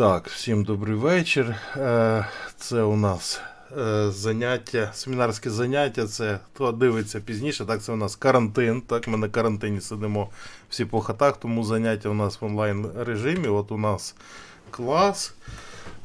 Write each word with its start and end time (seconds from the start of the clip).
Так, 0.00 0.28
всім 0.28 0.64
добрий 0.64 0.94
вечір. 0.94 1.56
Е, 1.76 2.26
це 2.56 2.82
у 2.82 2.96
нас 2.96 3.40
е, 3.78 4.10
заняття, 4.10 4.92
семінарське 4.92 5.50
заняття. 5.50 6.06
Це 6.06 6.40
хто 6.46 6.72
дивиться 6.72 7.20
пізніше. 7.20 7.64
Так, 7.64 7.82
це 7.82 7.92
у 7.92 7.96
нас 7.96 8.16
карантин. 8.16 8.80
Так, 8.80 9.08
ми 9.08 9.18
на 9.18 9.28
карантині 9.28 9.80
сидимо 9.80 10.30
всі 10.68 10.84
по 10.84 11.00
хатах, 11.00 11.36
тому 11.36 11.64
заняття 11.64 12.08
у 12.08 12.14
нас 12.14 12.40
в 12.40 12.44
онлайн 12.44 12.86
режимі. 12.96 13.48
От 13.48 13.72
у 13.72 13.78
нас 13.78 14.14
клас. 14.70 15.34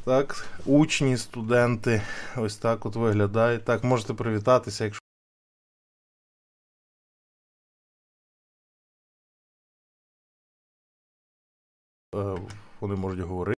Так, 0.04 0.46
учні, 0.66 1.16
студенти. 1.16 2.02
Ось 2.36 2.56
так 2.56 2.86
от 2.86 2.96
виглядає. 2.96 3.58
Так, 3.58 3.84
можете 3.84 4.14
привітатися, 4.14 4.84
якщо. 4.84 5.00
Е, 12.14 12.36
Вони 12.80 12.94
можуть 12.94 13.20
говорити. 13.20 13.55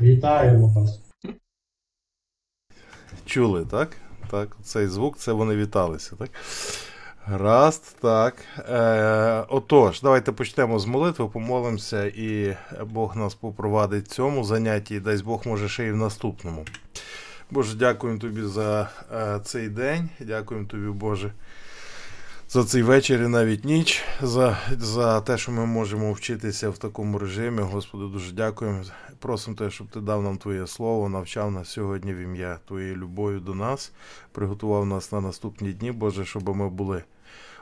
Вітаємо 0.00 0.68
вас. 0.68 1.00
Чули, 3.24 3.66
так? 3.66 3.96
Так, 4.30 4.56
цей 4.62 4.86
звук, 4.86 5.18
це 5.18 5.32
вони 5.32 5.56
віталися, 5.56 6.16
так? 6.16 6.30
Гаразд, 7.24 7.96
так. 8.00 8.36
Е, 8.58 9.44
Отож, 9.48 10.02
давайте 10.02 10.32
почнемо 10.32 10.78
з 10.78 10.86
молитви, 10.86 11.28
помолимося, 11.28 12.04
і 12.06 12.56
Бог 12.86 13.16
нас 13.16 13.34
попровадить 13.34 14.04
в 14.04 14.08
цьому 14.08 14.44
занятті, 14.44 14.94
і 14.94 15.00
дасть 15.00 15.24
Бог 15.24 15.42
може 15.46 15.68
ще 15.68 15.84
й 15.84 15.92
в 15.92 15.96
наступному. 15.96 16.64
Боже, 17.50 17.76
дякуємо 17.76 18.18
тобі 18.18 18.42
за 18.42 18.90
е, 19.12 19.40
цей 19.44 19.68
день. 19.68 20.10
Дякуємо 20.20 20.66
тобі, 20.66 20.86
Боже, 20.86 21.32
за 22.48 22.64
цей 22.64 22.82
вечір 22.82 23.22
і 23.22 23.28
навіть 23.28 23.64
ніч, 23.64 24.02
за, 24.22 24.58
за 24.78 25.20
те, 25.20 25.38
що 25.38 25.52
ми 25.52 25.66
можемо 25.66 26.12
вчитися 26.12 26.70
в 26.70 26.78
такому 26.78 27.18
режимі. 27.18 27.62
Господи, 27.62 28.04
дуже 28.12 28.32
дякуємо. 28.32 28.82
Просимо 29.18 29.56
те, 29.56 29.70
щоб 29.70 29.86
ти 29.86 30.00
дав 30.00 30.22
нам 30.22 30.38
Твоє 30.38 30.66
слово, 30.66 31.08
навчав 31.08 31.50
нас 31.50 31.68
сьогодні 31.68 32.14
в 32.14 32.18
ім'я 32.18 32.58
Твоєю 32.68 32.96
любов'ю 32.96 33.40
до 33.40 33.54
нас, 33.54 33.92
приготував 34.32 34.86
нас 34.86 35.12
на 35.12 35.20
наступні 35.20 35.72
дні, 35.72 35.92
Боже, 35.92 36.24
щоб 36.24 36.56
ми 36.56 36.68
були 36.68 37.02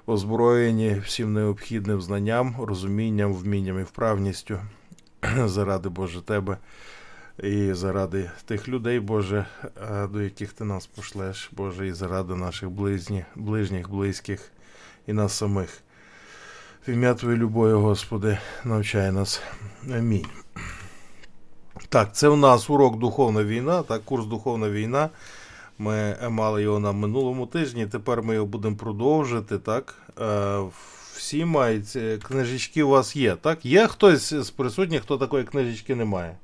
озброєні 0.07 1.03
всім 1.05 1.33
необхідним 1.33 2.01
знанням, 2.01 2.57
розумінням, 2.59 3.35
вмінням 3.35 3.81
і 3.81 3.83
вправністю 3.83 4.59
заради 5.45 5.89
Боже 5.89 6.23
Тебе. 6.23 6.57
І 7.43 7.73
заради 7.73 8.31
тих 8.45 8.69
людей, 8.69 9.01
Боже, 9.01 9.47
е, 9.91 10.07
до 10.07 10.23
яких 10.23 10.53
ти 10.53 10.65
нас 10.65 10.87
пошлеш, 10.87 11.51
Боже, 11.53 11.87
і 11.89 11.93
заради 11.93 12.35
наших 12.35 12.71
ближніх, 12.71 13.25
ближніх, 13.37 13.91
близьких 13.91 14.53
і 15.07 15.13
нас 15.13 15.33
самих. 15.33 15.83
В 16.89 16.91
ім'я 16.91 17.15
Твоєї 17.15 17.41
любові, 17.41 17.73
Господи, 17.73 18.39
навчай 18.65 19.13
нас. 19.13 19.43
Амінь. 19.95 20.27
Так, 21.89 22.15
це 22.15 22.29
у 22.29 22.37
нас 22.37 22.71
урок 22.71 22.99
Духовна 22.99 23.45
війна, 23.45 23.83
так, 23.83 24.05
курс 24.05 24.27
Духовна 24.27 24.71
війна. 24.71 25.11
Ми 25.79 26.17
мали 26.31 26.63
його 26.63 26.79
на 26.79 26.93
минулому 26.93 27.47
тижні, 27.47 27.87
тепер 27.87 28.23
ми 28.23 28.35
його 28.35 28.47
будемо 28.47 28.77
продовжити. 28.77 29.59
так. 29.59 29.95
Е, 30.21 30.61
Всі 31.17 31.45
мають 31.45 31.97
е, 31.97 32.19
книжечки 32.19 32.83
у 32.83 32.89
вас 32.89 33.17
є, 33.17 33.37
так? 33.37 33.67
Є 33.67 33.87
хтось 33.87 34.35
з 34.35 34.51
присутніх, 34.51 35.03
хто 35.03 35.19
такої 35.19 35.45
книжечки 35.45 35.95
не 35.95 36.05
має? 36.05 36.37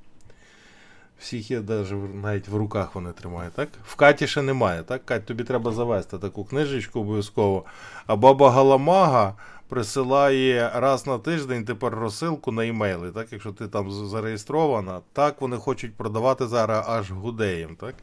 Всіх 1.18 1.50
є 1.50 1.60
навіть, 1.60 2.14
навіть 2.22 2.48
в 2.48 2.56
руках 2.56 2.94
вони 2.94 3.12
тримають, 3.12 3.52
так? 3.52 3.68
В 3.84 3.94
Каті 3.94 4.26
ще 4.26 4.42
немає, 4.42 4.82
так? 4.82 5.06
Кать, 5.06 5.26
тобі 5.26 5.44
треба 5.44 5.72
завести 5.72 6.18
таку 6.18 6.44
книжечку 6.44 7.00
обов'язково. 7.00 7.64
А 8.06 8.16
баба 8.16 8.50
Галамага 8.50 9.34
присилає 9.68 10.70
раз 10.74 11.06
на 11.06 11.18
тиждень 11.18 11.64
тепер 11.64 11.94
розсилку 11.94 12.52
на 12.52 12.64
імейли, 12.64 13.10
так? 13.12 13.32
Якщо 13.32 13.52
ти 13.52 13.68
там 13.68 13.90
зареєстрована, 13.90 15.00
так 15.12 15.40
вони 15.40 15.56
хочуть 15.56 15.94
продавати 15.94 16.46
зараз 16.46 16.84
аж 16.88 17.10
гудеєм, 17.10 17.76
так? 17.76 17.94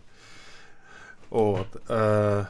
От, 1.29 1.91
е, 1.91 2.47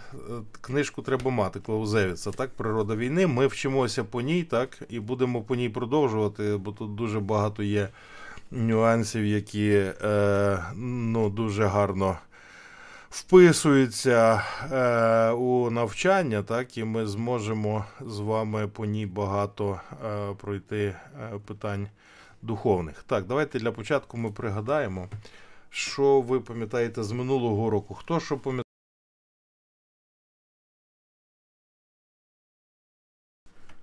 Книжку 0.62 1.02
треба 1.02 1.32
мати 1.32 1.60
Клаузевіца, 1.60 2.32
так, 2.32 2.50
природа 2.50 2.96
війни. 2.96 3.28
Ми 3.28 3.48
вчимося 3.48 4.04
по 4.04 4.22
ній, 4.22 4.44
так, 4.44 4.82
і 4.90 5.00
будемо 5.00 5.42
по 5.42 5.56
ній 5.56 5.70
продовжувати, 5.70 6.58
бо 6.58 6.72
тут 6.72 6.96
дуже 6.96 7.20
багато 7.20 7.64
є 7.64 7.90
нюансів, 8.52 9.26
які 9.26 9.70
е, 10.04 10.64
ну, 10.76 11.30
дуже 11.30 11.66
гарно 11.66 12.18
вписуються 13.16 14.44
е, 14.72 15.32
у 15.32 15.70
навчання, 15.70 16.44
так, 16.44 16.78
і 16.78 16.84
ми 16.84 17.08
зможемо 17.08 17.86
з 18.02 18.20
вами 18.20 18.68
по 18.68 18.86
ній 18.86 19.06
багато 19.06 19.80
е, 20.06 20.34
пройти 20.42 20.84
е, 20.86 20.96
питань 21.46 21.88
духовних. 22.42 23.04
Так, 23.04 23.26
давайте 23.26 23.60
для 23.60 23.72
початку 23.72 24.18
ми 24.18 24.32
пригадаємо, 24.32 25.08
що 25.70 26.22
ви 26.22 26.40
пам'ятаєте 26.40 27.04
з 27.04 27.12
минулого 27.12 27.70
року. 27.70 27.94
Хто 27.94 28.20
що 28.20 28.38
пам'ятає? 28.38 28.65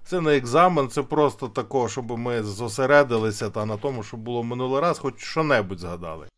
Це 0.04 0.20
не 0.20 0.36
екзамен, 0.36 0.88
це 0.88 1.02
просто 1.02 1.48
тако, 1.48 1.88
щоб 1.88 2.18
ми 2.18 2.42
зосередилися 2.42 3.50
та 3.50 3.66
на 3.66 3.76
тому, 3.76 4.02
що 4.02 4.16
було 4.16 4.42
минулий 4.42 4.80
раз, 4.80 4.98
хоч 4.98 5.18
що-небудь 5.18 5.78
згадали. 5.78 6.28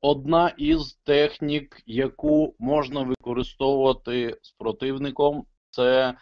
Одна 0.00 0.48
із 0.48 0.92
технік, 1.04 1.82
яку 1.86 2.54
можна 2.58 3.02
використовувати 3.02 4.38
з 4.42 4.50
противником, 4.52 5.44
це 5.70 6.14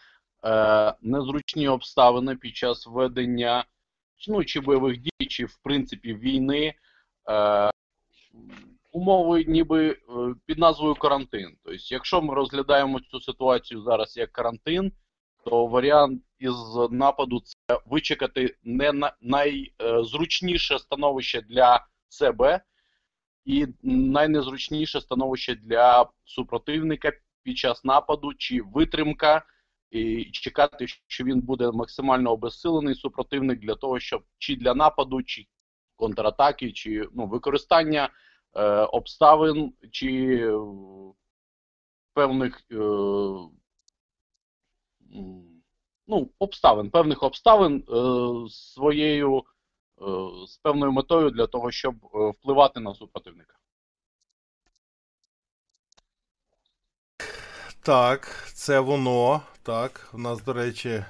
е, 0.45 0.95
незручні 1.03 1.69
обставини 1.69 2.37
під 2.37 2.57
час 2.57 2.87
ведення 2.87 3.65
ну, 4.29 4.45
чи 4.45 4.61
бойових 4.61 4.99
дій, 4.99 5.27
чи 5.29 5.45
в 5.45 5.59
принципі 5.63 6.15
війни. 6.15 6.75
Е, 7.31 7.71
Умови 8.93 9.45
ніби 9.49 9.91
е, 9.91 9.97
під 10.47 10.59
назвою 10.59 10.95
карантин. 10.95 11.57
Тобто, 11.65 11.81
якщо 11.91 12.23
ми 12.23 12.35
розглядаємо 12.35 13.01
цю 13.01 13.21
ситуацію 13.21 13.83
зараз 13.83 14.17
як 14.17 14.33
карантин, 14.33 14.93
то 15.45 15.67
варіант 15.67 16.23
із 16.39 16.55
нападу 16.91 17.41
це 17.41 17.81
вичекати 17.87 18.57
не 18.63 18.93
на 18.93 19.13
найзручніше 19.21 20.79
становище 20.79 21.41
для 21.41 21.87
себе 22.09 22.61
і 23.45 23.67
найнезручніше 23.83 25.01
становище 25.01 25.55
для 25.55 26.07
супротивника 26.25 27.13
під 27.43 27.59
час 27.59 27.85
нападу 27.85 28.35
чи 28.35 28.63
витримка, 28.63 29.43
і 29.91 30.25
чекати, 30.25 30.87
що 31.07 31.25
він 31.25 31.41
буде 31.41 31.71
максимально 31.71 32.31
обезсилений 32.33 32.95
супротивник 32.95 33.61
для 33.61 33.75
того, 33.75 34.01
щоб 34.01 34.25
чи 34.39 34.57
для 34.57 34.75
нападу, 34.75 35.23
чи 35.23 35.47
контратаки, 35.97 36.73
чи 36.73 37.09
ну, 37.15 37.27
використання 37.27 38.11
е, 38.57 38.63
обставин, 38.71 39.73
чи 39.91 40.39
е, 40.43 40.59
певних. 42.15 42.61
Е, 42.73 42.77
ну, 46.09 46.31
обставин, 46.39 46.91
певних 46.91 47.23
обставин 47.23 47.77
е, 47.77 48.51
своєю, 48.51 49.39
е, 49.39 49.45
з 50.47 50.57
певною 50.57 50.93
метою 50.93 51.31
для 51.31 51.47
того, 51.47 51.71
щоб 51.71 51.95
е, 51.95 52.31
впливати 52.31 52.81
на 52.81 52.95
супротивника. 52.95 53.55
Так, 57.83 58.51
це 58.55 58.81
воно. 58.81 59.43
Так, 59.63 60.11
у 60.13 60.19
нас, 60.19 60.45
до 60.45 60.53
речі, 60.53 60.89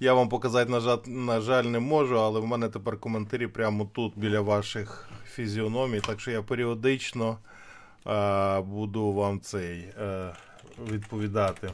я 0.00 0.14
вам 0.14 0.28
показати, 0.28 0.70
на 0.70 0.80
жаль, 0.80 0.98
на 1.06 1.40
жаль, 1.40 1.64
не 1.64 1.78
можу, 1.78 2.20
але 2.20 2.40
в 2.40 2.46
мене 2.46 2.68
тепер 2.68 3.00
коментарі 3.00 3.46
прямо 3.46 3.84
тут 3.84 4.18
біля 4.18 4.40
ваших 4.40 5.08
фізіономій. 5.24 6.00
Так 6.00 6.20
що 6.20 6.30
я 6.30 6.42
періодично 6.42 7.38
буду 8.64 9.12
вам 9.12 9.40
цей 9.40 9.92
відповідати. 10.78 11.70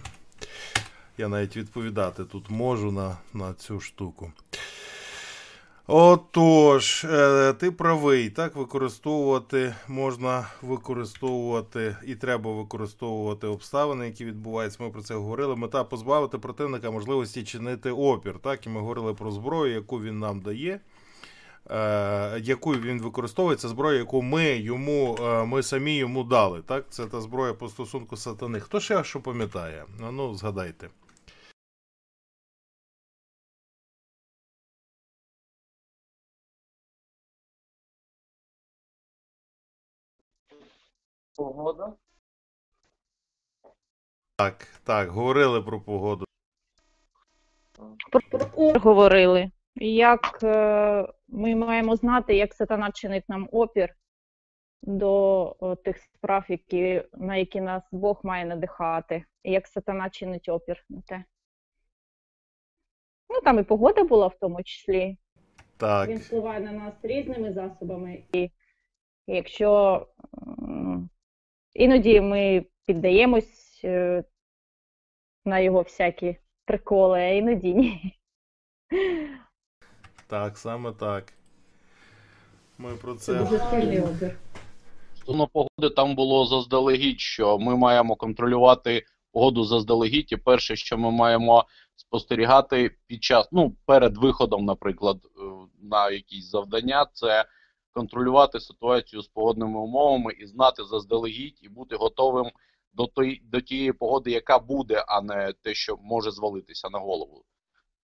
Я 1.19 1.29
навіть 1.29 1.57
відповідати 1.57 2.25
тут 2.25 2.51
можу 2.51 2.93
на 2.93 3.17
на 3.35 3.55
цю 3.55 3.81
штуку. 3.81 4.33
Отож, 5.87 7.05
е, 7.05 7.53
ти 7.53 7.71
правий, 7.71 8.31
так, 8.31 8.57
використовувати 8.57 9.75
можна 9.89 10.47
використовувати 10.63 11.97
і 12.07 12.15
треба 12.15 12.53
використовувати 12.53 13.47
обставини, 13.47 14.07
які 14.07 14.25
відбуваються. 14.25 14.83
Ми 14.83 14.91
про 14.91 15.03
це 15.03 15.15
говорили. 15.15 15.57
Мета 15.57 15.85
позбавити 15.85 16.39
противника 16.39 16.91
можливості 16.91 17.45
чинити 17.45 17.91
опір. 17.91 18.39
Так, 18.39 18.67
і 18.67 18.69
ми 18.69 18.81
говорили 18.81 19.15
про 19.15 19.31
зброю, 19.31 19.73
яку 19.73 20.01
він 20.01 20.19
нам 20.19 20.41
дає. 20.41 20.81
Е, 21.71 22.41
яку 22.41 22.73
він 22.73 23.03
використовує, 23.03 23.57
це 23.57 23.69
зброя, 23.69 23.99
яку 23.99 24.23
ми 24.23 24.45
йому, 24.57 25.17
е, 25.21 25.45
ми 25.45 25.63
самі 25.63 25.97
йому 25.97 26.25
дали. 26.25 26.63
Так? 26.63 26.87
Це 26.91 27.07
та 27.07 27.21
зброя 27.21 27.55
по 27.55 27.69
стосунку 27.69 28.17
сатани. 28.17 28.61
Хто 28.61 28.81
ще 28.81 29.05
що 29.05 29.21
пам'ятає? 29.21 29.85
Ну, 29.99 30.35
згадайте. 30.35 30.91
Погода. 41.37 41.93
Так, 44.37 44.67
так, 44.85 45.09
говорили 45.11 45.63
про 45.63 45.81
погоду. 45.81 46.25
про 48.11 48.21
опір 48.57 48.81
говорили. 48.81 49.51
Як 49.77 50.39
е, 50.43 51.09
ми 51.33 51.55
маємо 51.55 51.97
знати, 51.97 52.37
як 52.37 52.55
сатана 52.55 52.91
чинить 52.91 53.29
нам 53.29 53.49
опір 53.53 53.95
до 54.83 55.77
тих 55.85 55.99
справ, 55.99 56.45
які, 56.49 57.03
на 57.13 57.37
які 57.37 57.61
нас 57.61 57.83
Бог 57.93 58.21
має 58.23 58.45
надихати, 58.45 59.25
і 59.43 59.53
як 59.53 59.67
сатана 59.67 60.11
чинить 60.11 60.49
опір 60.49 60.85
на 60.89 61.01
те. 61.01 61.25
Ну, 63.29 63.41
там 63.41 63.59
і 63.59 63.63
погода 63.63 64.05
була 64.05 64.27
в 64.27 64.39
тому 64.39 64.63
числі. 64.63 65.17
Так. 65.77 66.09
Він 66.09 66.19
впливає 66.19 66.61
на 66.61 66.73
нас 66.73 66.95
різними 67.03 67.53
засобами. 67.53 68.23
І 68.33 68.51
якщо 69.27 70.07
іноді 71.75 72.21
ми 72.21 72.67
піддаємось 72.87 73.81
е, 73.85 74.25
на 75.45 75.59
його 75.59 75.83
всякі 75.83 76.37
приколи, 76.65 77.21
а 77.21 77.29
іноді 77.29 77.75
ні. 77.75 78.19
Так, 80.33 80.59
саме 80.59 80.93
так. 80.93 81.33
Ми 82.79 82.95
про 82.95 83.15
Це 83.15 83.33
це. 83.33 83.39
дуже 83.39 83.59
сильний 83.59 84.01
опір. 84.01 84.39
Стосовно 85.15 85.47
погоди, 85.47 85.95
там 85.97 86.15
було 86.15 86.47
заздалегідь, 86.47 87.21
що 87.21 87.59
ми 87.59 87.77
маємо 87.77 88.17
контролювати 88.17 89.05
погоду 89.33 89.65
заздалегідь, 89.65 90.33
і 90.33 90.37
перше, 90.37 90.77
що 90.77 90.99
ми 90.99 91.11
маємо 91.11 91.65
спостерігати 91.97 92.97
під 93.07 93.25
час, 93.25 93.49
ну, 93.53 93.77
перед 93.87 94.17
виходом, 94.17 94.65
наприклад, 94.65 95.17
е, 95.25 95.41
на 95.83 96.11
якісь 96.11 96.51
завдання, 96.51 97.07
це 97.13 97.45
контролювати 97.93 98.61
ситуацію 98.61 99.23
з 99.23 99.29
погодними 99.29 99.79
умовами 99.79 100.33
і 100.33 100.47
знати 100.47 100.85
заздалегідь, 100.85 101.59
і 101.63 101.69
бути 101.69 101.97
готовим 101.97 102.51
до, 102.93 103.07
той, 103.07 103.43
до 103.45 103.61
тієї 103.61 103.93
погоди, 103.93 104.31
яка 104.31 104.59
буде, 104.59 105.05
а 105.09 105.21
не 105.21 105.53
те, 105.63 105.75
що 105.75 105.97
може 106.03 106.31
звалитися 106.31 106.89
на 106.91 106.99
голову. 106.99 107.45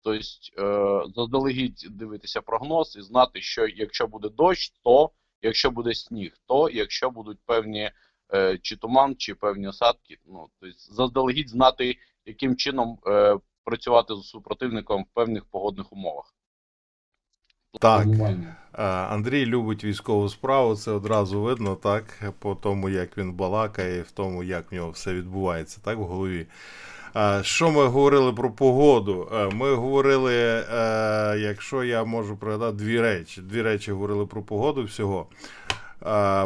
Тобто, 0.06 0.20
е, 0.62 1.04
заздалегідь 1.16 1.88
дивитися 1.90 2.42
прогноз 2.42 2.96
і 2.96 3.02
знати, 3.02 3.42
що 3.42 3.68
якщо 3.68 4.08
буде 4.08 4.30
дощ, 4.30 4.74
то 4.84 5.12
якщо 5.42 5.72
буде 5.72 5.94
сніг, 5.94 6.34
то 6.46 6.70
якщо 6.70 7.10
будуть 7.10 7.40
певні 7.46 7.92
е, 8.34 8.58
чи 8.62 8.76
туман, 8.76 9.16
чи 9.16 9.36
певні 9.36 9.68
осадки, 9.68 10.18
ну 10.28 10.48
тобто 10.60 10.76
заздалегідь 10.80 11.50
знати, 11.50 11.98
яким 12.26 12.56
чином 12.56 13.00
е, 13.08 13.38
працювати 13.64 14.16
з 14.16 14.22
супротивником 14.24 15.04
в 15.04 15.14
певних 15.14 15.46
погодних 15.46 15.94
умовах. 15.94 16.36
Так. 17.82 18.08
Е, 18.08 18.84
Андрій 18.84 19.46
любить 19.46 19.84
військову 19.84 20.30
справу, 20.30 20.76
це 20.76 20.92
одразу 20.92 21.42
видно, 21.42 21.76
так, 21.76 22.34
по 22.40 22.56
тому, 22.56 22.90
як 22.90 23.18
він 23.18 23.34
балакає, 23.34 24.02
в 24.02 24.12
тому, 24.12 24.44
як 24.44 24.72
в 24.72 24.76
нього 24.76 24.92
все 24.92 25.14
відбувається, 25.14 25.82
так, 25.84 25.98
в 25.98 26.04
голові. 26.04 26.48
Е, 27.18 27.44
Що 27.44 27.72
ми 27.72 27.86
говорили 27.86 28.34
про 28.34 28.52
погоду? 28.52 29.30
Е, 29.34 29.50
Ми 29.56 29.74
говорили, 29.74 30.34
е, 30.36 30.66
якщо 31.40 31.84
я 31.84 32.04
можу 32.04 32.38
пригадати, 32.38 32.78
дві 32.78 33.02
речі. 33.02 33.42
Дві 33.42 33.62
речі 33.62 33.92
говорили 33.92 34.26
про 34.26 34.42
погоду 34.42 34.84
всього. 34.84 35.28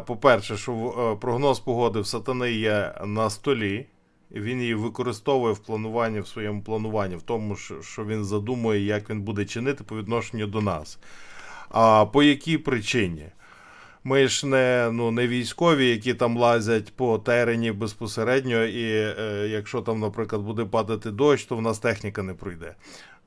По-перше, 0.06 0.58
що 0.58 1.18
прогноз 1.22 1.60
погоди 1.60 2.00
в 2.00 2.08
сатани 2.08 2.52
є 2.52 2.94
на 3.06 3.30
столі. 3.30 3.86
Він 4.32 4.62
її 4.62 4.74
використовує 4.74 5.54
в 5.54 5.60
плануванні, 5.60 6.20
в 6.20 6.28
своєму 6.28 6.62
плануванні, 6.62 7.16
в 7.16 7.22
тому, 7.22 7.56
що 7.82 8.06
він 8.06 8.26
задумує, 8.26 8.86
як 8.86 9.10
він 9.10 9.22
буде 9.22 9.46
чинити 9.46 9.84
по 9.84 9.98
відношенню 9.98 10.48
до 10.48 10.62
нас. 10.62 11.00
А 11.70 12.06
по 12.06 12.24
якій 12.24 12.58
причині? 12.58 13.26
Ми 14.04 14.28
ж 14.28 14.48
не, 14.48 14.90
ну, 14.94 15.12
не 15.12 15.28
військові, 15.28 15.90
які 15.90 16.14
там 16.14 16.38
лазять 16.38 16.94
по 16.96 17.18
терені 17.18 17.72
безпосередньо, 17.72 18.64
і 18.64 18.84
е, 19.20 19.48
якщо 19.50 19.82
там, 19.82 20.00
наприклад, 20.00 20.42
буде 20.42 20.66
падати 20.66 21.12
дощ, 21.12 21.46
то 21.46 21.56
в 21.56 21.62
нас 21.62 21.80
техніка 21.80 22.24
не 22.24 22.34
пройде. 22.34 22.76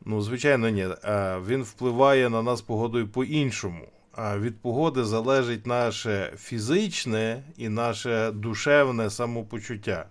Ну, 0.05 0.21
звичайно, 0.21 0.69
ні. 0.69 0.89
Е, 1.05 1.39
він 1.47 1.63
впливає 1.63 2.31
на 2.31 2.43
нас 2.43 2.63
погодою 2.63 3.09
по-іншому. 3.09 3.89
А 4.13 4.39
від 4.39 4.61
погоди 4.61 5.05
залежить 5.05 5.67
наше 5.67 6.33
фізичне 6.39 7.43
і 7.57 7.69
наше 7.69 8.31
душевне 8.31 9.11
самопочуття. 9.11 10.07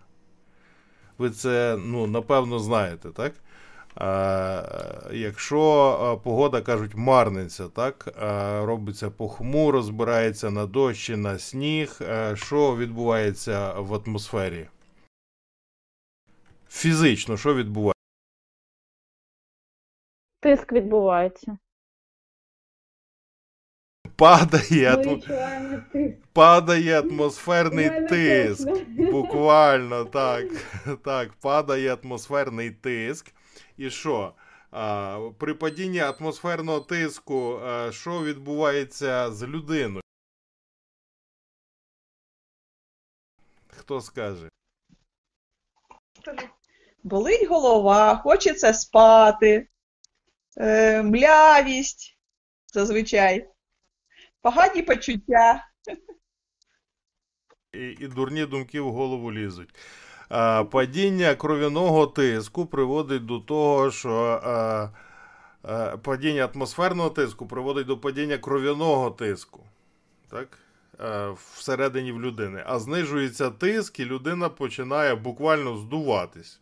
Ви 1.17 1.29
це, 1.29 1.77
ну, 1.85 2.07
напевно, 2.07 2.59
знаєте, 2.59 3.09
так? 3.09 3.33
Е, 3.97 4.63
Якщо 5.11 5.59
е, 6.19 6.23
погода, 6.23 6.61
кажуть, 6.61 6.95
марниця, 6.95 7.67
так, 7.67 8.07
е, 8.21 8.65
робиться 8.65 9.09
похмуро, 9.09 9.81
збирається 9.81 10.51
на 10.51 10.65
дощ 10.65 11.05
чи 11.05 11.17
на 11.17 11.39
сніг, 11.39 11.99
що 12.33 12.77
відбувається 12.77 13.73
в 13.73 13.93
атмосфері? 13.93 14.67
Фізично, 16.69 17.37
що 17.37 17.55
відбувається? 17.55 18.01
Тиск 20.39 20.71
відбувається. 20.71 21.57
Падає, 24.15 24.97
відчуваємо 24.97 25.77
тиск. 25.93 26.17
падає 26.33 26.99
атмосферний 26.99 28.07
тиск. 28.07 28.69
Буквально 29.11 30.05
так. 30.05 30.45
Так, 31.03 31.33
падає 31.33 31.97
атмосферний 32.03 32.71
тиск. 32.71 33.33
І 33.77 33.89
що? 33.89 34.33
При 35.37 35.53
падінні 35.53 35.99
атмосферного 35.99 36.79
тиску, 36.79 37.61
що 37.91 38.23
відбувається 38.23 39.31
з 39.31 39.43
людиною? 39.43 40.01
Хто 43.67 44.01
скаже? 44.01 44.49
Болить 47.03 47.47
голова, 47.47 48.15
хочеться 48.17 48.73
спати, 48.73 49.67
е, 50.57 51.03
млявість 51.03 52.17
зазвичай, 52.73 53.49
погані 54.41 54.81
почуття. 54.81 55.67
І, 57.73 57.79
і 57.79 58.07
дурні 58.07 58.45
думки 58.45 58.81
в 58.81 58.91
голову 58.91 59.31
лізуть. 59.31 59.75
А, 60.33 60.63
падіння 60.63 61.35
кров'яного 61.35 62.07
тиску 62.07 62.65
приводить 62.65 63.25
до 63.25 63.39
того, 63.39 63.91
що 63.91 64.41
а, 64.43 64.89
а, 65.63 65.97
падіння 65.97 66.49
атмосферного 66.55 67.09
тиску 67.09 67.47
приводить 67.47 67.87
до 67.87 67.97
падіння 67.97 68.37
кров'яного 68.37 69.11
тиску. 69.11 69.63
Так? 70.29 70.57
Всередині 71.55 72.11
в 72.11 72.21
людини. 72.21 72.63
А 72.67 72.79
знижується 72.79 73.49
тиск, 73.49 73.99
і 73.99 74.05
людина 74.05 74.49
починає 74.49 75.15
буквально 75.15 75.77
здуватись. 75.77 76.59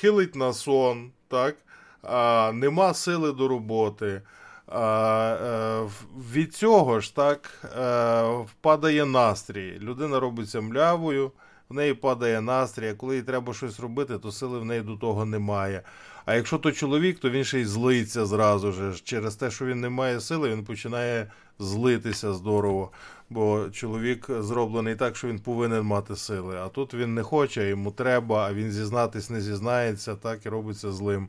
Хилить 0.00 0.34
на 0.34 0.52
сон, 0.52 1.12
так? 1.28 1.56
а, 2.02 2.52
нема 2.54 2.94
сили 2.94 3.32
до 3.32 3.48
роботи. 3.48 4.22
А, 4.66 5.36
е, 5.42 5.90
від 6.34 6.54
цього 6.54 7.00
ж 7.00 7.16
так 7.16 7.50
е, 7.78 8.22
впадає 8.22 9.06
настрій. 9.06 9.78
Людина 9.78 10.20
робиться 10.20 10.60
млявою, 10.60 11.32
в 11.72 11.74
неї 11.74 11.94
падає 11.94 12.40
настрій, 12.40 12.88
а 12.88 12.94
коли 12.94 13.16
їй 13.16 13.22
треба 13.22 13.54
щось 13.54 13.80
робити, 13.80 14.18
то 14.18 14.32
сили 14.32 14.58
в 14.58 14.64
неї 14.64 14.82
до 14.82 14.96
того 14.96 15.24
немає. 15.24 15.82
А 16.24 16.34
якщо 16.34 16.58
то 16.58 16.72
чоловік, 16.72 17.18
то 17.18 17.30
він 17.30 17.44
ще 17.44 17.60
й 17.60 17.64
злиться 17.64 18.26
зразу 18.26 18.72
ж. 18.72 19.02
Через 19.04 19.36
те, 19.36 19.50
що 19.50 19.66
він 19.66 19.80
не 19.80 19.88
має 19.88 20.20
сили, 20.20 20.50
він 20.50 20.64
починає 20.64 21.30
злитися 21.58 22.32
здорово. 22.32 22.90
Бо 23.30 23.70
чоловік 23.72 24.26
зроблений 24.40 24.96
так, 24.96 25.16
що 25.16 25.28
він 25.28 25.38
повинен 25.38 25.82
мати 25.82 26.16
сили. 26.16 26.56
А 26.56 26.68
тут 26.68 26.94
він 26.94 27.14
не 27.14 27.22
хоче, 27.22 27.68
йому 27.68 27.90
треба, 27.90 28.48
а 28.48 28.54
він 28.54 28.72
зізнатись 28.72 29.30
не 29.30 29.40
зізнається, 29.40 30.14
так 30.14 30.46
і 30.46 30.48
робиться 30.48 30.92
злим. 30.92 31.28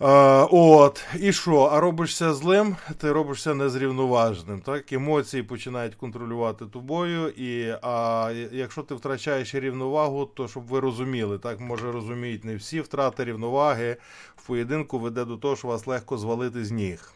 От, 0.00 1.04
і 1.20 1.32
що? 1.32 1.60
А 1.60 1.80
робишся 1.80 2.34
злим, 2.34 2.76
ти 2.98 3.12
робишся 3.12 3.54
незрівноважним. 3.54 4.60
Так? 4.60 4.92
Емоції 4.92 5.42
починають 5.42 5.94
контролювати 5.94 6.66
тобою. 6.66 7.28
І, 7.28 7.74
а 7.82 8.30
якщо 8.52 8.82
ти 8.82 8.94
втрачаєш 8.94 9.54
рівновагу, 9.54 10.26
то 10.26 10.48
щоб 10.48 10.66
ви 10.66 10.80
розуміли, 10.80 11.38
так 11.38 11.60
може 11.60 11.92
розуміють 11.92 12.44
не 12.44 12.56
всі 12.56 12.80
втрата 12.80 13.24
рівноваги 13.24 13.96
в 14.36 14.46
поєдинку 14.46 14.98
веде 14.98 15.24
до 15.24 15.36
того, 15.36 15.56
що 15.56 15.68
вас 15.68 15.86
легко 15.86 16.18
звалити 16.18 16.64
з 16.64 16.70
ніг. 16.70 17.12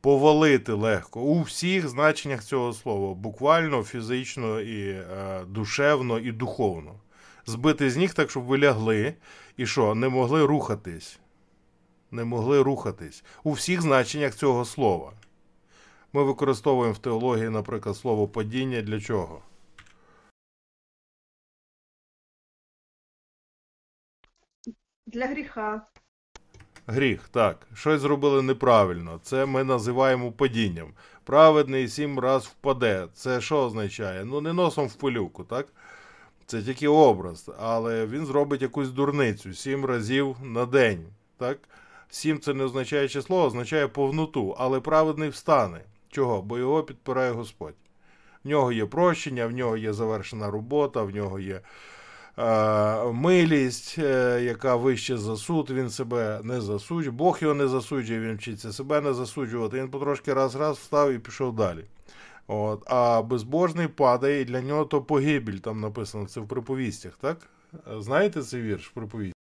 Повалити 0.00 0.72
легко 0.72 1.20
у 1.20 1.42
всіх 1.42 1.88
значеннях 1.88 2.44
цього 2.44 2.72
слова, 2.72 3.14
буквально, 3.14 3.82
фізично, 3.82 4.60
і 4.60 4.88
е, 4.90 5.04
душевно, 5.48 6.18
і 6.18 6.32
духовно. 6.32 6.94
Збити 7.46 7.90
з 7.90 7.96
ніг 7.96 8.14
так, 8.14 8.30
щоб 8.30 8.44
ви 8.44 8.58
лягли, 8.58 9.14
і 9.56 9.66
що, 9.66 9.94
не 9.94 10.08
могли 10.08 10.46
рухатись 10.46 11.18
не 12.10 12.24
могли 12.24 12.62
рухатись 12.62 13.24
у 13.44 13.52
всіх 13.52 13.82
значеннях 13.82 14.34
цього 14.34 14.64
слова. 14.64 15.12
Ми 16.12 16.22
використовуємо 16.22 16.94
в 16.94 16.98
теології, 16.98 17.48
наприклад, 17.48 17.96
слово 17.96 18.28
падіння 18.28 18.82
для 18.82 19.00
чого? 19.00 19.42
Для 25.06 25.26
гріха. 25.26 25.82
Гріх, 26.86 27.28
так. 27.28 27.66
Щось 27.74 28.00
зробили 28.00 28.42
неправильно. 28.42 29.20
Це 29.22 29.46
ми 29.46 29.64
називаємо 29.64 30.32
падінням. 30.32 30.88
Праведний 31.24 31.88
сім 31.88 32.18
раз 32.18 32.46
впаде. 32.46 33.08
Це 33.14 33.40
що 33.40 33.58
означає? 33.58 34.24
Ну, 34.24 34.40
не 34.40 34.52
носом 34.52 34.86
в 34.86 34.94
пилюку, 34.94 35.44
так? 35.44 35.66
Це 36.46 36.62
тільки 36.62 36.88
образ, 36.88 37.50
але 37.58 38.06
він 38.06 38.26
зробить 38.26 38.62
якусь 38.62 38.88
дурницю 38.90 39.54
сім 39.54 39.84
разів 39.84 40.36
на 40.42 40.66
день. 40.66 41.06
Так? 41.36 41.58
Сім 42.10 42.40
це 42.40 42.54
не 42.54 42.64
означає 42.64 43.08
число, 43.08 43.44
означає 43.44 43.88
повноту, 43.88 44.54
але 44.58 44.80
праведний 44.80 45.28
встане. 45.28 45.80
Чого? 46.10 46.42
Бо 46.42 46.58
його 46.58 46.82
підпирає 46.82 47.32
Господь. 47.32 47.74
В 48.44 48.48
нього 48.48 48.72
є 48.72 48.86
прощення, 48.86 49.46
в 49.46 49.52
нього 49.52 49.76
є 49.76 49.92
завершена 49.92 50.50
робота, 50.50 51.02
в 51.02 51.14
нього 51.14 51.40
є 51.40 51.60
е, 52.38 53.04
милість, 53.12 53.98
е, 53.98 54.40
яка 54.42 54.76
вище 54.76 55.16
за 55.16 55.36
суд, 55.36 55.70
він 55.70 55.90
себе 55.90 56.40
не 56.42 56.60
засуджує. 56.60 57.10
Бог 57.10 57.38
його 57.40 57.54
не 57.54 57.68
засуджує, 57.68 58.20
він 58.20 58.36
вчиться 58.36 58.72
себе 58.72 59.00
не 59.00 59.14
засуджувати. 59.14 59.80
Він 59.80 59.88
потрошки 59.90 60.34
раз-раз 60.34 60.78
встав 60.78 61.12
і 61.12 61.18
пішов 61.18 61.56
далі. 61.56 61.84
От, 62.46 62.82
а 62.86 63.22
безбожний 63.22 63.88
падає, 63.88 64.40
і 64.40 64.44
для 64.44 64.60
нього 64.60 64.84
то 64.84 65.02
погибель, 65.02 65.56
там 65.58 65.80
написано, 65.80 66.26
це 66.26 66.40
в 66.40 66.48
приповістях, 66.48 67.18
так? 67.20 67.38
Знаєте 67.98 68.42
цей 68.42 68.62
вірш 68.62 68.88
в 68.88 68.92
приповістях? 68.92 69.35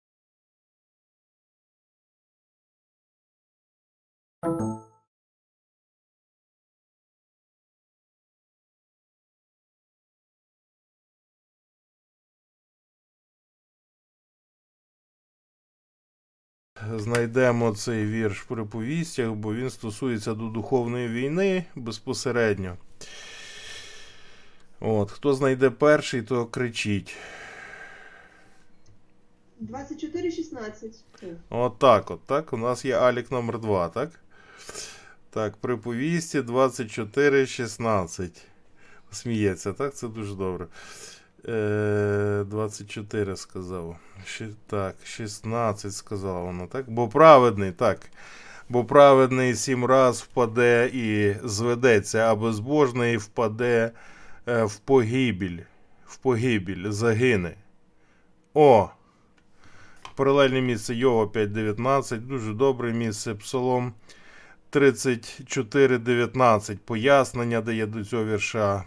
Знайдемо 16.99 17.75
цей 17.75 18.07
вірш 18.07 18.41
в 18.41 18.47
приповістях, 18.47 19.31
бо 19.31 19.55
він 19.55 19.71
стосується 19.71 20.35
до 20.35 20.49
духовної 20.49 21.09
війни 21.09 21.65
безпосередньо. 21.75 22.77
От, 24.81 25.11
хто 25.11 25.35
знайде 25.35 25.71
перший, 25.71 26.23
то 26.23 26.47
кричіть. 26.47 27.17
24-16. 29.63 30.91
От 31.51 31.79
так, 31.79 32.11
от 32.11 32.21
так. 32.27 32.53
У 32.53 32.57
нас 32.57 32.85
є 32.85 32.97
Алік 32.97 33.31
номер 33.31 33.59
2, 33.59 33.89
так? 33.89 34.11
Так, 35.31 35.57
при 35.57 35.77
повісті 35.77 36.41
24-16. 36.41 38.31
Сміється, 39.11 39.73
так? 39.73 39.95
Це 39.95 40.09
дуже 40.09 40.35
добре. 40.35 40.67
Е, 41.49 42.45
24 42.47 43.37
сказав. 43.37 43.97
Так, 44.67 44.95
16 45.05 45.95
сказала 45.95 46.41
вона, 46.41 46.67
так? 46.67 46.91
Бо 46.91 47.09
праведний, 47.09 47.73
так. 47.73 48.11
Бо 48.69 48.85
праведний 48.85 49.55
сім 49.55 49.85
раз 49.85 50.21
впаде 50.21 50.91
і 50.93 51.37
зведеться, 51.45 52.19
а 52.19 52.35
безбожний 52.35 53.17
впаде 53.17 53.91
е, 54.49 54.65
в 54.65 54.77
погибіль. 54.77 55.59
В 56.07 56.17
погибіль, 56.17 56.91
загине. 56.91 57.55
О! 58.55 58.89
Паралельне 60.15 60.61
місце 60.61 60.95
Йова 60.95 61.25
5.19, 61.25 62.19
дуже 62.19 62.53
добре 62.53 62.93
місце. 62.93 63.35
Псалом 63.35 63.93
34.19. 64.73 66.77
Пояснення 66.77 67.61
дає 67.61 67.87
до 67.87 68.05
цього 68.05 68.25
вірша. 68.25 68.85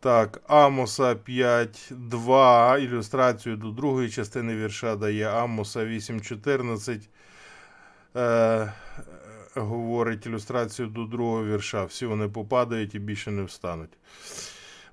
Так, 0.00 0.40
Амоса 0.46 1.14
5.2. 1.14 2.78
Ілюстрацію 2.78 3.56
до 3.56 3.70
другої 3.70 4.10
частини 4.10 4.56
вірша 4.56 4.96
дає 4.96 5.28
Амоса 5.28 5.80
8.14. 5.80 7.08
Е, 8.16 8.72
говорить 9.54 10.26
ілюстрацію 10.26 10.88
до 10.88 11.04
другого 11.04 11.44
вірша. 11.44 11.84
Всі 11.84 12.06
вони 12.06 12.28
попадають 12.28 12.94
і 12.94 12.98
більше 12.98 13.30
не 13.30 13.42
встануть. 13.42 13.98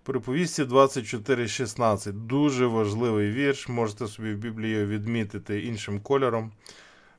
Приповісті 0.04 0.64
24.16. 0.64 2.12
Дуже 2.12 2.66
важливий 2.66 3.32
вірш. 3.32 3.70
Можете 3.70 4.08
собі 4.08 4.34
в 4.34 4.38
Біблії 4.38 4.86
відмітити 4.86 5.62
іншим 5.62 6.00
кольором. 6.00 6.52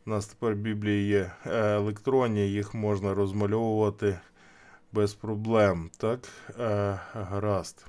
У 0.07 0.11
нас 0.11 0.27
тепер 0.27 0.55
в 0.55 0.59
Біблії 0.59 1.09
є 1.09 1.33
е, 1.47 1.75
електронні, 1.75 2.51
їх 2.51 2.75
можна 2.75 3.15
розмальовувати 3.15 4.19
без 4.97 5.15
проблем. 5.15 5.91
Так, 5.99 6.21
е, 6.61 6.99
гаразд. 7.13 7.87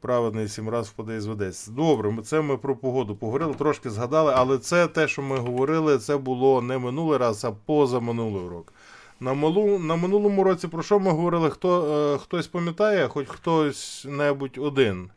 Праведний 0.00 0.48
сім 0.48 0.68
раз 0.68 0.88
впаде 0.88 1.16
і 1.16 1.20
зведеться. 1.20 1.70
Добре, 1.70 2.10
ми- 2.10 2.22
це 2.22 2.40
ми 2.40 2.56
про 2.56 2.76
погоду 2.76 3.16
поговорили, 3.16 3.54
трошки 3.54 3.90
згадали, 3.90 4.32
але 4.36 4.58
це 4.58 4.86
те, 4.88 5.08
що 5.08 5.22
ми 5.22 5.38
говорили, 5.38 5.98
це 5.98 6.16
було 6.16 6.62
не 6.62 6.78
минулий 6.78 7.18
раз, 7.18 7.44
а 7.44 7.52
позаминулий 7.52 8.42
урок. 8.44 8.72
На, 9.20 9.34
малу, 9.34 9.78
на 9.78 9.96
минулому 9.96 10.44
році 10.44 10.68
про 10.68 10.82
що 10.82 11.00
ми 11.00 11.10
говорили? 11.10 11.50
Хто, 11.50 11.84
е, 12.14 12.18
хтось 12.18 12.46
пам'ятає, 12.46 13.08
хоч 13.08 13.28
хтось 13.28 14.04
небудь 14.08 14.58
один. 14.58 15.10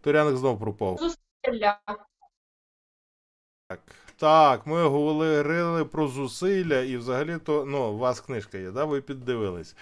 Торяник 0.00 0.36
знов 0.36 0.58
пропав. 0.60 0.98
Так, 3.68 3.80
так, 4.16 4.66
ми 4.66 4.82
говорили 4.82 5.84
про 5.84 6.08
зусилля, 6.08 6.80
і 6.80 6.96
взагалі 6.96 7.38
то, 7.44 7.64
ну, 7.64 7.92
у 7.92 7.98
вас 7.98 8.20
книжка 8.20 8.58
є, 8.58 8.70
да? 8.70 8.84
ви 8.84 9.00
піддивились. 9.00 9.76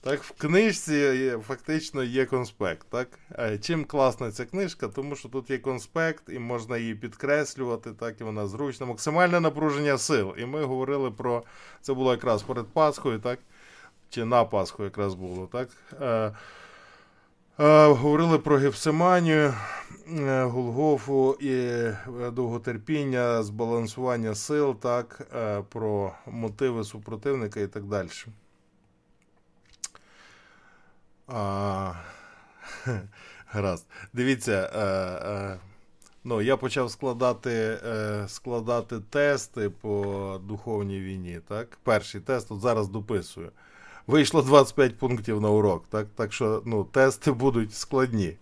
Так, 0.00 0.22
в 0.22 0.30
книжці 0.30 1.32
фактично 1.46 2.02
є 2.02 2.26
конспект. 2.26 2.86
Так? 2.90 3.08
Е, 3.38 3.58
Чим 3.58 3.84
класна 3.84 4.32
ця 4.32 4.44
книжка? 4.44 4.88
Тому 4.88 5.16
що 5.16 5.28
тут 5.28 5.50
є 5.50 5.58
конспект, 5.58 6.22
і 6.28 6.38
можна 6.38 6.78
її 6.78 6.94
підкреслювати, 6.94 7.92
так, 7.92 8.20
і 8.20 8.24
вона 8.24 8.46
зручна. 8.46 8.86
Максимальне 8.86 9.40
напруження 9.40 9.98
сил. 9.98 10.34
І 10.38 10.46
ми 10.46 10.64
говорили 10.64 11.10
про. 11.10 11.42
Це 11.80 11.94
було 11.94 12.12
якраз 12.12 12.42
перед 12.42 12.66
Пасхою, 12.66 13.18
так? 13.18 13.38
Чи 14.10 14.24
на 14.24 14.44
Пасху 14.44 14.84
якраз 14.84 15.14
було, 15.14 15.48
так? 15.52 15.68
Е, 17.60 17.86
говорили 17.86 18.38
про 18.38 18.56
Гефсиманію, 18.56 19.54
е, 20.18 20.42
Голгофу 20.42 21.36
і 21.40 21.52
е, 21.52 21.96
довготерпіння, 22.32 23.42
збалансування 23.42 24.34
сил, 24.34 24.76
так, 24.80 25.28
про 25.68 26.12
мотиви 26.26 26.84
супротивника 26.84 27.60
і 27.60 27.66
так 27.66 27.84
далі. 27.84 28.08
А, 31.26 31.92
гаразд. 33.46 33.86
Дивіться, 34.12 34.70
ну, 36.24 36.42
я 36.42 36.56
почав 36.56 36.90
складати, 36.90 37.78
складати 38.28 39.00
тести 39.00 39.70
по 39.70 40.40
духовній 40.44 41.00
війні. 41.00 41.40
Так? 41.48 41.78
Перший 41.82 42.20
тест 42.20 42.52
от 42.52 42.60
зараз 42.60 42.88
дописую. 42.88 43.52
Вийшло 44.08 44.42
25 44.42 44.98
пунктів 44.98 45.40
на 45.40 45.50
урок, 45.50 45.84
так, 45.90 46.06
так 46.14 46.32
що 46.32 46.62
ну, 46.66 46.84
тести 46.84 47.32
будуть 47.32 47.74
складні. 47.74 48.36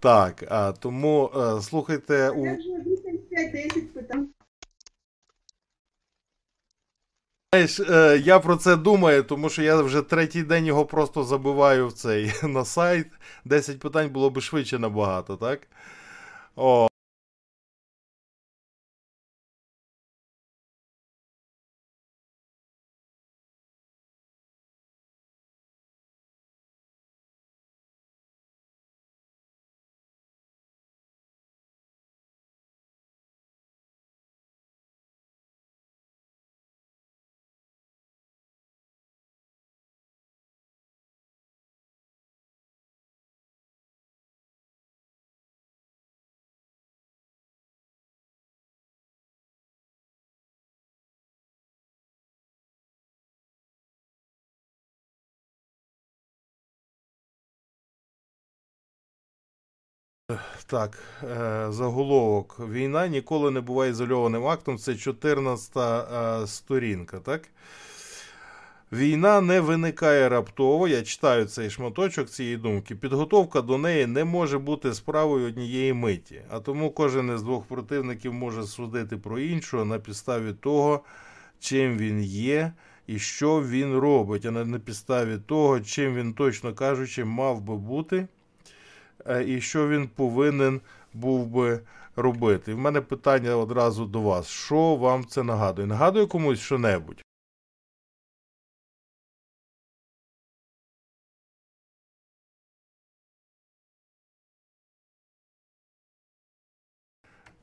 Так, 0.00 0.44
а, 0.48 0.72
тому 0.72 1.30
е, 1.36 1.62
слухайте. 1.62 2.30
У... 2.30 2.46
Як 2.46 2.62
же 2.62 2.68
8, 2.68 3.18
5, 3.18 3.52
10 3.52 3.94
питань? 3.94 4.28
Знаєш, 7.52 7.80
е, 7.80 8.22
я 8.24 8.40
про 8.40 8.56
це 8.56 8.76
думаю, 8.76 9.22
тому 9.22 9.48
що 9.48 9.62
я 9.62 9.82
вже 9.82 10.02
третій 10.02 10.42
день 10.42 10.66
його 10.66 10.86
просто 10.86 11.24
забиваю 11.24 11.88
в 11.88 11.92
цей 11.92 12.32
на 12.42 12.64
сайт. 12.64 13.06
10 13.44 13.78
питань 13.78 14.10
було 14.10 14.30
би 14.30 14.40
швидше 14.40 14.78
набагато, 14.78 15.36
так? 15.36 15.60
О. 16.56 16.88
Так, 60.66 60.98
е, 61.22 61.66
заголовок. 61.70 62.60
Війна 62.70 63.08
ніколи 63.08 63.50
не 63.50 63.60
буває 63.60 63.90
ізольованим 63.90 64.46
актом. 64.46 64.78
Це 64.78 64.94
14 64.94 65.76
е, 65.76 66.46
сторінка, 66.46 67.18
так? 67.18 67.42
Війна 68.92 69.40
не 69.40 69.60
виникає 69.60 70.28
раптово. 70.28 70.88
Я 70.88 71.02
читаю 71.02 71.44
цей 71.44 71.70
шматочок 71.70 72.30
цієї 72.30 72.56
думки. 72.56 72.94
Підготовка 72.94 73.60
до 73.60 73.78
неї 73.78 74.06
не 74.06 74.24
може 74.24 74.58
бути 74.58 74.94
справою 74.94 75.48
однієї 75.48 75.92
миті. 75.92 76.40
А 76.50 76.60
тому 76.60 76.90
кожен 76.90 77.34
із 77.34 77.42
двох 77.42 77.64
противників 77.64 78.32
може 78.32 78.62
судити 78.62 79.16
про 79.16 79.38
іншого 79.38 79.84
на 79.84 79.98
підставі 79.98 80.52
того, 80.52 81.00
чим 81.60 81.98
він 81.98 82.22
є 82.24 82.72
і 83.06 83.18
що 83.18 83.62
він 83.62 83.98
робить, 83.98 84.46
а 84.46 84.50
не 84.50 84.64
на 84.64 84.78
підставі 84.78 85.38
того, 85.46 85.80
чим 85.80 86.14
він, 86.14 86.34
точно 86.34 86.74
кажучи, 86.74 87.24
мав 87.24 87.60
би 87.60 87.76
бути 87.76 88.28
і 89.46 89.60
що 89.60 89.88
він 89.88 90.08
повинен 90.08 90.80
був 91.14 91.46
би 91.46 91.80
робити. 92.16 92.70
І 92.70 92.74
в 92.74 92.78
мене 92.78 93.00
питання 93.00 93.56
одразу 93.56 94.04
до 94.06 94.20
вас: 94.20 94.46
що 94.46 94.96
вам 94.96 95.24
це 95.26 95.42
нагадує? 95.42 95.86
Нагадує 95.88 96.26
комусь 96.26 96.60
що-небудь? 96.60 97.22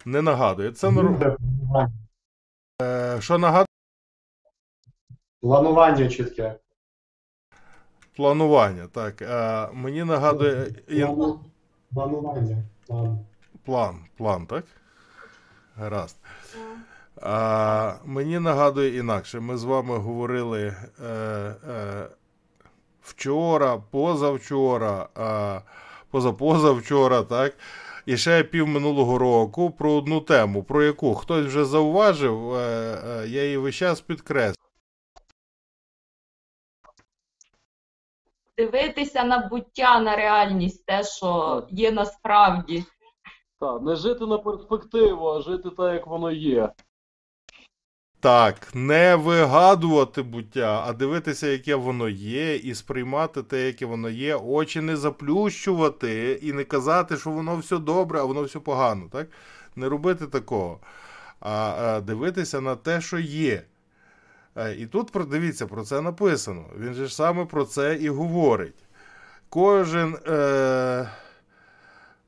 Не 0.05 0.21
нагадує. 0.21 0.71
Це 0.71 0.87
нор- 0.87 1.37
е, 2.81 3.21
що 3.21 3.37
нагадує? 3.37 3.65
Планування 5.41 6.09
чітке. 6.09 6.59
Планування. 8.15 8.87
Так. 8.87 9.21
Е, 9.21 9.67
мені 9.73 10.03
нагадує 10.03 10.65
Плану- 10.65 11.39
Планування. 11.93 12.63
План. 12.87 13.19
план. 13.65 13.95
План, 14.17 14.45
так? 14.45 14.65
Гаразд. 15.75 16.17
А, 17.21 17.93
мені 18.05 18.39
нагадує 18.39 18.97
інакше. 18.97 19.39
Ми 19.39 19.57
з 19.57 19.63
вами 19.63 19.97
говорили 19.97 20.75
е, 21.03 21.07
е, 21.07 22.07
вчора, 23.01 23.77
позавчора, 23.77 25.07
а, 25.15 25.59
позапозавчора, 26.11 27.23
так? 27.23 27.53
І 28.05 28.17
ще 28.17 28.43
пів 28.43 28.67
минулого 28.67 29.17
року 29.17 29.71
про 29.71 29.93
одну 29.93 30.21
тему, 30.21 30.63
про 30.63 30.83
яку 30.83 31.15
хтось 31.15 31.45
вже 31.45 31.65
зауважив, 31.65 32.53
е, 32.53 32.57
е, 32.57 33.27
я 33.27 33.43
її 33.43 33.57
весь 33.57 33.75
час 33.75 34.01
підкреслю. 34.01 34.60
Дивитися 38.57 39.23
на 39.23 39.47
буття, 39.47 39.99
на 39.99 40.15
реальність, 40.15 40.85
те, 40.85 41.03
що 41.03 41.63
є 41.69 41.91
насправді. 41.91 42.85
Так, 43.59 43.81
не 43.81 43.95
жити 43.95 44.25
на 44.25 44.37
перспективу, 44.37 45.27
а 45.27 45.41
жити 45.41 45.69
так, 45.69 45.93
як 45.93 46.07
воно 46.07 46.31
є. 46.31 46.69
Так, 48.19 48.75
не 48.75 49.15
вигадувати 49.15 50.21
буття, 50.21 50.83
а 50.87 50.93
дивитися, 50.93 51.47
яке 51.47 51.75
воно 51.75 52.09
є, 52.09 52.55
і 52.55 52.75
сприймати 52.75 53.43
те, 53.43 53.65
яке 53.65 53.85
воно 53.85 54.09
є, 54.09 54.35
очі 54.35 54.81
не 54.81 54.97
заплющувати 54.97 56.39
і 56.41 56.53
не 56.53 56.63
казати, 56.63 57.17
що 57.17 57.29
воно 57.29 57.57
все 57.57 57.77
добре, 57.77 58.19
а 58.19 58.23
воно 58.23 58.43
все 58.43 58.59
погано. 58.59 59.09
Так? 59.11 59.27
Не 59.75 59.89
робити 59.89 60.27
такого, 60.27 60.79
а, 61.39 61.51
а 61.51 62.01
дивитися 62.01 62.61
на 62.61 62.75
те, 62.75 63.01
що 63.01 63.19
є. 63.19 63.63
Е, 64.55 64.75
І 64.75 64.85
тут 64.85 65.11
дивіться, 65.29 65.67
про 65.67 65.83
це 65.83 66.01
написано. 66.01 66.65
Він 66.79 66.93
же 66.93 67.07
ж 67.07 67.15
саме 67.15 67.45
про 67.45 67.65
це 67.65 67.95
і 67.95 68.09
говорить. 68.09 68.85
Кожен 69.49 70.17
е, 70.27 71.09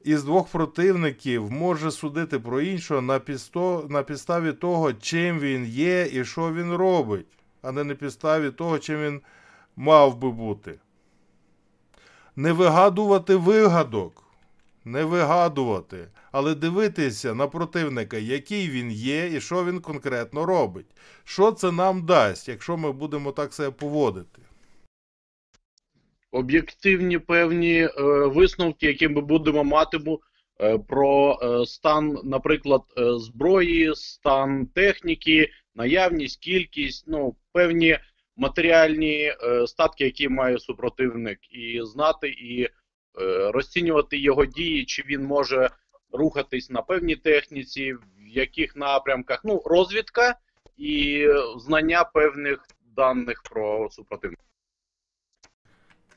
із 0.04 0.24
двох 0.24 0.48
противників 0.48 1.52
може 1.52 1.92
судити 1.92 2.40
про 2.40 2.62
іншого 2.62 3.02
на, 3.02 3.20
пісто, 3.20 3.86
на 3.90 4.04
підставі 4.04 4.54
того, 4.54 4.94
чим 4.94 5.40
він 5.40 5.66
є 5.66 6.10
і 6.14 6.26
що 6.26 6.54
він 6.54 6.74
робить, 6.74 7.28
а 7.62 7.72
не 7.72 7.84
на 7.84 7.96
підставі 7.96 8.52
того, 8.52 8.80
чим 8.80 9.02
він 9.02 9.22
мав 9.76 10.18
би 10.18 10.32
бути. 10.32 10.80
Не 12.36 12.52
вигадувати 12.52 13.36
вигадок. 13.36 14.24
Не 14.86 15.04
вигадувати, 15.04 16.08
але 16.34 16.56
дивитися 16.56 17.34
на 17.34 17.48
противника, 17.48 18.18
який 18.18 18.70
він 18.70 18.92
є 18.92 19.28
і 19.28 19.42
що 19.42 19.66
він 19.66 19.80
конкретно 19.80 20.46
робить. 20.46 20.86
Що 21.24 21.52
це 21.52 21.72
нам 21.72 22.06
дасть, 22.06 22.48
якщо 22.48 22.78
ми 22.78 22.92
будемо 22.92 23.32
так 23.32 23.54
себе 23.54 23.72
поводити? 23.72 24.42
Об'єктивні 26.32 27.20
певні 27.20 27.80
е, 27.80 27.92
висновки, 28.28 28.88
які 28.88 29.08
ми 29.08 29.22
будемо 29.22 29.64
мати 29.64 30.00
е, 30.62 30.78
про 30.78 31.40
е, 31.44 31.66
стан, 31.66 32.18
наприклад, 32.24 32.82
е, 32.98 33.20
зброї, 33.20 33.96
стан 33.96 34.66
техніки, 34.66 35.50
наявність, 35.76 36.40
кількість, 36.40 37.06
ну, 37.08 37.36
певні 37.52 37.98
матеріальні 38.38 39.34
е, 39.44 39.68
статки, 39.68 40.04
які 40.04 40.30
має 40.30 40.60
супротивник, 40.60 41.40
і 41.52 41.82
знати 41.84 42.30
і 42.30 42.64
е, 42.64 42.70
розцінювати 43.52 44.18
його 44.18 44.46
дії, 44.46 44.86
чи 44.86 45.04
він 45.08 45.24
може 45.24 45.70
рухатись 46.14 46.70
на 46.70 46.82
певній 46.82 47.16
техніці, 47.16 47.94
в 47.94 48.28
яких 48.28 48.76
напрямках. 48.76 49.42
Ну, 49.44 49.62
розвідка 49.66 50.36
і 50.78 51.28
знання 51.58 52.04
певних 52.04 52.68
даних 52.96 53.44
про 53.44 53.90
супротивника. 53.90 54.44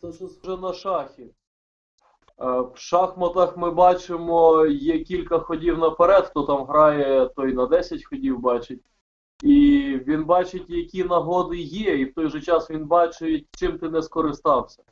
Це 0.01 0.13
ж 0.13 0.25
вже 0.43 0.57
на 0.57 0.73
шахі. 0.73 1.23
Е, 1.23 1.31
В 2.39 2.73
шахматах 2.75 3.57
ми 3.57 3.71
бачимо, 3.71 4.67
є 4.67 4.99
кілька 4.99 5.39
ходів 5.39 5.79
наперед, 5.79 6.27
хто 6.27 6.43
там 6.43 6.65
грає, 6.67 7.29
той 7.37 7.53
на 7.53 7.67
10 7.67 8.05
ходів 8.05 8.39
бачить. 8.39 8.83
І 9.43 9.81
він 10.07 10.25
бачить, 10.25 10.65
які 10.69 11.05
нагоди 11.05 11.57
є, 11.57 11.99
і 11.99 12.05
в 12.05 12.15
той 12.15 12.31
же 12.31 12.41
час 12.41 12.71
він 12.71 12.87
бачить, 12.87 13.47
чим 13.59 13.79
ти 13.79 13.89
не 13.89 14.03
скористався. 14.03 14.83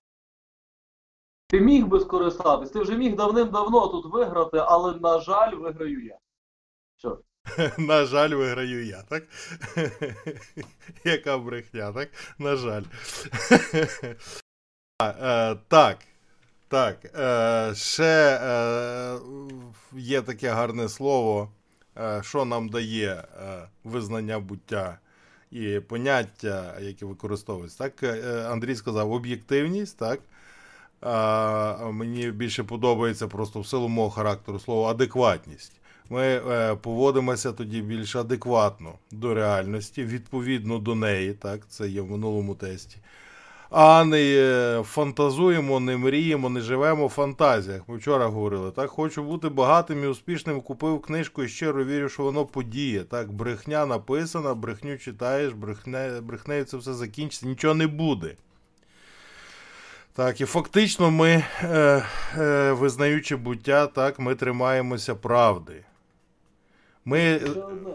Ти 1.55 1.61
міг 1.61 1.87
би 1.87 2.01
скористатись, 2.01 2.71
ти 2.71 2.81
вже 2.81 2.97
міг 2.97 3.17
давним-давно 3.17 3.89
тут 3.89 4.13
виграти, 4.13 4.59
але, 4.59 4.95
на 4.95 5.21
жаль, 5.21 5.55
виграю 5.55 6.05
я. 6.05 6.19
Все. 6.97 7.17
На 7.79 8.05
жаль, 8.05 8.31
виграю 8.31 8.87
я, 8.87 9.03
так? 9.03 9.25
Яка 11.05 11.39
брехня, 11.39 11.93
так? 11.93 12.09
На 12.39 12.57
жаль. 12.57 12.83
Е, 15.03 15.57
так. 15.69 15.99
Так. 16.69 16.97
Е, 17.19 17.75
ще 17.75 18.41
е, 18.43 19.19
є 19.93 20.23
таке 20.23 20.51
гарне 20.51 20.89
слово, 20.89 21.49
що 22.21 22.45
нам 22.45 22.69
дає 22.69 23.25
визнання 23.85 24.39
буття 24.39 24.99
і 25.51 25.81
поняття, 25.81 26.75
які 26.81 27.05
використовуються. 27.05 27.79
Так, 27.89 28.03
Андрій 28.51 28.77
сказав, 28.77 29.13
об'єктивність, 29.13 29.99
так? 29.99 30.21
Мені 31.93 32.31
більше 32.31 32.65
подобається 32.65 33.29
просто 33.29 33.61
в 33.61 33.67
силу 33.67 33.89
мого 33.89 34.11
характеру 34.11 34.59
слово 34.59 34.85
адекватність. 34.85 35.73
Ми 36.11 36.23
е, 36.23 36.75
поводимося 36.75 37.53
тоді 37.53 37.83
більш 37.83 38.17
адекватно 38.17 38.93
до 39.11 39.35
реальності, 39.35 40.05
відповідно 40.05 40.79
до 40.79 40.95
неї, 40.95 41.33
так, 41.33 41.61
це 41.69 41.89
є 41.89 42.01
в 42.01 42.11
минулому 42.11 42.55
тесті. 42.55 42.97
А 43.71 44.05
не 44.05 44.21
е, 44.21 44.83
фантазуємо, 44.83 45.81
не 45.81 45.97
мріємо, 45.97 46.49
не 46.49 46.61
живемо 46.61 47.07
в 47.07 47.11
фантазіях. 47.11 47.83
Ми 47.89 47.97
вчора 47.97 48.27
говорили, 48.27 48.71
так, 48.71 48.91
хочу 48.91 49.23
бути 49.23 49.49
багатим 49.49 50.05
і 50.05 50.07
успішним, 50.07 50.61
купив 50.61 51.01
книжку 51.01 51.43
і 51.43 51.49
щиро 51.49 51.85
вірю, 51.85 52.09
що 52.09 52.23
воно 52.23 52.47
подіє. 52.47 53.05
Так, 53.05 53.33
брехня 53.33 53.87
написана, 53.87 54.55
брехню 54.55 54.99
читаєш, 54.99 55.53
брехне, 55.53 56.21
брехнею 56.23 56.65
це 56.65 56.77
все 56.77 56.95
закінчиться, 56.95 57.47
нічого 57.47 57.75
не 57.75 57.87
буде. 57.87 58.37
Так, 60.17 60.41
і 60.41 60.45
фактично 60.45 61.11
ми, 61.11 61.45
е, 61.63 62.03
е, 62.39 62.73
визнаючи 62.73 63.37
буття, 63.37 63.87
так, 63.87 64.19
ми 64.19 64.35
тримаємося 64.35 65.15
правди. 65.15 65.85
Ми, 67.05 67.39
Ще 67.39 67.51
одне, 67.51 67.91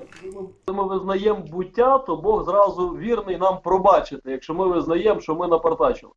Коли 0.65 0.77
ми 0.77 0.87
визнаємо 0.87 1.39
буття, 1.39 1.97
то 1.97 2.15
Бог 2.15 2.45
зразу 2.45 2.89
вірний 2.89 3.37
нам 3.37 3.61
пробачити, 3.61 4.31
якщо 4.31 4.53
ми 4.53 4.67
визнаємо, 4.67 5.21
що 5.21 5.35
ми 5.35 5.47
напартачили. 5.47 6.11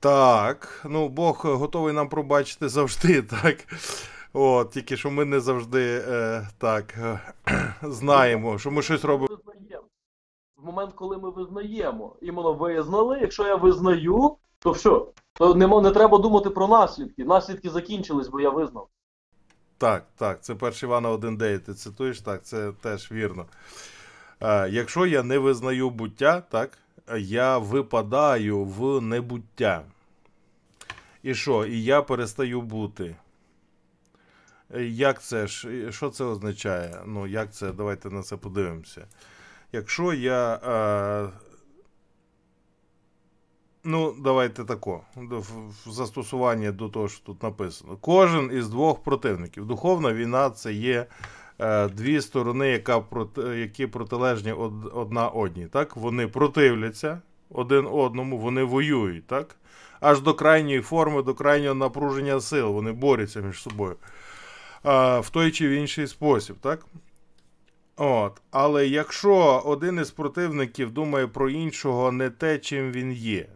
так, 0.00 0.80
ну, 0.84 1.08
Бог 1.08 1.40
готовий 1.44 1.92
нам 1.94 2.08
пробачити 2.08 2.68
завжди, 2.68 3.22
так. 3.42 3.56
От, 4.32 4.70
тільки 4.70 4.96
що 4.96 5.10
ми 5.10 5.24
не 5.24 5.40
завжди 5.40 6.04
е, 6.08 6.48
так 6.58 6.94
е, 6.98 7.20
знаємо, 7.82 8.58
що 8.58 8.70
ми 8.70 8.82
щось 8.82 9.04
робимо. 9.04 9.38
Момент, 10.64 10.92
коли 10.94 11.18
ми 11.18 11.30
визнаємо, 11.30 12.16
іменно 12.20 12.52
визнали, 12.52 13.18
якщо 13.20 13.46
я 13.46 13.56
визнаю, 13.56 14.36
то 14.58 14.70
все. 14.70 15.00
То 15.32 15.54
не, 15.54 15.66
не 15.66 15.90
треба 15.90 16.18
думати 16.18 16.50
про 16.50 16.68
наслідки. 16.68 17.24
Наслідки 17.24 17.70
закінчились, 17.70 18.28
бо 18.28 18.40
я 18.40 18.50
визнав. 18.50 18.88
Так, 19.78 20.04
так, 20.16 20.42
це 20.42 20.52
1 20.52 20.72
Івана 20.82 21.12
1.9, 21.12 21.58
ти 21.58 21.74
цитуєш, 21.74 22.20
так, 22.20 22.44
це 22.44 22.72
теж 22.72 23.12
вірно. 23.12 23.46
Е, 24.40 24.68
якщо 24.70 25.06
я 25.06 25.22
не 25.22 25.38
визнаю 25.38 25.90
буття, 25.90 26.40
так, 26.40 26.78
я 27.18 27.58
випадаю 27.58 28.64
в 28.64 29.00
небуття. 29.00 29.82
І 31.22 31.34
що? 31.34 31.66
І 31.66 31.82
я 31.84 32.02
перестаю 32.02 32.60
бути. 32.62 33.16
Е, 34.74 34.84
Як 34.84 35.22
це 35.22 35.46
ж? 35.46 35.92
Що 35.92 36.10
це 36.10 36.24
означає? 36.24 37.02
Ну, 37.06 37.26
як 37.26 37.52
це? 37.52 37.72
Давайте 37.72 38.10
на 38.10 38.22
це 38.22 38.36
подивимося. 38.36 39.06
Якщо 39.74 40.12
я. 40.12 40.54
Е, 40.54 41.28
ну, 43.84 44.14
давайте 44.18 44.64
тако. 44.64 45.00
В 45.16 45.90
застосуванні 45.90 46.70
до 46.70 46.88
того, 46.88 47.08
що 47.08 47.24
тут 47.24 47.42
написано. 47.42 47.96
Кожен 48.00 48.50
із 48.52 48.68
двох 48.68 49.02
противників. 49.02 49.66
Духовна 49.66 50.12
війна 50.12 50.50
це 50.50 50.72
є 50.72 51.06
е, 51.58 51.88
дві 51.88 52.20
сторони, 52.20 52.68
яка 52.68 53.04
які 53.56 53.86
протилежні 53.86 54.52
од, 54.52 54.72
одна 54.92 55.28
одній. 55.28 55.66
Так? 55.66 55.96
Вони 55.96 56.28
противляться 56.28 57.20
один 57.50 57.86
одному, 57.86 58.38
вони 58.38 58.64
воюють, 58.64 59.26
так? 59.26 59.56
Аж 60.00 60.20
до 60.20 60.34
крайньої 60.34 60.80
форми, 60.80 61.22
до 61.22 61.34
крайнього 61.34 61.74
напруження 61.74 62.40
сил, 62.40 62.72
вони 62.72 62.92
борються 62.92 63.40
між 63.40 63.62
собою. 63.62 63.96
А, 64.82 65.20
в 65.20 65.30
той 65.30 65.50
чи 65.50 65.68
в 65.68 65.70
інший 65.70 66.06
спосіб, 66.06 66.56
так? 66.60 66.86
От. 67.96 68.42
Але 68.50 68.86
якщо 68.86 69.62
один 69.64 70.00
із 70.00 70.10
противників 70.10 70.90
думає 70.90 71.26
про 71.26 71.50
іншого 71.50 72.12
не 72.12 72.30
те, 72.30 72.58
чим 72.58 72.92
він 72.92 73.12
є, 73.12 73.46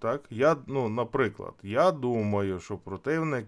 так? 0.00 0.22
Я, 0.30 0.56
ну, 0.66 0.88
наприклад, 0.88 1.54
я 1.62 1.90
думаю, 1.90 2.60
що 2.60 2.76
противник 2.76 3.46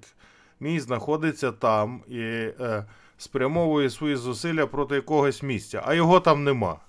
мій 0.60 0.80
знаходиться 0.80 1.52
там 1.52 2.02
і 2.08 2.20
е, 2.20 2.84
спрямовує 3.18 3.90
свої 3.90 4.16
зусилля 4.16 4.66
проти 4.66 4.94
якогось 4.94 5.42
місця, 5.42 5.82
а 5.86 5.94
його 5.94 6.20
там 6.20 6.44
нема. 6.44 6.80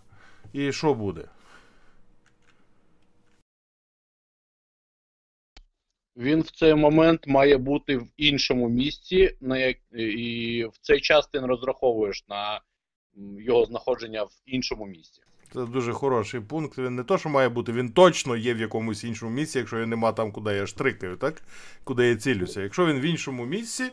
І 0.53 0.71
що 0.71 0.93
буде? 0.93 1.25
Він 6.17 6.41
в 6.41 6.51
цей 6.51 6.75
момент 6.75 7.27
має 7.27 7.57
бути 7.57 7.97
в 7.97 8.07
іншому 8.17 8.69
місці, 8.69 9.37
на 9.41 9.57
як... 9.57 9.77
і 9.91 10.65
в 10.73 10.77
цей 10.81 11.01
час 11.01 11.27
ти 11.27 11.41
не 11.41 11.47
розраховуєш 11.47 12.25
на 12.29 12.61
його 13.39 13.65
знаходження 13.65 14.23
в 14.23 14.31
іншому 14.45 14.85
місці. 14.85 15.21
Це 15.53 15.65
дуже 15.65 15.93
хороший 15.93 16.39
пункт. 16.39 16.77
Він 16.77 16.95
не 16.95 17.03
то, 17.03 17.17
що 17.17 17.29
має 17.29 17.49
бути, 17.49 17.71
він 17.71 17.89
точно 17.89 18.35
є 18.35 18.53
в 18.53 18.59
якомусь 18.59 19.03
іншому 19.03 19.31
місці, 19.31 19.57
якщо 19.57 19.77
його 19.77 19.87
нема 19.87 20.11
там, 20.11 20.31
куди 20.31 20.53
я 20.53 20.67
штрикаю, 20.67 21.15
так? 21.15 21.41
Куди 21.83 22.07
я 22.07 22.15
цілюся. 22.15 22.61
Якщо 22.61 22.85
він 22.85 22.99
в 22.99 23.01
іншому 23.01 23.45
місці, 23.45 23.83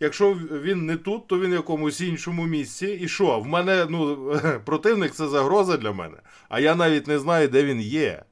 якщо 0.00 0.34
він 0.34 0.86
не 0.86 0.96
тут, 0.96 1.26
то 1.26 1.40
він 1.40 1.50
в 1.50 1.54
якомусь 1.54 2.00
іншому 2.00 2.46
місці. 2.46 2.86
І 2.86 3.08
що? 3.08 3.40
В 3.40 3.46
мене 3.46 3.86
ну, 3.90 4.32
противник 4.64 5.12
це 5.12 5.28
загроза 5.28 5.76
для 5.76 5.92
мене. 5.92 6.16
А 6.48 6.60
я 6.60 6.74
навіть 6.74 7.06
не 7.06 7.18
знаю, 7.18 7.48
де 7.48 7.64
він 7.64 7.80
є. 7.80 8.22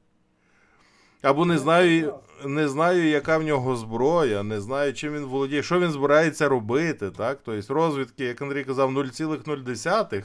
Або 1.21 1.45
не 1.45 1.57
знаю, 1.57 2.13
не 2.45 2.67
знаю, 2.67 3.09
яка 3.09 3.37
в 3.37 3.43
нього 3.43 3.75
зброя, 3.75 4.43
не 4.43 4.61
знаю, 4.61 4.93
чим 4.93 5.13
він 5.13 5.25
володіє, 5.25 5.63
що 5.63 5.79
він 5.79 5.91
збирається 5.91 6.49
робити. 6.49 7.11
Так? 7.11 7.39
Тобто 7.45 7.73
розвідки, 7.73 8.23
як 8.23 8.41
Андрій 8.41 8.63
казав, 8.63 8.91
0,0. 8.91 10.23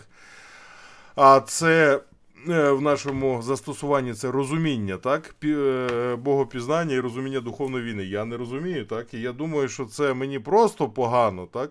А 1.17 1.41
це 1.41 2.01
е, 2.49 2.71
в 2.71 2.83
нашому 2.83 3.43
застосуванні 3.43 4.15
це 4.15 4.31
розуміння, 4.31 4.97
так? 4.97 5.35
Е, 5.45 6.17
Богопізнання 6.17 6.95
і 6.95 7.01
розуміння 7.01 7.41
духовної 7.41 7.85
війни. 7.85 8.05
Я 8.05 8.25
не 8.25 8.37
розумію, 8.37 8.87
так? 8.87 9.15
І 9.15 9.21
я 9.21 9.33
думаю, 9.33 9.69
що 9.69 9.85
це 9.85 10.15
мені 10.15 10.39
просто 10.39 10.89
погано, 10.89 11.47
так? 11.47 11.71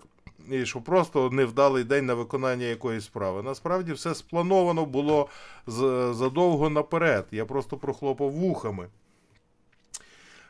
І 0.51 0.65
що 0.65 0.81
просто 0.81 1.29
невдалий 1.29 1.83
день 1.83 2.05
на 2.05 2.13
виконання 2.13 2.65
якоїсь 2.65 3.05
справи. 3.05 3.43
Насправді 3.43 3.93
все 3.93 4.15
сплановано 4.15 4.85
було 4.85 5.27
задовго 6.11 6.69
наперед. 6.69 7.25
Я 7.31 7.45
просто 7.45 7.77
прохлопав 7.77 8.31
вухами. 8.31 8.87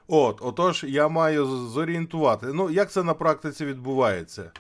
От, 0.08 0.38
отож, 0.42 0.86
я 0.88 1.08
маю 1.08 1.46
зорієнтувати. 1.46 2.48
Ну, 2.54 2.70
як 2.70 2.92
це 2.92 3.04
на 3.04 3.14
практиці 3.14 3.66
відбувається? 3.66 4.52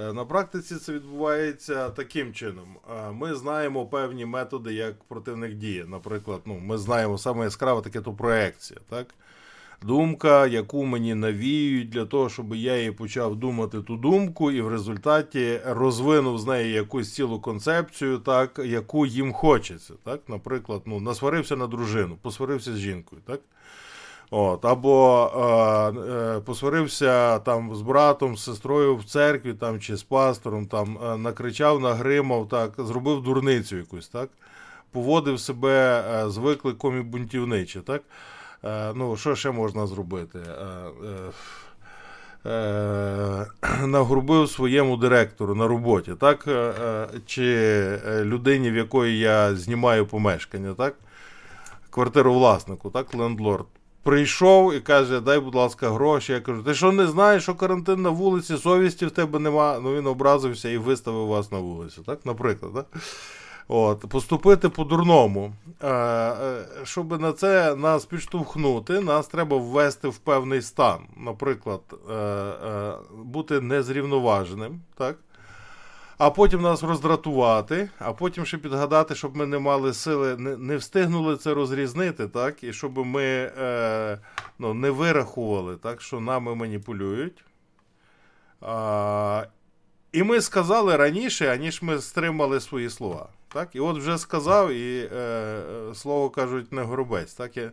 Е, 0.00 0.12
На 0.12 0.24
практиці 0.24 0.76
це 0.76 0.92
відбувається 0.92 1.90
таким 1.90 2.32
чином. 2.32 2.76
Е, 2.90 3.10
Ми 3.12 3.34
знаємо 3.34 3.86
певні 3.86 4.26
методи, 4.26 4.74
як 4.74 5.04
противник 5.04 5.54
діє. 5.54 5.84
Наприклад, 5.88 6.40
ну, 6.46 6.58
ми 6.58 6.78
знаємо 6.78 7.18
саме 7.18 7.44
яскраве 7.44 7.82
таке 7.82 8.00
то 8.00 8.12
проекція. 8.12 8.80
Так? 8.88 9.06
Думка, 9.82 10.46
яку 10.46 10.84
мені 10.84 11.14
навіюють 11.14 11.88
для 11.88 12.04
того, 12.04 12.28
щоб 12.28 12.54
я 12.54 12.76
її 12.76 12.92
почав 12.92 13.36
думати 13.36 13.82
ту 13.82 13.96
думку, 13.96 14.50
і 14.50 14.60
в 14.60 14.68
результаті 14.68 15.60
розвинув 15.66 16.38
з 16.38 16.46
неї 16.46 16.72
якусь 16.72 17.14
цілу 17.14 17.40
концепцію, 17.40 18.18
так, 18.18 18.60
яку 18.64 19.06
їм 19.06 19.32
хочеться. 19.32 19.94
Так? 20.04 20.20
Наприклад, 20.28 20.82
ну, 20.86 21.00
насварився 21.00 21.56
на 21.56 21.66
дружину, 21.66 22.16
посварився 22.22 22.72
з 22.74 22.78
жінкою. 22.78 23.22
Так? 23.26 23.40
От, 24.30 24.64
або 24.64 25.30
е, 25.36 26.00
е, 26.12 26.40
посварився 26.40 27.38
там 27.38 27.74
з 27.74 27.80
братом, 27.80 28.36
з 28.36 28.44
сестрою 28.44 28.96
в 28.96 29.04
церкві 29.04 29.54
там, 29.54 29.80
чи 29.80 29.96
з 29.96 30.02
пастором, 30.02 30.66
там, 30.66 30.98
е, 31.04 31.16
накричав, 31.16 31.80
нагримав, 31.80 32.48
так, 32.48 32.72
зробив 32.78 33.22
дурницю 33.22 33.76
якусь, 33.76 34.08
так? 34.08 34.28
поводив 34.96 35.40
себе 35.40 36.04
е, 36.10 36.30
з 36.30 36.36
викликом 36.36 37.00
і 37.00 37.02
бунтівниче. 37.02 37.80
Так? 37.80 38.02
Е, 38.64 38.92
ну, 38.94 39.16
що 39.16 39.34
ще 39.34 39.50
можна 39.50 39.86
зробити? 39.86 40.38
Е, 40.38 40.90
нагрубив 43.86 44.50
своєму 44.50 44.96
директору 44.96 45.54
на 45.54 45.66
роботі, 45.66 46.12
так? 46.20 46.48
Чи 47.26 48.00
людині, 48.22 48.70
в 48.70 48.76
якої 48.76 49.18
я 49.18 49.54
знімаю 49.54 50.06
помешкання, 50.06 50.74
так? 50.74 50.94
квартировласнику, 51.90 52.90
так, 52.90 53.14
лендлорд. 53.14 53.66
Прийшов 54.06 54.74
і 54.74 54.80
каже, 54.80 55.20
дай, 55.20 55.40
будь 55.40 55.54
ласка, 55.54 55.90
гроші. 55.90 56.32
Я 56.32 56.40
кажу, 56.40 56.62
ти 56.62 56.74
що 56.74 56.92
не 56.92 57.06
знаєш, 57.06 57.42
що 57.42 57.54
карантин 57.54 58.02
на 58.02 58.10
вулиці, 58.10 58.56
совісті 58.56 59.06
в 59.06 59.10
тебе 59.10 59.38
нема. 59.38 59.80
Ну 59.82 59.94
він 59.94 60.06
образився 60.06 60.68
і 60.68 60.78
виставив 60.78 61.26
вас 61.26 61.52
на 61.52 61.58
вулицю, 61.58 62.02
так, 62.02 62.26
наприклад. 62.26 62.74
Так? 62.74 62.86
От, 63.68 64.00
поступити 64.00 64.68
по-дурному. 64.68 65.52
Е, 65.82 65.88
е, 65.88 66.64
щоб 66.84 67.20
на 67.20 67.32
це 67.32 67.76
нас 67.76 68.04
підштовхнути, 68.04 69.00
нас 69.00 69.26
треба 69.26 69.56
ввести 69.56 70.08
в 70.08 70.18
певний 70.18 70.62
стан. 70.62 70.98
Наприклад, 71.16 71.80
е, 72.10 72.92
бути 73.24 73.60
незрівноваженим, 73.60 74.80
так? 74.94 75.16
А 76.18 76.30
потім 76.30 76.62
нас 76.62 76.82
роздратувати, 76.82 77.88
а 77.98 78.12
потім 78.12 78.46
ще 78.46 78.58
підгадати, 78.58 79.14
щоб 79.14 79.36
ми 79.36 79.46
не 79.46 79.58
мали 79.58 79.94
сили, 79.94 80.36
не, 80.36 80.56
не 80.56 80.76
встигнули 80.76 81.36
це 81.36 81.54
розрізнити, 81.54 82.28
так? 82.28 82.64
І 82.64 82.72
щоб 82.72 82.98
ми 82.98 83.24
е, 83.58 84.18
ну, 84.58 84.74
не 84.74 84.90
вирахували, 84.90 85.76
так, 85.76 86.02
що 86.02 86.20
нами 86.20 86.54
маніпулюють. 86.54 87.44
А, 88.60 89.44
і 90.12 90.22
ми 90.22 90.40
сказали 90.40 90.96
раніше, 90.96 91.52
аніж 91.52 91.82
ми 91.82 92.00
стримали 92.00 92.60
свої 92.60 92.90
слова. 92.90 93.28
Так? 93.48 93.68
І 93.72 93.80
от 93.80 93.98
вже 93.98 94.18
сказав, 94.18 94.70
і 94.70 95.08
е, 95.12 95.16
е, 95.16 95.94
слово 95.94 96.30
кажуть, 96.30 96.72
не 96.72 96.82
горобець. 96.82 97.34
Так? 97.34 97.56
Е, 97.56 97.72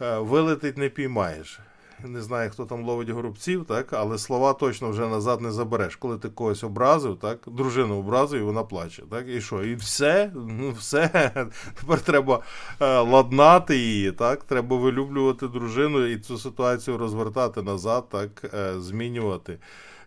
вилетить 0.00 0.78
не 0.78 0.88
піймаєш. 0.88 1.60
Не 2.04 2.22
знаю, 2.22 2.50
хто 2.50 2.64
там 2.64 2.84
ловить 2.84 3.08
горобців, 3.08 3.64
так? 3.64 3.92
але 3.92 4.18
слова 4.18 4.52
точно 4.52 4.90
вже 4.90 5.08
назад 5.08 5.40
не 5.40 5.50
забереш. 5.50 5.96
Коли 5.96 6.18
ти 6.18 6.28
когось 6.28 6.64
образив, 6.64 7.16
так? 7.16 7.38
дружину 7.46 7.98
образив, 7.98 8.40
і 8.40 8.44
вона 8.44 8.62
плаче. 8.62 9.02
Так? 9.10 9.28
І 9.28 9.40
що? 9.40 9.64
І 9.64 9.74
все, 9.74 10.30
ну 10.34 10.70
все. 10.70 11.30
Тепер 11.80 12.00
треба 12.00 12.40
е, 12.80 13.00
ладнати 13.00 13.76
її, 13.76 14.12
так? 14.12 14.44
треба 14.44 14.76
вилюблювати 14.76 15.48
дружину 15.48 16.06
і 16.06 16.18
цю 16.18 16.38
ситуацію 16.38 16.98
розвертати 16.98 17.62
назад, 17.62 18.08
так? 18.08 18.54
Е, 18.54 18.80
змінювати. 18.80 19.58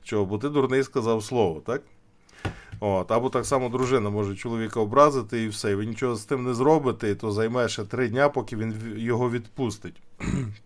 Чого? 0.04 0.26
Бо 0.26 0.38
ти 0.38 0.50
дурний 0.50 0.84
сказав 0.84 1.24
слово, 1.24 1.62
так? 1.66 1.82
От, 2.80 3.12
або 3.12 3.30
так 3.30 3.46
само 3.46 3.70
дружина 3.70 4.10
може 4.10 4.36
чоловіка 4.36 4.80
образити 4.80 5.44
і 5.44 5.48
все. 5.48 5.72
І 5.72 5.76
ви 5.76 5.86
нічого 5.86 6.16
з 6.16 6.26
тим 6.26 6.44
не 6.44 6.54
зробите, 6.54 7.10
і 7.12 7.16
то 7.16 7.32
займе 7.32 7.70
ще 7.70 7.84
три 7.84 8.08
дня, 8.08 8.30
поки 8.30 8.56
він 8.56 8.94
його 8.98 9.30
відпустить. 9.30 10.02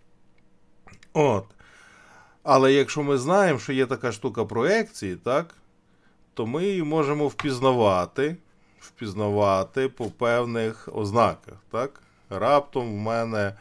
От. 1.12 1.44
Але 2.42 2.72
якщо 2.72 3.02
ми 3.02 3.18
знаємо, 3.18 3.58
що 3.58 3.72
є 3.72 3.86
така 3.86 4.12
штука 4.12 4.44
проекції, 4.44 5.16
так, 5.16 5.54
то 6.34 6.46
ми 6.46 6.64
її 6.64 6.82
можемо 6.82 7.28
впізнавати, 7.28 8.36
впізнавати 8.80 9.88
по 9.88 10.06
певних 10.06 10.88
ознаках. 10.92 11.54
Так? 11.70 12.02
Раптом 12.30 12.94
в 12.94 12.96
мене 12.96 13.54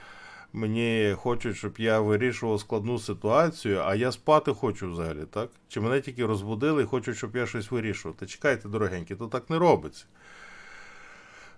мені 0.53 1.15
хочуть, 1.17 1.57
щоб 1.57 1.73
я 1.77 1.99
вирішував 1.99 2.59
складну 2.59 2.99
ситуацію, 2.99 3.81
а 3.85 3.95
я 3.95 4.12
спати 4.12 4.53
хочу 4.53 4.91
взагалі, 4.91 5.25
так? 5.33 5.49
Чи 5.67 5.79
мене 5.81 6.01
тільки 6.01 6.25
розбудили 6.25 6.83
і 6.83 6.85
хочуть, 6.85 7.17
щоб 7.17 7.35
я 7.35 7.45
щось 7.45 7.71
вирішував. 7.71 8.17
Та 8.17 8.25
чекайте, 8.25 8.69
дорогенькі, 8.69 9.15
то 9.15 9.27
так 9.27 9.49
не 9.49 9.59
робиться. 9.59 10.05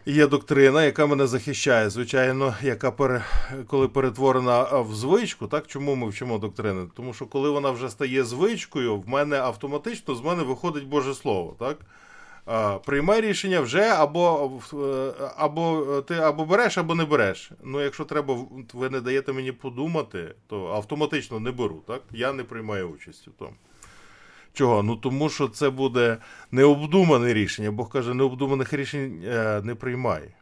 Є 0.06 0.28
доктрина, 0.28 0.84
яка 0.84 1.06
мене 1.06 1.28
захищає, 1.28 1.90
звичайно, 1.90 2.56
яка 2.62 2.92
пере... 2.92 3.26
коли 3.68 3.88
перетворена 3.88 4.64
в 4.64 4.94
звичку, 4.96 5.48
так 5.48 5.68
чому 5.68 5.96
ми 5.96 6.10
вчимо 6.10 6.38
доктрини? 6.38 6.88
Тому 6.96 7.14
що 7.14 7.26
коли 7.26 7.50
вона 7.50 7.72
вже 7.72 7.90
стає 7.90 8.24
звичкою, 8.24 8.98
в 8.98 9.10
мене 9.10 9.38
автоматично 9.38 10.16
з 10.16 10.22
мене 10.22 10.44
виходить 10.44 10.88
Боже 10.88 11.14
Слово, 11.14 11.56
так? 11.60 11.78
Приймай 12.86 13.22
рішення 13.22 13.60
вже 13.60 13.82
або, 13.82 14.52
е, 14.74 15.14
або 15.38 15.86
ти 16.08 16.14
або 16.14 16.46
береш, 16.46 16.78
або 16.78 16.96
не 16.96 17.06
береш. 17.06 17.52
Ну, 17.64 17.82
якщо 17.82 18.06
треба, 18.06 18.38
ви 18.74 18.90
не 18.90 19.02
даєте 19.02 19.34
мені 19.34 19.52
подумати, 19.52 20.36
то 20.48 20.68
автоматично 20.68 21.40
не 21.40 21.52
беру, 21.52 21.84
так? 21.88 22.02
Я 22.12 22.34
не 22.34 22.44
приймаю 22.44 22.90
участі 22.90 23.30
в 23.30 23.34
тому. 23.34 23.54
Чого? 24.54 24.84
Ну 24.84 24.96
тому 24.96 25.30
що 25.30 25.48
це 25.48 25.70
буде 25.70 26.18
необдумане 26.52 27.34
рішення. 27.34 27.72
Бог 27.72 27.90
каже, 27.90 28.14
необдуманих 28.14 28.74
рішень 28.74 29.24
е, 29.26 29.62
не 29.64 29.76
приймай. 29.76 30.34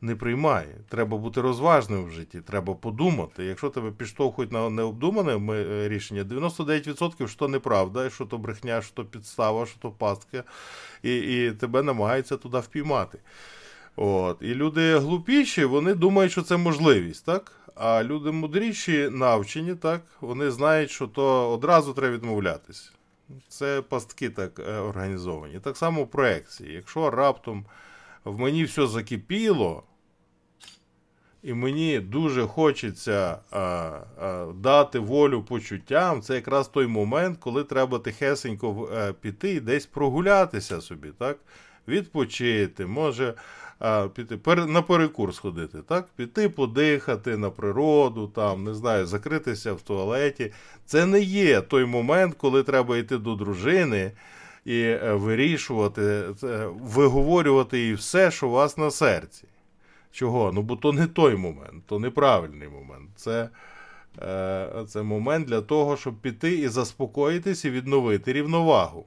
Не 0.00 0.16
приймай. 0.16 0.66
Треба 0.88 1.16
бути 1.16 1.40
розважним 1.40 2.04
в 2.04 2.10
житті, 2.10 2.40
треба 2.40 2.74
подумати. 2.74 3.44
Якщо 3.44 3.70
тебе 3.70 3.90
підштовхують 3.90 4.52
на 4.52 4.70
необдумане 4.70 5.54
е, 5.54 5.88
рішення, 5.88 6.24
99% 6.24 7.28
що 7.28 7.48
неправда, 7.48 8.10
що 8.10 8.24
то 8.24 8.38
брехня, 8.38 8.82
що 8.82 8.94
то 8.94 9.04
підстава, 9.04 9.66
що 9.66 9.78
то 9.78 9.90
пастка, 9.90 10.44
і, 11.02 11.16
і 11.18 11.52
тебе 11.52 11.82
намагаються 11.82 12.36
туди 12.36 12.58
впіймати. 12.58 13.18
От. 13.96 14.38
І 14.40 14.54
люди 14.54 14.98
глупіші, 14.98 15.64
вони 15.64 15.94
думають, 15.94 16.32
що 16.32 16.42
це 16.42 16.56
можливість, 16.56 17.26
так? 17.26 17.59
А 17.82 18.04
люди 18.04 18.30
мудріші, 18.30 19.08
навчені, 19.12 19.74
так, 19.74 20.02
вони 20.20 20.50
знають, 20.50 20.90
що 20.90 21.06
то 21.06 21.50
одразу 21.50 21.92
треба 21.92 22.14
відмовлятися. 22.14 22.90
Це 23.48 23.82
пастки 23.82 24.30
так 24.30 24.58
е, 24.58 24.72
організовані. 24.72 25.60
Так 25.60 25.76
само 25.76 26.06
проекції. 26.06 26.72
Якщо 26.72 27.10
раптом 27.10 27.64
в 28.24 28.38
мені 28.38 28.64
все 28.64 28.86
закипіло, 28.86 29.82
і 31.42 31.54
мені 31.54 32.00
дуже 32.00 32.46
хочеться 32.46 33.38
а, 33.50 33.58
а, 33.60 34.52
дати 34.54 34.98
волю 34.98 35.42
почуттям, 35.42 36.22
це 36.22 36.34
якраз 36.34 36.68
той 36.68 36.86
момент, 36.86 37.38
коли 37.40 37.64
треба 37.64 37.98
тихесенько 37.98 38.88
а, 38.94 39.12
піти 39.12 39.50
і 39.54 39.60
десь 39.60 39.86
прогулятися 39.86 40.80
собі, 40.80 41.08
так? 41.18 41.38
Відпочити, 41.88 42.86
може 42.86 43.34
піти 44.14 44.36
пер, 44.36 44.66
на 44.66 44.82
перекур 44.82 45.34
сходити, 45.34 45.78
так? 45.82 46.08
Піти 46.16 46.48
подихати 46.48 47.36
на 47.36 47.50
природу, 47.50 48.26
там, 48.26 48.64
не 48.64 48.74
знаю, 48.74 49.06
закритися 49.06 49.72
в 49.72 49.82
туалеті. 49.82 50.52
Це 50.86 51.06
не 51.06 51.20
є 51.20 51.60
той 51.60 51.84
момент, 51.84 52.34
коли 52.34 52.62
треба 52.62 52.98
йти 52.98 53.18
до 53.18 53.34
дружини 53.34 54.12
і 54.64 54.80
е, 54.80 55.12
вирішувати, 55.12 56.24
виговорювати 56.80 57.80
їй 57.80 57.94
все, 57.94 58.30
що 58.30 58.48
у 58.48 58.50
вас 58.50 58.78
на 58.78 58.90
серці. 58.90 59.44
Чого? 60.12 60.52
Ну, 60.52 60.62
бо 60.62 60.76
то 60.76 60.92
не 60.92 61.06
той 61.06 61.36
момент, 61.36 61.86
то 61.86 61.98
неправильний 61.98 62.68
момент. 62.68 63.10
Це, 63.16 63.48
е, 64.22 64.84
це 64.88 65.02
момент 65.02 65.46
для 65.46 65.60
того, 65.60 65.96
щоб 65.96 66.20
піти 66.20 66.58
і 66.58 66.68
заспокоїтись 66.68 67.64
і 67.64 67.70
відновити 67.70 68.32
рівновагу. 68.32 69.06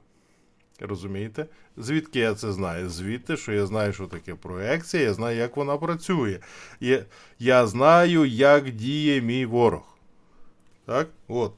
Розумієте? 0.80 1.46
Звідки 1.76 2.18
я 2.18 2.34
це 2.34 2.52
знаю? 2.52 2.88
Звідти, 2.88 3.36
що 3.36 3.52
я 3.52 3.66
знаю, 3.66 3.92
що 3.92 4.06
таке 4.06 4.34
проекція, 4.34 5.02
я 5.02 5.14
знаю, 5.14 5.38
як 5.38 5.56
вона 5.56 5.76
працює. 5.76 6.38
Я, 6.80 7.04
я 7.38 7.66
знаю, 7.66 8.24
як 8.24 8.70
діє 8.70 9.20
мій 9.20 9.46
ворог. 9.46 9.98
Так? 10.86 11.08
От. 11.28 11.52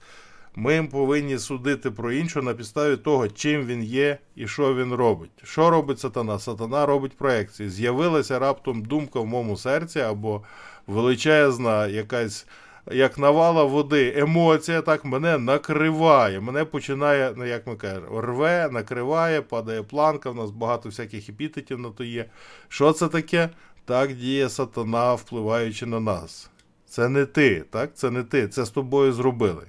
Ми 0.59 0.89
повинні 0.93 1.39
судити 1.39 1.91
про 1.91 2.13
іншого 2.13 2.45
на 2.45 2.55
підставі 2.55 2.97
того, 2.97 3.29
чим 3.29 3.67
він 3.67 3.83
є 3.85 4.19
і 4.37 4.49
що 4.49 4.75
він 4.75 4.95
робить. 4.95 5.31
Що 5.43 5.71
робить 5.71 6.01
сатана? 6.01 6.39
Сатана 6.39 6.87
робить 6.87 7.17
проекції. 7.17 7.71
З'явилася 7.71 8.39
раптом 8.39 8.83
думка 8.83 9.21
в 9.21 9.27
моєму 9.27 9.57
серці 9.57 10.01
або 10.01 10.43
величезна 10.87 11.87
якась. 11.87 12.47
Як 12.91 13.19
навала 13.19 13.65
води, 13.65 14.15
емоція 14.17 14.83
так 14.83 15.05
мене 15.05 15.39
накриває. 15.39 16.41
Мене 16.41 16.65
починає, 16.65 17.33
ну 17.37 17.45
як 17.45 17.67
ми 17.67 17.77
кажемо, 17.77 18.21
рве, 18.21 18.69
накриває, 18.73 19.43
падає 19.43 19.83
планка. 19.83 20.31
В 20.31 20.35
нас 20.35 20.51
багато 20.51 20.89
всяких 20.89 21.29
епітетів 21.29 21.79
на 21.79 21.91
то 21.91 22.05
є. 22.05 22.25
Що 22.69 22.93
це 22.93 23.09
таке? 23.09 23.51
Так 23.85 24.15
діє 24.15 24.49
сатана, 24.49 25.15
впливаючи 25.15 25.87
на 25.87 26.01
нас. 26.01 26.51
Це 26.89 27.09
не 27.09 27.27
ти, 27.27 27.65
так? 27.71 27.91
Це 27.95 28.11
не 28.11 28.23
ти. 28.23 28.49
Це 28.49 28.65
з 28.65 28.71
тобою 28.71 29.13
зробили. 29.13 29.67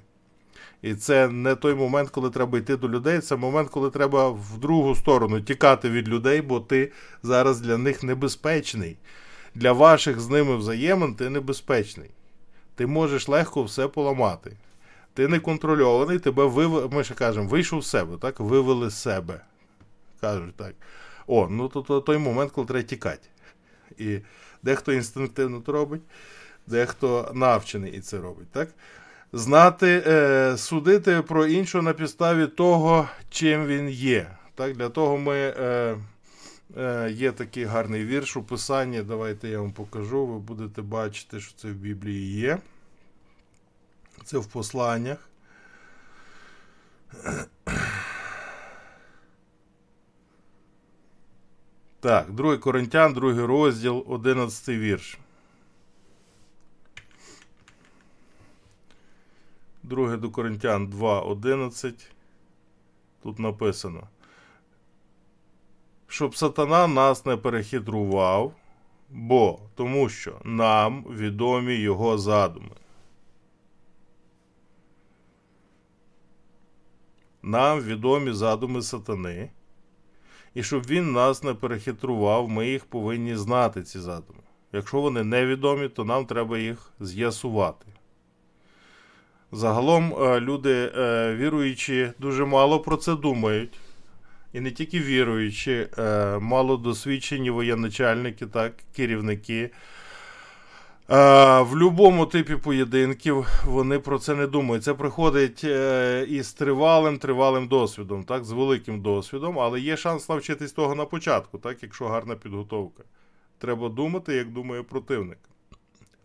І 0.81 0.95
це 0.95 1.27
не 1.27 1.55
той 1.55 1.73
момент, 1.73 2.09
коли 2.09 2.29
треба 2.29 2.57
йти 2.57 2.77
до 2.77 2.89
людей, 2.89 3.19
це 3.19 3.35
момент, 3.35 3.69
коли 3.69 3.89
треба 3.89 4.29
в 4.29 4.57
другу 4.57 4.95
сторону 4.95 5.41
тікати 5.41 5.89
від 5.89 6.09
людей, 6.09 6.41
бо 6.41 6.59
ти 6.59 6.91
зараз 7.23 7.61
для 7.61 7.77
них 7.77 8.03
небезпечний. 8.03 8.97
Для 9.55 9.71
ваших 9.71 10.19
з 10.19 10.29
ними 10.29 10.55
взаємин 10.55 11.15
ти 11.15 11.29
небезпечний. 11.29 12.09
Ти 12.77 12.87
можеш 12.87 13.27
легко 13.27 13.63
все 13.63 13.87
поламати. 13.87 14.57
Ти 15.13 15.27
не 15.27 15.39
контрольований, 15.39 16.19
тебе 16.19 16.45
вив... 16.45 16.93
ми 16.93 17.03
ще 17.03 17.13
кажемо, 17.13 17.47
вийшов 17.47 17.81
з 17.81 17.89
себе, 17.89 18.17
так? 18.17 18.39
Вивели 18.39 18.89
з 18.89 19.01
себе. 19.01 19.41
Кажуть 20.21 20.55
так. 20.55 20.75
О, 21.27 21.47
ну 21.49 21.67
то, 21.67 21.81
то 21.81 22.01
той 22.01 22.17
момент, 22.17 22.51
коли 22.51 22.67
треба 22.67 22.83
тікати. 22.83 23.27
І 23.97 24.19
дехто 24.63 24.93
інстинктивно 24.93 25.61
це 25.65 25.71
робить, 25.71 26.01
дехто 26.67 27.31
навчений 27.33 27.91
і 27.91 27.99
це 27.99 28.17
робить, 28.17 28.51
так? 28.51 28.69
Знати, 29.33 30.03
е, 30.07 30.57
судити 30.57 31.21
про 31.21 31.45
іншого 31.45 31.81
на 31.81 31.93
підставі 31.93 32.47
того, 32.47 33.07
чим 33.29 33.65
він 33.65 33.89
є. 33.89 34.31
Так, 34.55 34.77
Для 34.77 34.89
того 34.89 35.17
ми 35.17 35.35
е, 35.37 35.97
є 37.09 37.31
такий 37.31 37.63
гарний 37.63 38.05
вірш 38.05 38.37
у 38.37 38.43
писанні. 38.43 39.01
Давайте 39.01 39.49
я 39.49 39.61
вам 39.61 39.71
покажу. 39.71 40.25
Ви 40.25 40.39
будете 40.39 40.81
бачити, 40.81 41.39
що 41.39 41.57
це 41.57 41.67
в 41.67 41.75
Біблії 41.75 42.39
є. 42.39 42.59
Це 44.25 44.37
в 44.37 44.45
посланнях. 44.47 45.29
Так, 51.99 52.31
2 52.31 52.57
Коринтян, 52.57 53.13
2 53.13 53.47
розділ, 53.47 54.03
11 54.07 54.69
вірш. 54.69 55.17
2 59.83 60.17
до 60.17 60.29
Коринтян 60.29 60.87
2.11. 60.87 62.07
Тут 63.23 63.39
написано. 63.39 64.07
Щоб 66.17 66.35
сатана 66.35 66.87
нас 66.87 67.25
не 67.25 67.37
перехитрував, 67.37 68.53
бо 69.09 69.59
тому 69.75 70.09
що 70.09 70.33
нам 70.43 71.03
відомі 71.03 71.73
його 71.73 72.17
задуми. 72.17 72.75
Нам 77.43 77.81
відомі 77.81 78.31
задуми 78.31 78.81
сатани. 78.81 79.49
І 80.53 80.63
щоб 80.63 80.85
він 80.85 81.11
нас 81.11 81.43
не 81.43 81.53
перехитрував, 81.53 82.49
ми 82.49 82.67
їх 82.67 82.85
повинні 82.85 83.35
знати, 83.35 83.83
ці 83.83 83.99
задуми. 83.99 84.39
Якщо 84.73 85.01
вони 85.01 85.23
невідомі, 85.23 85.89
то 85.89 86.05
нам 86.05 86.25
треба 86.25 86.57
їх 86.57 86.91
з'ясувати. 86.99 87.85
Загалом 89.51 90.13
е, 90.13 90.39
люди 90.39 90.91
е, 90.97 91.35
віруючі 91.35 92.11
дуже 92.19 92.45
мало 92.45 92.79
про 92.79 92.97
це 92.97 93.15
думають. 93.15 93.79
І 94.57 94.59
не 94.59 94.71
тільки 94.71 94.99
віруючі, 94.99 95.87
е, 95.97 96.37
мало 96.39 96.77
досвідчені 96.77 97.49
воєначальники, 97.49 98.45
так, 98.45 98.73
керівники. 98.95 99.69
В 101.09 101.65
будь-якому 101.71 102.25
типі 102.25 102.55
поєдинків 102.55 103.47
вони 103.65 103.99
про 103.99 104.19
це 104.19 104.35
не 104.35 104.47
думають. 104.47 104.83
Це 104.83 104.93
приходить 104.93 105.63
із 106.29 106.53
тривалим 106.53 107.17
тривалим 107.17 107.67
досвідом, 107.67 108.23
так, 108.23 108.45
з 108.45 108.51
великим 108.51 109.01
досвідом, 109.01 109.59
але 109.59 109.79
є 109.79 109.97
шанс 109.97 110.29
навчитись 110.29 110.71
того 110.71 110.95
на 110.95 111.05
початку, 111.05 111.57
так, 111.57 111.83
якщо 111.83 112.07
гарна 112.07 112.35
підготовка. 112.35 113.03
Треба 113.57 113.89
думати, 113.89 114.33
як 114.33 114.49
думає 114.49 114.83
противник. 114.83 115.39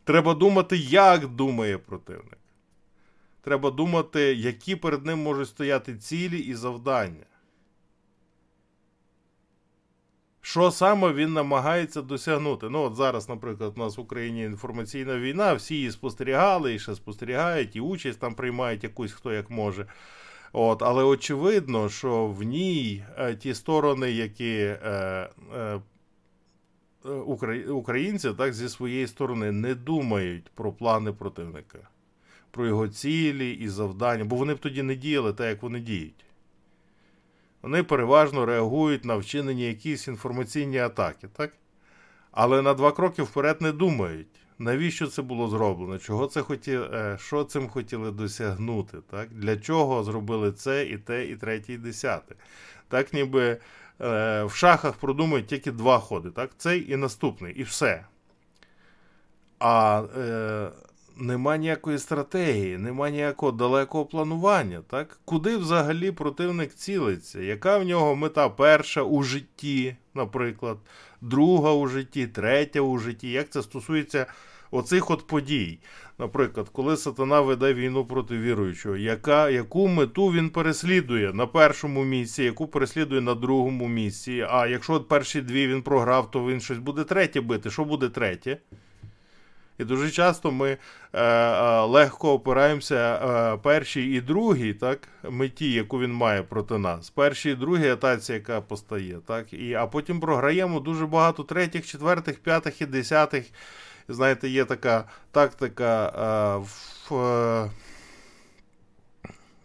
Треба 0.05 0.35
думати, 0.35 0.77
як 0.77 1.27
думає 1.27 1.79
противник. 1.79 2.39
Треба 3.43 3.71
думати, 3.71 4.21
які 4.35 4.77
перед 4.77 5.07
ним 5.07 5.19
можуть 5.19 5.49
стояти 5.49 5.97
цілі 5.97 6.39
і 6.39 6.55
завдання. 6.55 7.25
Що 10.45 10.71
саме 10.71 11.13
він 11.13 11.33
намагається 11.33 12.03
досягнути? 12.03 12.69
Ну, 12.69 12.83
от 12.83 12.97
зараз, 12.97 13.29
наприклад, 13.29 13.73
у 13.77 13.81
нас 13.81 13.97
в 13.97 14.01
Україні 14.01 14.45
інформаційна 14.45 15.19
війна, 15.19 15.55
всі 15.55 15.75
її 15.75 15.91
спостерігали 15.91 16.75
і 16.75 16.79
ще 16.79 16.95
спостерігають, 16.95 17.77
і 17.77 17.81
участь 17.81 18.21
там 18.21 18.35
приймають 18.35 18.85
якусь 18.85 19.13
хто 19.13 19.33
як 19.33 19.51
може. 19.51 19.87
От, 20.53 20.83
Але 20.83 21.05
очевидно, 21.05 21.89
що 21.89 22.27
в 22.27 22.43
ній 22.43 23.05
е, 23.19 23.35
ті 23.35 23.55
сторони, 23.55 24.11
які 24.11 24.55
е, 24.59 25.29
е, 25.55 25.81
українці 27.69 28.33
так, 28.33 28.55
зі 28.55 28.69
своєї 28.69 29.07
сторони 29.07 29.53
не 29.53 29.75
думають 29.75 30.51
про 30.55 30.73
плани 30.73 31.13
противника 31.13 31.79
про 32.53 32.67
його 32.67 32.89
цілі 32.89 33.51
і 33.51 33.69
завдання, 33.69 34.25
бо 34.25 34.37
вони 34.37 34.55
б 34.55 34.59
тоді 34.59 34.83
не 34.83 34.95
діяли 34.95 35.33
так, 35.33 35.47
як 35.47 35.63
вони 35.63 35.81
діють. 35.81 36.25
Вони 37.63 37.83
переважно 37.83 38.47
реагують 38.47 39.05
на 39.05 39.17
вчинені 39.17 39.63
якісь 39.63 40.09
інформаційні 40.09 40.79
атаки, 40.79 41.29
так? 41.37 41.53
Але 42.33 42.63
на 42.63 42.75
два 42.75 42.93
кроки 42.93 43.23
вперед 43.23 43.63
не 43.63 43.73
думають, 43.73 44.27
навіщо 44.59 45.07
це 45.07 45.23
було 45.23 45.49
зроблено, 45.49 45.99
чого 45.99 46.27
це 46.27 46.41
хотіли, 46.41 46.89
е, 46.93 47.19
що 47.21 47.45
цим 47.45 47.69
хотіли 47.69 48.11
досягнути, 48.11 48.99
так? 49.11 49.29
для 49.31 49.57
чого 49.57 50.05
зробили 50.05 50.53
це, 50.53 50.87
і 50.87 50.99
те, 50.99 51.27
і 51.27 51.37
третє, 51.37 51.73
і 51.73 51.79
десяте. 51.79 52.35
Так, 52.89 53.13
ніби 53.13 53.43
е, 54.01 54.45
в 54.45 54.53
шахах 54.55 54.95
продумують 54.95 55.47
тільки 55.47 55.73
два 55.73 55.99
ходи, 55.99 56.31
так? 56.31 56.51
цей 56.57 56.93
і 56.93 56.97
наступний, 56.97 57.55
і 57.55 57.63
все. 57.63 58.05
А 59.59 60.03
е, 60.19 60.71
нема 61.17 61.57
ніякої 61.57 61.99
стратегії, 61.99 62.79
нема 62.79 63.11
ніякого 63.11 63.53
далекого 63.53 64.07
планування. 64.07 64.83
так? 64.91 65.21
Куди 65.25 65.57
взагалі 65.57 66.11
противник 66.11 66.75
цілиться? 66.75 67.41
Яка 67.41 67.79
в 67.79 67.85
нього 67.85 68.17
мета 68.17 68.49
перша 68.49 69.03
у 69.03 69.23
житті, 69.23 69.97
наприклад, 70.15 70.79
друга 71.21 71.73
у 71.73 71.87
житті, 71.87 72.27
третя 72.27 72.81
у 72.81 72.99
житті? 72.99 73.31
Як 73.31 73.51
це 73.51 73.63
стосується 73.63 74.27
оцих 74.73 75.11
от 75.11 75.27
подій. 75.27 75.79
Наприклад, 76.19 76.69
коли 76.73 76.97
сатана 76.97 77.41
веде 77.41 77.75
війну 77.75 78.05
проти 78.05 78.39
віруючого, 78.39 78.97
яка, 78.97 79.51
яку 79.51 79.89
мету 79.89 80.27
він 80.27 80.51
переслідує 80.51 81.33
на 81.33 81.47
першому 81.47 82.05
місці, 82.05 82.45
яку 82.45 82.67
переслідує 82.67 83.21
на 83.21 83.35
другому 83.35 83.89
місці. 83.89 84.47
А 84.51 84.67
якщо 84.67 85.01
перші 85.01 85.41
дві 85.41 85.69
він 85.69 85.83
програв, 85.83 86.31
то 86.31 86.47
він 86.47 86.61
щось 86.61 86.79
буде 86.79 87.05
третє 87.05 87.41
бити. 87.41 87.71
Що 87.71 87.85
буде 87.85 88.09
третє? 88.09 88.59
І 89.83 89.85
дуже 89.85 90.11
часто 90.11 90.53
ми 90.53 90.69
е, 90.71 90.79
е, 91.13 91.81
легко 91.81 92.33
опираємося 92.33 92.95
е, 92.95 93.57
першій 93.57 94.03
і 94.03 94.21
другій, 94.21 94.75
так, 94.75 95.09
меті, 95.31 95.73
яку 95.73 96.01
він 96.01 96.13
має 96.13 96.43
проти 96.43 96.79
нас. 96.79 97.11
Першій 97.11 97.51
і 97.51 97.55
другій 97.55 97.89
атаці, 97.89 98.33
яка 98.33 98.61
постає, 98.61 99.19
так, 99.27 99.53
і, 99.53 99.75
а 99.75 99.87
потім 99.87 100.21
програємо 100.21 100.81
дуже 100.81 101.07
багато 101.07 101.43
третіх, 101.43 101.87
четвертих, 101.87 102.39
п'ятих 102.39 102.81
і 102.81 102.87
десятих. 102.87 103.45
Знаєте, 104.09 104.49
є 104.49 104.65
така 104.65 105.05
тактика. 105.31 106.13
В, 106.59 107.71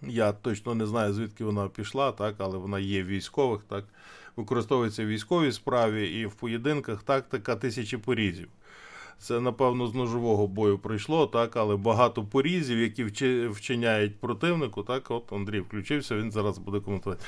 я 0.01 0.31
точно 0.31 0.75
не 0.75 0.85
знаю, 0.85 1.13
звідки 1.13 1.43
вона 1.43 1.67
пішла, 1.67 2.11
так, 2.11 2.35
але 2.37 2.57
вона 2.57 2.79
є 2.79 3.03
в 3.03 3.07
військових, 3.07 3.63
так, 3.69 3.85
використовується 4.35 5.03
в 5.03 5.07
військовій 5.07 5.51
справі 5.51 6.07
і 6.07 6.25
в 6.25 6.33
поєдинках 6.33 7.03
тактика 7.03 7.55
тисячі 7.55 7.97
порізів. 7.97 8.47
Це, 9.19 9.39
напевно, 9.39 9.87
з 9.87 9.93
ножового 9.95 10.47
бою 10.47 10.77
прийшло, 10.79 11.27
так, 11.27 11.55
але 11.57 11.75
багато 11.75 12.23
порізів, 12.23 12.79
які 12.79 13.03
вчиняють 13.49 14.19
противнику. 14.19 14.83
Так, 14.83 15.11
от 15.11 15.33
Андрій 15.33 15.59
включився, 15.59 16.15
він 16.15 16.31
зараз 16.31 16.57
буде 16.57 16.79
коментувати. 16.79 17.23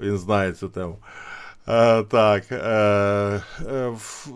Він 0.00 0.18
знає 0.18 0.52
цю 0.52 0.68
тему. 0.68 0.98
Е, 1.68 2.02
так. 2.02 2.52
Е, 2.52 2.56
е, 3.66 3.88
в- 3.88 4.28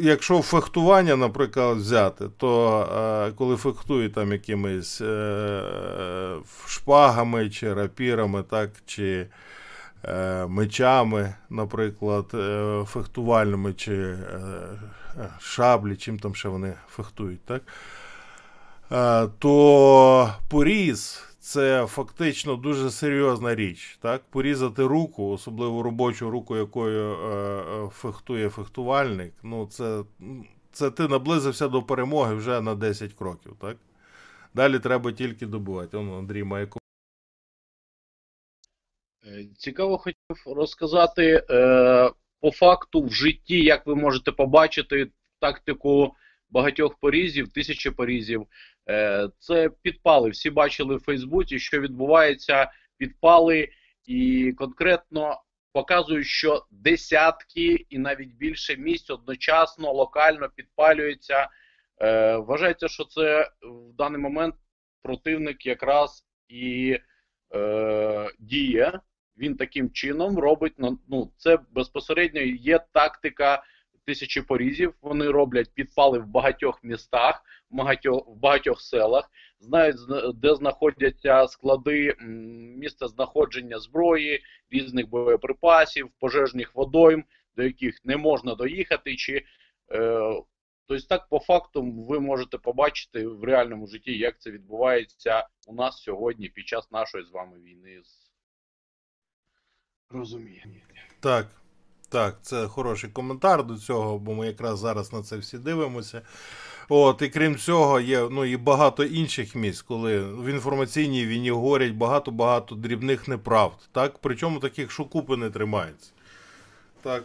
Якщо 0.00 0.42
фехтування, 0.42 1.16
наприклад, 1.16 1.76
взяти, 1.78 2.24
то 2.36 2.80
е, 3.28 3.32
коли 3.32 3.56
фехтують 3.56 4.12
там 4.14 4.32
якимись 4.32 5.00
е, 5.00 5.62
шпагами 6.66 7.50
чи 7.50 7.74
рапірами, 7.74 8.42
так, 8.42 8.70
чи 8.86 9.26
мечами, 10.48 11.34
наприклад, 11.50 12.30
е, 12.34 12.84
фехтувальними, 12.86 13.72
чи 13.72 13.94
е, 13.94 14.16
е, 15.16 15.28
шаблі, 15.40 15.96
чим 15.96 16.18
там 16.18 16.34
ще 16.34 16.48
вони 16.48 16.74
фехтують, 16.88 17.44
так? 17.44 17.62
Е, 18.92 19.28
то 19.38 20.34
поріз 20.48 21.22
це 21.40 21.86
фактично 21.86 22.56
дуже 22.56 22.90
серйозна 22.90 23.54
річ. 23.54 23.98
Так? 24.02 24.22
Порізати 24.30 24.86
руку, 24.86 25.30
особливо 25.30 25.82
робочу 25.82 26.30
руку, 26.30 26.56
якою 26.56 27.12
е, 27.12 27.26
е, 27.84 27.88
фехтує 27.88 28.48
фехтувальник, 28.48 29.32
ну 29.42 29.66
це, 29.66 30.02
це 30.72 30.90
ти 30.90 31.08
наблизився 31.08 31.68
до 31.68 31.82
перемоги 31.82 32.34
вже 32.34 32.60
на 32.60 32.74
10 32.74 33.12
кроків. 33.12 33.52
Так? 33.60 33.76
Далі 34.54 34.78
треба 34.78 35.12
тільки 35.12 35.46
добувати. 35.46 35.96
Он, 35.96 36.14
Андрій 36.18 36.44
має 36.44 36.66
Е, 36.66 36.79
Цікаво 39.58 39.98
хотів 39.98 40.36
розказати 40.46 41.44
е, 41.50 42.10
по 42.40 42.50
факту 42.50 43.02
в 43.02 43.12
житті, 43.12 43.64
як 43.64 43.86
ви 43.86 43.94
можете 43.94 44.32
побачити 44.32 45.10
тактику 45.40 46.14
багатьох 46.50 46.98
порізів, 46.98 47.52
тисячі 47.52 47.90
порізів. 47.90 48.46
Е, 48.88 49.28
це 49.38 49.70
підпали. 49.82 50.30
Всі 50.30 50.50
бачили 50.50 50.96
в 50.96 51.00
Фейсбуці, 51.00 51.58
що 51.58 51.80
відбувається, 51.80 52.70
підпали, 52.96 53.68
і 54.06 54.52
конкретно 54.52 55.40
показують, 55.72 56.26
що 56.26 56.66
десятки 56.70 57.86
і 57.88 57.98
навіть 57.98 58.34
більше 58.34 58.76
місць 58.76 59.10
одночасно 59.10 59.92
локально 59.92 60.48
підпалюються. 60.48 61.48
Е, 62.02 62.36
вважається, 62.36 62.88
що 62.88 63.04
це 63.04 63.50
в 63.62 63.92
даний 63.96 64.20
момент 64.20 64.54
противник 65.02 65.66
якраз 65.66 66.24
і 66.48 66.98
е, 67.54 68.30
діє 68.38 69.00
він 69.38 69.56
таким 69.56 69.90
чином 69.90 70.38
робить 70.38 70.78
на- 70.78 70.98
ну, 71.08 71.30
це 71.36 71.58
безпосередньо 71.70 72.40
є 72.40 72.80
тактика 72.92 73.62
тисячі 74.06 74.42
порізів. 74.42 74.94
Вони 75.02 75.30
роблять 75.30 75.70
підпали 75.74 76.18
в 76.18 76.26
багатьох 76.26 76.84
містах, 76.84 77.42
в 77.70 77.76
багатьох, 77.76 78.28
в 78.28 78.34
багатьох 78.34 78.80
селах, 78.80 79.30
знають, 79.60 79.98
зна- 79.98 80.32
де 80.34 80.54
знаходяться 80.54 81.46
склади, 81.48 82.16
м, 82.20 82.78
місце 82.78 83.08
знаходження 83.08 83.78
зброї, 83.78 84.40
різних 84.70 85.08
боєприпасів, 85.08 86.10
пожежних 86.20 86.74
водойм, 86.74 87.24
до 87.56 87.62
яких 87.62 88.04
не 88.04 88.16
можна 88.16 88.54
доїхати. 88.54 89.16
Чи, 89.16 89.44
е, 89.92 90.20
Тобто 90.86 91.06
так, 91.06 91.28
по 91.28 91.38
факту, 91.38 91.82
ви 91.92 92.20
можете 92.20 92.58
побачити 92.58 93.26
в 93.26 93.44
реальному 93.44 93.86
житті, 93.86 94.18
як 94.18 94.40
це 94.40 94.50
відбувається 94.50 95.48
у 95.66 95.74
нас 95.74 96.02
сьогодні 96.02 96.48
під 96.48 96.66
час 96.68 96.90
нашої 96.90 97.24
з 97.24 97.30
вами 97.30 97.58
війни 97.60 98.00
з 98.04 98.19
розумієте. 100.14 100.68
Так, 101.20 101.46
так, 102.08 102.38
це 102.42 102.66
хороший 102.66 103.10
коментар 103.10 103.64
до 103.64 103.76
цього, 103.76 104.18
бо 104.18 104.34
ми 104.34 104.46
якраз 104.46 104.78
зараз 104.78 105.12
на 105.12 105.22
це 105.22 105.36
всі 105.36 105.58
дивимося. 105.58 106.22
От, 106.88 107.22
і 107.22 107.28
крім 107.28 107.56
цього, 107.56 108.00
є 108.00 108.28
ну, 108.30 108.44
і 108.44 108.56
багато 108.56 109.04
інших 109.04 109.54
місць, 109.54 109.82
коли 109.82 110.20
в 110.20 110.46
інформаційній 110.46 111.26
війні 111.26 111.50
говорять 111.50 111.92
багато-багато 111.92 112.74
дрібних 112.74 113.28
неправд. 113.28 113.88
Так? 113.92 114.18
Причому 114.20 114.58
таких, 114.58 114.90
що 114.90 115.04
купи 115.04 115.36
не 115.36 115.50
тримається. 115.50 116.10
Так, 117.02 117.24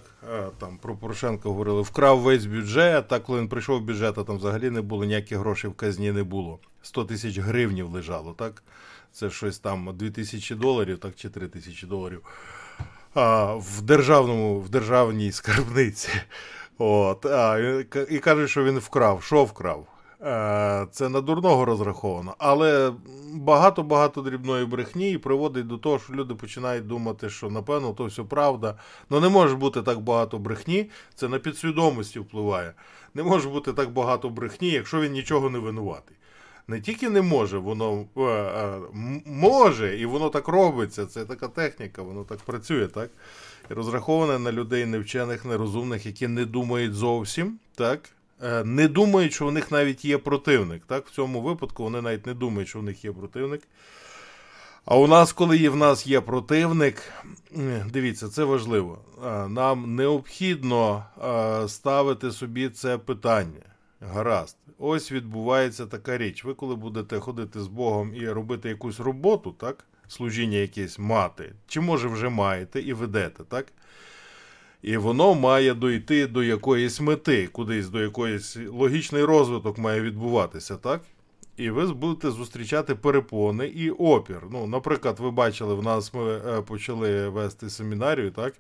там 0.58 0.78
про 0.78 0.96
Порошенка 0.96 1.50
говорили, 1.50 1.82
вкрав 1.82 2.20
весь 2.20 2.46
бюджет, 2.46 3.08
так 3.08 3.24
коли 3.24 3.40
він 3.40 3.50
прийшов 3.50 3.82
в 3.82 3.84
бюджет, 3.84 4.18
а 4.18 4.24
там 4.24 4.38
взагалі 4.38 4.70
не 4.70 4.82
було, 4.82 5.06
ніяких 5.06 5.38
грошей 5.38 5.70
в 5.70 5.74
казні 5.74 6.12
не 6.12 6.24
було. 6.24 6.60
100 6.82 7.06
тисяч 7.06 7.38
гривнів 7.38 7.90
лежало, 7.90 8.34
так? 8.34 8.64
Це 9.12 9.30
щось 9.30 9.60
там 9.60 9.98
2 9.98 10.10
тисячі 10.10 10.56
доларів, 10.56 10.98
так, 10.98 11.16
чи 11.16 11.30
3 11.30 11.48
тисячі 11.48 11.88
доларів 11.88 12.22
а, 13.16 13.54
в 13.56 13.82
державному, 13.82 14.60
в 14.60 14.70
державній 14.70 15.32
скарбниці. 15.32 16.10
От, 16.78 17.26
а, 17.26 17.60
і 18.10 18.20
каже, 18.20 18.48
що 18.48 18.64
він 18.64 18.80
вкрав. 18.80 19.24
Що 19.24 19.44
вкрав? 19.44 19.88
Е, 20.22 20.88
Це 20.92 21.10
на 21.10 21.22
дурного 21.22 21.66
розраховано. 21.66 22.36
Але 22.38 22.94
багато-багато 23.34 24.22
дрібної 24.22 24.66
брехні 24.66 25.12
і 25.12 25.18
приводить 25.18 25.68
до 25.68 25.78
того, 25.78 26.00
що 26.00 26.14
люди 26.14 26.36
починають 26.36 26.88
думати, 26.88 27.30
що 27.30 27.50
напевно 27.50 27.94
то 27.94 28.06
все 28.06 28.24
правда. 28.24 28.76
Ну 29.10 29.20
не 29.20 29.30
може 29.30 29.56
бути 29.56 29.82
так 29.82 30.00
багато 30.00 30.38
брехні, 30.38 30.90
це 31.16 31.28
на 31.28 31.40
підсвідомості 31.40 32.20
впливає. 32.20 32.74
Не 33.14 33.24
може 33.24 33.50
бути 33.50 33.74
так 33.74 33.90
багато 33.92 34.30
брехні, 34.30 34.70
якщо 34.70 35.02
він 35.02 35.12
нічого 35.12 35.50
не 35.50 35.60
винуватий. 35.60 36.18
Не 36.68 36.82
тільки 36.82 37.10
не 37.10 37.22
може, 37.22 37.58
воно 37.58 38.06
е, 38.18 38.22
е, 38.22 38.80
може, 39.26 39.98
і 40.00 40.06
воно 40.06 40.30
так 40.30 40.48
робиться. 40.48 41.06
Це 41.06 41.26
така 41.26 41.48
техніка, 41.48 42.02
воно 42.02 42.24
так 42.24 42.40
працює, 42.40 42.88
так? 42.88 43.10
І 43.72 43.74
розраховане 43.74 44.40
на 44.40 44.52
людей 44.52 44.86
невчених, 44.86 45.46
нерозумних, 45.46 46.06
які 46.06 46.28
не 46.28 46.46
думають 46.46 46.94
зовсім, 46.94 47.60
так? 47.76 48.10
Е, 48.44 48.64
Не 48.64 48.88
думають, 48.88 49.34
що 49.34 49.48
у 49.48 49.52
них 49.52 49.72
навіть 49.72 50.06
є 50.06 50.18
противник. 50.18 50.84
Так? 50.88 51.08
В 51.08 51.12
цьому 51.12 51.42
випадку 51.42 51.84
вони 51.84 52.02
навіть 52.02 52.26
не 52.26 52.34
думають, 52.34 52.70
що 52.70 52.80
у 52.80 52.82
них 52.82 53.06
є 53.06 53.12
противник. 53.12 53.62
А 54.86 54.98
у 54.98 55.08
нас, 55.08 55.34
коли 55.34 55.70
в 55.70 55.76
нас 55.76 56.08
є 56.08 56.22
противник, 56.22 57.02
дивіться, 57.94 58.30
це 58.30 58.44
важливо. 58.44 58.98
Е, 59.26 59.48
Нам 59.48 59.96
необхідно 59.96 61.06
ставити 61.68 62.32
собі 62.32 62.70
це 62.70 62.98
питання. 62.98 63.62
Гаразд. 64.02 64.58
Ось 64.80 65.12
відбувається 65.12 65.86
така 65.86 66.18
річ. 66.18 66.44
Ви 66.46 66.54
коли 66.54 66.76
будете 66.76 67.20
ходити 67.20 67.62
з 67.62 67.68
Богом 67.68 68.16
і 68.16 68.30
робити 68.30 68.70
якусь 68.70 69.00
роботу, 69.00 69.52
так? 69.52 69.86
Служіння 70.08 70.58
якесь 70.58 71.00
мати, 71.00 71.54
чи 71.68 71.82
може 71.82 72.08
вже 72.08 72.30
маєте 72.30 72.82
і 72.82 72.94
ведете, 72.94 73.44
так? 73.44 73.66
І 74.82 74.98
воно 74.98 75.36
має 75.36 75.74
дойти 75.74 76.28
до 76.28 76.44
якоїсь 76.44 77.02
мети, 77.02 77.48
кудись 77.48 77.90
до 77.90 78.02
якоїсь 78.02 78.58
логічний 78.70 79.24
розвиток 79.24 79.78
має 79.78 80.02
відбуватися, 80.02 80.78
так? 80.78 81.02
І 81.58 81.70
ви 81.70 81.94
будете 81.94 82.32
зустрічати 82.32 82.96
перепони 82.96 83.68
і 83.68 83.90
опір. 83.90 84.42
Ну, 84.52 84.68
наприклад, 84.68 85.20
ви 85.20 85.32
бачили, 85.32 85.76
в 85.76 85.84
нас 85.84 86.14
ми 86.14 86.34
е, 86.34 86.62
почали 86.62 87.30
вести 87.30 87.70
семінарію, 87.70 88.32
так? 88.32 88.54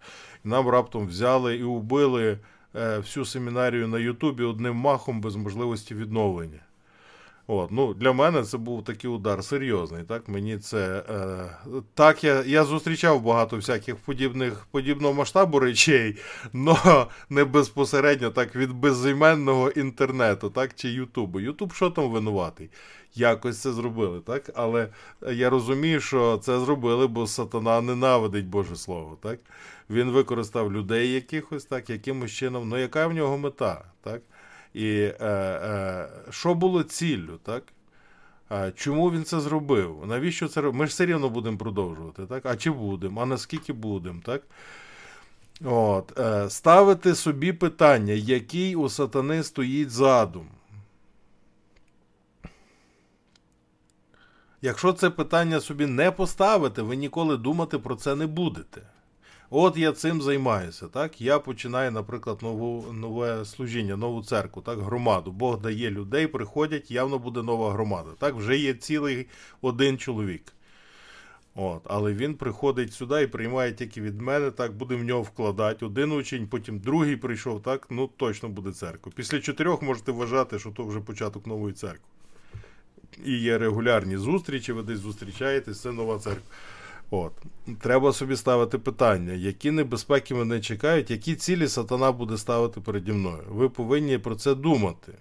І 0.45 0.47
нам 0.47 0.67
раптом 0.67 1.07
взяли 1.07 1.55
і 1.55 1.63
убили 1.63 2.39
всю 2.75 3.25
семінарію 3.25 3.87
на 3.87 3.99
Ютубі 3.99 4.43
одним 4.43 4.75
махом 4.75 5.21
без 5.21 5.35
можливості 5.35 5.95
відновлення. 5.95 6.59
От, 7.47 7.71
ну, 7.71 7.93
для 7.93 8.13
мене 8.13 8.43
це 8.43 8.57
був 8.57 8.83
такий 8.83 9.09
удар 9.09 9.43
серйозний. 9.43 10.03
Так, 10.03 10.27
мені 10.27 10.57
це, 10.57 11.03
е, 11.09 11.83
так 11.93 12.23
я, 12.23 12.43
я 12.43 12.63
зустрічав 12.63 13.21
багато 13.21 13.55
всяких 13.55 13.95
подібних, 13.95 14.67
подібного 14.71 15.13
масштабу 15.13 15.59
речей, 15.59 16.17
але 16.53 17.05
не 17.29 17.43
безпосередньо 17.43 18.29
так 18.29 18.55
від 18.55 18.71
безіменного 18.71 19.69
інтернету, 19.69 20.49
так, 20.49 20.75
чи 20.75 20.89
Ютубу. 20.89 21.39
Ютуб 21.39 21.73
що 21.73 21.89
там 21.89 22.11
винуватий? 22.11 22.69
Якось 23.15 23.61
це 23.61 23.71
зробили, 23.71 24.19
так? 24.19 24.49
Але 24.55 24.87
я 25.31 25.49
розумію, 25.49 25.99
що 25.99 26.37
це 26.37 26.59
зробили, 26.59 27.07
бо 27.07 27.27
сатана 27.27 27.81
ненавидить 27.81 28.45
Боже 28.45 28.75
Слово. 28.75 29.17
Так? 29.21 29.39
Він 29.89 30.11
використав 30.11 30.73
людей 30.73 31.13
якихось, 31.13 31.65
так, 31.65 31.89
якимось 31.89 32.31
чином. 32.31 32.69
Ну, 32.69 32.77
яка 32.77 33.07
в 33.07 33.13
нього 33.13 33.37
мета? 33.37 33.81
Так? 34.01 34.21
І 34.73 34.91
е, 34.91 35.15
е, 35.21 36.09
що 36.29 36.53
було 36.53 36.83
ціллю, 36.83 37.39
так? 37.43 37.63
Чому 38.75 39.11
він 39.11 39.23
це 39.23 39.39
зробив? 39.39 40.03
Навіщо 40.07 40.47
це 40.47 40.61
робив? 40.61 40.79
Ми 40.79 40.85
ж 40.85 40.89
все 40.89 41.05
рівно 41.05 41.29
будемо 41.29 41.57
продовжувати, 41.57 42.25
так? 42.25 42.45
А 42.45 42.55
чи 42.55 42.71
будемо? 42.71 43.21
А 43.21 43.25
наскільки 43.25 43.73
будемо, 43.73 44.21
так? 44.25 44.41
От, 45.63 46.19
е, 46.19 46.49
ставити 46.49 47.15
собі 47.15 47.53
питання, 47.53 48.13
який 48.13 48.75
у 48.75 48.89
сатани 48.89 49.43
стоїть 49.43 49.91
задум. 49.91 50.47
Якщо 54.65 54.93
це 54.93 55.09
питання 55.09 55.59
собі 55.59 55.85
не 55.85 56.11
поставите, 56.11 56.81
ви 56.81 56.95
ніколи 56.95 57.37
думати 57.37 57.79
про 57.79 57.95
це 57.95 58.15
не 58.15 58.27
будете. 58.27 58.81
От 59.49 59.77
я 59.77 59.91
цим 59.91 60.21
займаюся. 60.21 60.87
Так? 60.87 61.21
Я 61.21 61.39
починаю, 61.39 61.91
наприклад, 61.91 62.39
нову, 62.41 62.93
нове 62.93 63.45
служіння, 63.45 63.95
нову 63.95 64.23
церкву, 64.23 64.61
так, 64.61 64.79
громаду. 64.79 65.31
Бог 65.31 65.61
дає 65.61 65.91
людей, 65.91 66.27
приходять, 66.27 66.91
явно 66.91 67.19
буде 67.19 67.43
нова 67.43 67.71
громада. 67.71 68.09
Так, 68.19 68.35
вже 68.35 68.57
є 68.57 68.73
цілий 68.73 69.27
один 69.61 69.97
чоловік. 69.97 70.53
От, 71.55 71.81
але 71.85 72.13
він 72.13 72.33
приходить 72.33 72.93
сюди 72.93 73.21
і 73.21 73.27
приймає 73.27 73.73
тільки 73.73 74.01
від 74.01 74.21
мене, 74.21 74.51
так, 74.51 74.73
буде 74.73 74.95
в 74.95 75.03
нього 75.03 75.21
вкладати. 75.21 75.85
Один 75.85 76.11
учень, 76.11 76.47
потім 76.47 76.79
другий 76.79 77.15
прийшов, 77.15 77.61
так, 77.61 77.87
ну 77.89 78.09
точно 78.17 78.49
буде 78.49 78.71
церква. 78.71 79.11
Після 79.15 79.39
чотирьох 79.39 79.81
можете 79.81 80.11
вважати, 80.11 80.59
що 80.59 80.69
то 80.69 80.85
вже 80.85 80.99
початок 80.99 81.47
нової 81.47 81.73
церкви. 81.73 82.14
І 83.25 83.31
є 83.31 83.57
регулярні 83.57 84.17
зустрічі, 84.17 84.73
ви 84.73 84.83
десь 84.83 84.99
зустрічаєтесь, 84.99 85.81
це 85.81 85.91
нова 85.91 86.19
церква. 86.19 86.55
От. 87.11 87.31
Треба 87.81 88.13
собі 88.13 88.35
ставити 88.35 88.77
питання, 88.77 89.33
які 89.33 89.71
небезпеки 89.71 90.35
мене 90.35 90.59
чекають, 90.59 91.11
які 91.11 91.35
цілі 91.35 91.67
сатана 91.67 92.11
буде 92.11 92.37
ставити 92.37 92.81
переді 92.81 93.11
мною. 93.11 93.43
Ви 93.49 93.69
повинні 93.69 94.17
про 94.17 94.35
це 94.35 94.55
думати. 94.55 95.13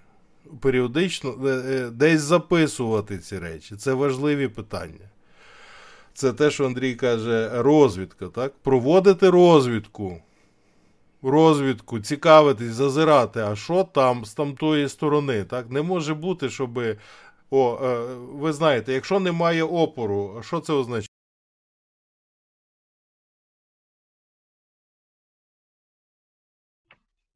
Періодично 0.59 1.35
е, 1.45 1.49
е, 1.49 1.89
десь 1.89 2.21
записувати 2.21 3.17
ці 3.17 3.39
речі. 3.39 3.75
Це 3.75 3.93
важливі 3.93 4.47
питання. 4.47 5.09
Це 6.13 6.33
те, 6.33 6.51
що 6.51 6.65
Андрій 6.65 6.95
каже, 6.95 7.49
розвідка. 7.53 8.27
так? 8.27 8.53
Проводити 8.63 9.29
розвідку. 9.29 10.17
Розвідку, 11.23 11.99
цікавитись, 11.99 12.73
зазирати, 12.73 13.39
а 13.39 13.55
що 13.55 13.83
там 13.83 14.25
з 14.25 14.33
тамтої 14.33 14.89
сторони. 14.89 15.43
Так? 15.43 15.71
Не 15.71 15.81
може 15.81 16.13
бути, 16.13 16.49
щоб. 16.49 16.79
О, 17.49 17.77
е, 17.83 18.15
ви 18.15 18.53
знаєте, 18.53 18.93
якщо 18.93 19.19
немає 19.19 19.63
опору, 19.63 20.41
що 20.43 20.59
це 20.59 20.73
означає? 20.73 21.09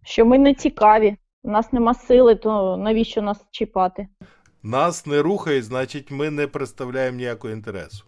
Що 0.04 0.26
ми 0.26 0.38
не 0.38 0.54
цікаві, 0.54 1.18
у 1.44 1.50
нас 1.50 1.74
нема 1.74 1.94
сили, 1.94 2.36
то 2.36 2.78
навіщо 2.78 3.22
нас 3.22 3.46
чіпати? 3.52 4.08
Нас 4.64 5.06
не 5.06 5.22
рухає, 5.22 5.62
значить, 5.62 6.12
ми 6.12 6.30
не 6.30 6.48
представляємо 6.48 7.18
ніякого 7.18 7.54
інтересу. 7.54 8.06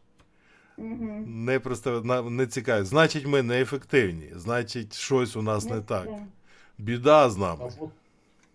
Угу. 0.78 1.24
Не 1.28 1.60
представ... 1.60 2.06
не 2.32 2.48
цікаві. 2.48 2.86
Значить, 2.86 3.26
ми 3.26 3.42
неефективні. 3.42 4.30
Значить, 4.36 4.94
щось 4.94 5.36
у 5.36 5.42
нас 5.42 5.66
не 5.70 5.82
так. 5.82 6.08
Біда 6.78 7.30
з 7.30 7.38
нами. 7.38 7.70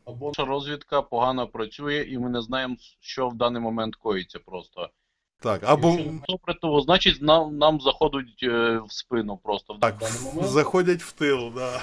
Або, 0.07 0.27
Наша 0.27 0.45
розвідка 0.45 1.03
погано 1.03 1.47
працює, 1.49 2.07
і 2.09 2.19
ми 2.19 2.31
не 2.31 2.43
знаємо, 2.43 2.77
що 3.01 3.29
в 3.29 3.35
даний 3.35 3.63
момент 3.63 3.97
коїться 3.97 4.39
просто. 4.39 4.91
Так, 5.41 5.61
або 5.65 5.99
добре, 6.29 6.55
то 6.63 6.81
значить 6.81 7.23
нам, 7.23 7.59
нам 7.59 7.81
заходять 7.81 8.43
е, 8.43 8.79
в 8.79 8.93
спину 8.93 9.41
просто. 9.45 9.79
так, 9.81 9.97
в 9.97 9.99
даний 9.99 10.21
момент- 10.21 10.49
заходять 10.49 11.03
в 11.03 11.13
тил, 11.13 11.53
да. 11.55 11.81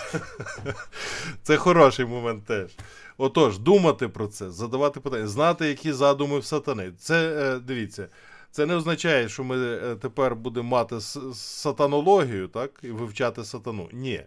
Це 1.42 1.58
хороший 1.58 2.06
момент 2.06 2.46
теж. 2.46 2.72
Отож, 3.18 3.60
думати 3.60 4.08
про 4.08 4.28
це, 4.28 4.52
задавати 4.52 5.00
питання, 5.00 5.28
знати, 5.28 5.68
які 5.68 5.92
задуми 5.92 6.40
в 6.40 6.46
сатани. 6.46 6.92
Це 6.98 7.36
е, 7.56 7.60
дивіться. 7.60 8.08
Це 8.52 8.66
не 8.66 8.76
означає, 8.76 9.30
що 9.30 9.44
ми 9.44 9.58
е, 9.58 9.96
тепер 9.96 10.36
будемо 10.36 10.70
мати 10.70 11.00
сатанологію, 11.34 12.48
так, 12.48 12.80
і 12.84 12.92
вивчати 12.92 13.44
сатану. 13.44 13.90
Ні. 13.92 14.24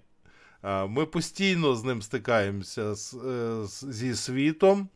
А, 0.62 0.86
Ми 0.86 1.06
постійно 1.06 1.76
з 1.76 1.84
ним 1.84 2.02
стикаємося 2.02 2.82
е, 2.82 2.94
з- 2.94 3.84
зі 3.90 4.14
світом, 4.14 4.88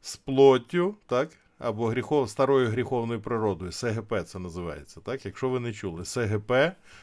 з 0.00 0.16
плоттю, 0.16 0.94
так? 1.06 1.30
Або 1.58 1.86
гріхов, 1.86 2.30
старою 2.30 2.68
гріховною 2.68 3.20
природою. 3.20 3.72
СГП 3.72 4.14
це 4.26 4.38
називається. 4.38 5.00
Так? 5.00 5.26
Якщо 5.26 5.48
ви 5.48 5.60
не 5.60 5.72
чули, 5.72 6.04
СГП 6.04 6.52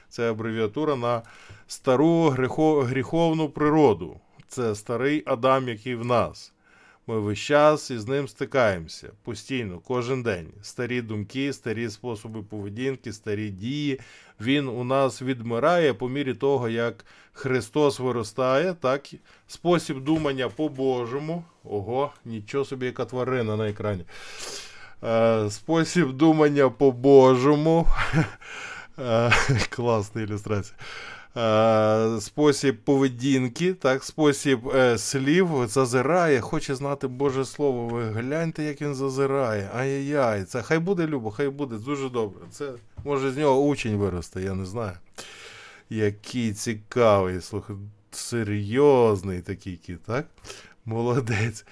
це 0.10 0.32
абревіатура 0.32 0.96
на 0.96 1.22
стару 1.68 2.30
гріхо- 2.30 2.82
гріховну 2.84 3.50
природу. 3.50 4.20
Це 4.48 4.76
старий 4.76 5.24
Адам, 5.26 5.68
який 5.70 5.96
в 5.96 6.06
нас. 6.06 6.54
Ми 7.08 7.20
весь 7.20 7.40
час 7.40 7.92
із 7.92 8.08
ним 8.08 8.28
стикаємося 8.28 9.12
постійно, 9.24 9.80
кожен 9.80 10.24
день. 10.24 10.48
Старі 10.62 11.02
думки, 11.02 11.54
старі 11.54 11.90
способи 11.90 12.44
поведінки, 12.44 13.14
старі 13.14 13.50
дії. 13.50 14.00
Він 14.44 14.68
у 14.68 14.84
нас 14.84 15.22
відмирає 15.22 15.94
по 15.94 16.10
мірі 16.10 16.34
того, 16.34 16.70
як 16.70 17.06
Христос 17.34 18.00
виростає, 18.00 18.74
так 18.74 19.10
спосіб 19.48 20.00
думання 20.00 20.50
по-божому. 20.50 21.44
Ого, 21.64 22.12
нічого 22.26 22.66
собі, 22.66 22.86
яка 22.86 23.06
тварина 23.06 23.56
на 23.56 23.70
екрані. 23.70 24.06
Е, 25.04 25.50
спосіб 25.50 26.12
думання 26.12 26.70
по-божому. 26.70 27.88
Е, 29.00 29.32
класна 29.70 30.22
ілюстрація. 30.22 30.78
Е, 31.38 32.22
спосіб 32.22 32.78
поведінки, 32.84 33.74
так, 33.74 34.04
спосіб 34.04 34.68
е, 34.76 34.98
слів 34.98 35.50
зазирає, 35.68 36.42
хоче 36.42 36.76
знати 36.76 37.08
Боже 37.08 37.46
Слово. 37.46 37.88
Ви 37.88 38.04
гляньте, 38.04 38.64
як 38.64 38.82
він 38.82 38.96
зазирає. 38.96 39.70
Ай-яй-яй, 39.76 40.44
це 40.44 40.62
хай 40.62 40.80
буде 40.80 41.08
любо, 41.08 41.32
хай 41.32 41.50
буде 41.50 41.76
дуже 41.76 42.10
добре. 42.10 42.42
Це 42.52 42.72
може 43.04 43.32
з 43.32 43.38
нього 43.38 43.62
учень 43.62 43.96
виросте, 43.96 44.42
я 44.42 44.54
не 44.54 44.66
знаю. 44.66 44.98
Який 45.90 46.54
цікавий, 46.54 47.42
слухай, 47.42 47.76
серйозний 48.12 49.42
такий 49.42 49.78
кіт, 49.78 50.04
так? 50.04 50.26
Молодець. 50.86 51.66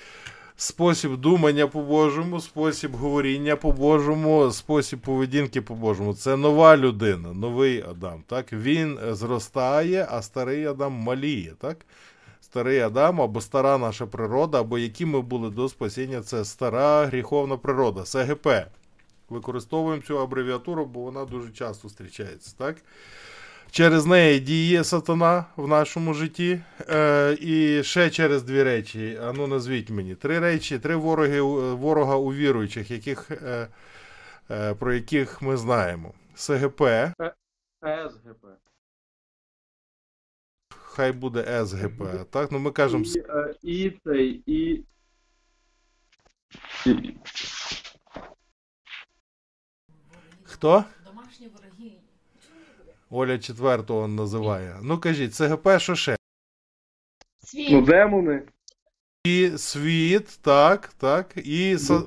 Спосіб 0.62 1.18
думання 1.18 1.68
по-божому, 1.68 2.42
спосіб 2.42 2.96
говоріння 2.96 3.56
по-божому, 3.56 4.52
спосіб 4.52 5.00
поведінки 5.00 5.62
по-божому. 5.62 6.14
Це 6.14 6.38
нова 6.38 6.78
людина, 6.78 7.34
новий 7.34 7.82
Адам. 7.82 8.24
Так? 8.28 8.54
Він 8.54 9.00
е, 9.08 9.16
зростає, 9.16 10.08
а 10.12 10.22
старий 10.22 10.66
Адам 10.66 10.94
маліє. 10.94 11.54
Так? 11.60 11.78
Старий 12.42 12.80
Адам 12.80 13.22
або 13.22 13.42
стара 13.42 13.78
наша 13.78 14.06
природа, 14.06 14.60
або 14.60 14.78
які 14.78 15.06
ми 15.06 15.22
були 15.22 15.50
до 15.50 15.70
спасіння, 15.70 16.22
це 16.22 16.46
стара 16.46 17.06
гріховна 17.06 17.58
природа, 17.58 18.06
СГП. 18.06 18.48
Використовуємо 19.30 20.04
цю 20.04 20.20
абревіатуру, 20.20 20.86
бо 20.86 21.00
вона 21.00 21.26
дуже 21.26 21.50
часто 21.50 21.82
зустрічається. 21.88 22.56
Так? 22.58 22.78
Через 23.72 24.06
неї 24.06 24.40
діє 24.40 24.84
сатана 24.84 25.46
в 25.56 25.68
нашому 25.68 26.14
житті. 26.14 26.62
Е, 26.90 27.38
і 27.42 27.84
ще 27.84 28.10
через 28.10 28.44
дві 28.44 28.64
речі. 28.64 29.20
А 29.24 29.34
ну 29.34 29.48
назвіть 29.48 29.90
мені. 29.90 30.16
Три 30.16 30.40
речі, 30.40 30.80
три 30.80 30.96
вороги, 30.96 31.42
ворога 31.42 32.16
у 32.16 32.34
віруючих, 32.34 32.92
яких, 32.92 33.32
е, 33.32 33.68
е, 34.52 34.74
про 34.74 34.94
яких 34.94 35.42
ми 35.42 35.58
знаємо. 35.58 36.14
СГП, 36.36 36.82
СГП. 38.10 38.46
хай 40.70 41.12
буде 41.12 41.66
СГП. 41.66 42.04
Так, 42.30 42.52
ну 42.52 42.60
ми 42.60 42.72
кажемо 42.72 43.04
І, 43.06 43.20
е, 43.20 43.56
і 43.64 43.92
цей, 44.06 44.44
і- 44.46 44.86
хто? 50.44 50.86
Оля 53.12 53.40
четвертого 53.40 54.08
називає. 54.08 54.78
Ну 54.82 55.00
кажіть, 55.00 55.36
СГП, 55.36 55.68
що 55.78 55.96
ще? 55.96 56.16
Світ. 57.44 57.86
демони. 57.86 58.44
І 59.24 59.52
світ, 59.58 60.40
так, 60.42 60.94
так, 60.98 61.34
і 61.36 61.78
са... 61.78 62.02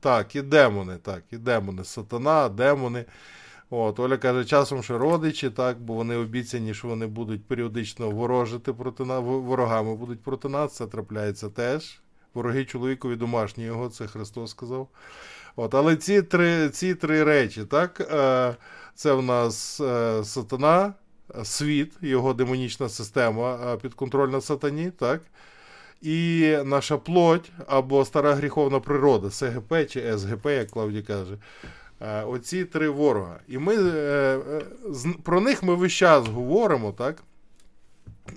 так, 0.00 0.36
і 0.36 0.42
демони, 0.42 0.96
так, 0.96 1.22
і 1.30 1.36
демони, 1.36 1.84
сатана, 1.84 2.48
демони. 2.48 3.04
От, 3.70 3.98
Оля 4.00 4.16
каже, 4.16 4.44
часом 4.44 4.82
ще 4.82 4.98
родичі, 4.98 5.50
так, 5.50 5.80
бо 5.80 5.94
вони 5.94 6.16
обіцяні, 6.16 6.74
що 6.74 6.88
вони 6.88 7.06
будуть 7.06 7.44
періодично 7.44 8.10
ворожити 8.10 8.72
проти 8.72 9.04
нас, 9.04 9.20
ворогами 9.24 9.96
будуть 9.96 10.22
проти 10.22 10.48
нас, 10.48 10.76
це 10.76 10.86
трапляється 10.86 11.48
теж. 11.50 12.00
Вороги 12.34 12.64
чоловікові 12.64 13.16
домашні 13.16 13.64
його, 13.64 13.88
це 13.88 14.06
Христос 14.06 14.50
сказав. 14.50 14.88
От, 15.60 15.74
але 15.74 15.96
ці 15.96 16.22
три, 16.22 16.68
ці 16.68 16.94
три 16.94 17.24
речі, 17.24 17.64
так, 17.64 18.00
е, 18.00 18.56
це 18.94 19.12
в 19.12 19.22
нас 19.22 19.80
е, 19.80 20.24
сатана, 20.24 20.92
світ, 21.44 21.92
його 22.00 22.34
демонічна 22.34 22.88
система 22.88 23.58
е, 23.72 23.76
підконтрольна 23.76 24.40
сатані, 24.40 24.90
так, 24.90 25.20
і 26.02 26.56
наша 26.64 26.98
плоть 26.98 27.50
або 27.66 28.04
стара 28.04 28.34
гріховна 28.34 28.80
природа, 28.80 29.30
СГП 29.30 29.74
чи 29.88 30.18
СГП, 30.18 30.46
як 30.46 30.70
Клавді 30.70 31.02
каже. 31.02 31.38
Оці 32.26 32.64
три 32.64 32.88
ворога. 32.88 33.40
І 33.48 33.58
ми 33.58 33.76
про 35.22 35.40
них 35.40 35.62
ми 35.62 35.74
весь 35.74 35.92
час 35.92 36.28
говоримо, 36.28 36.92
так? 36.92 37.22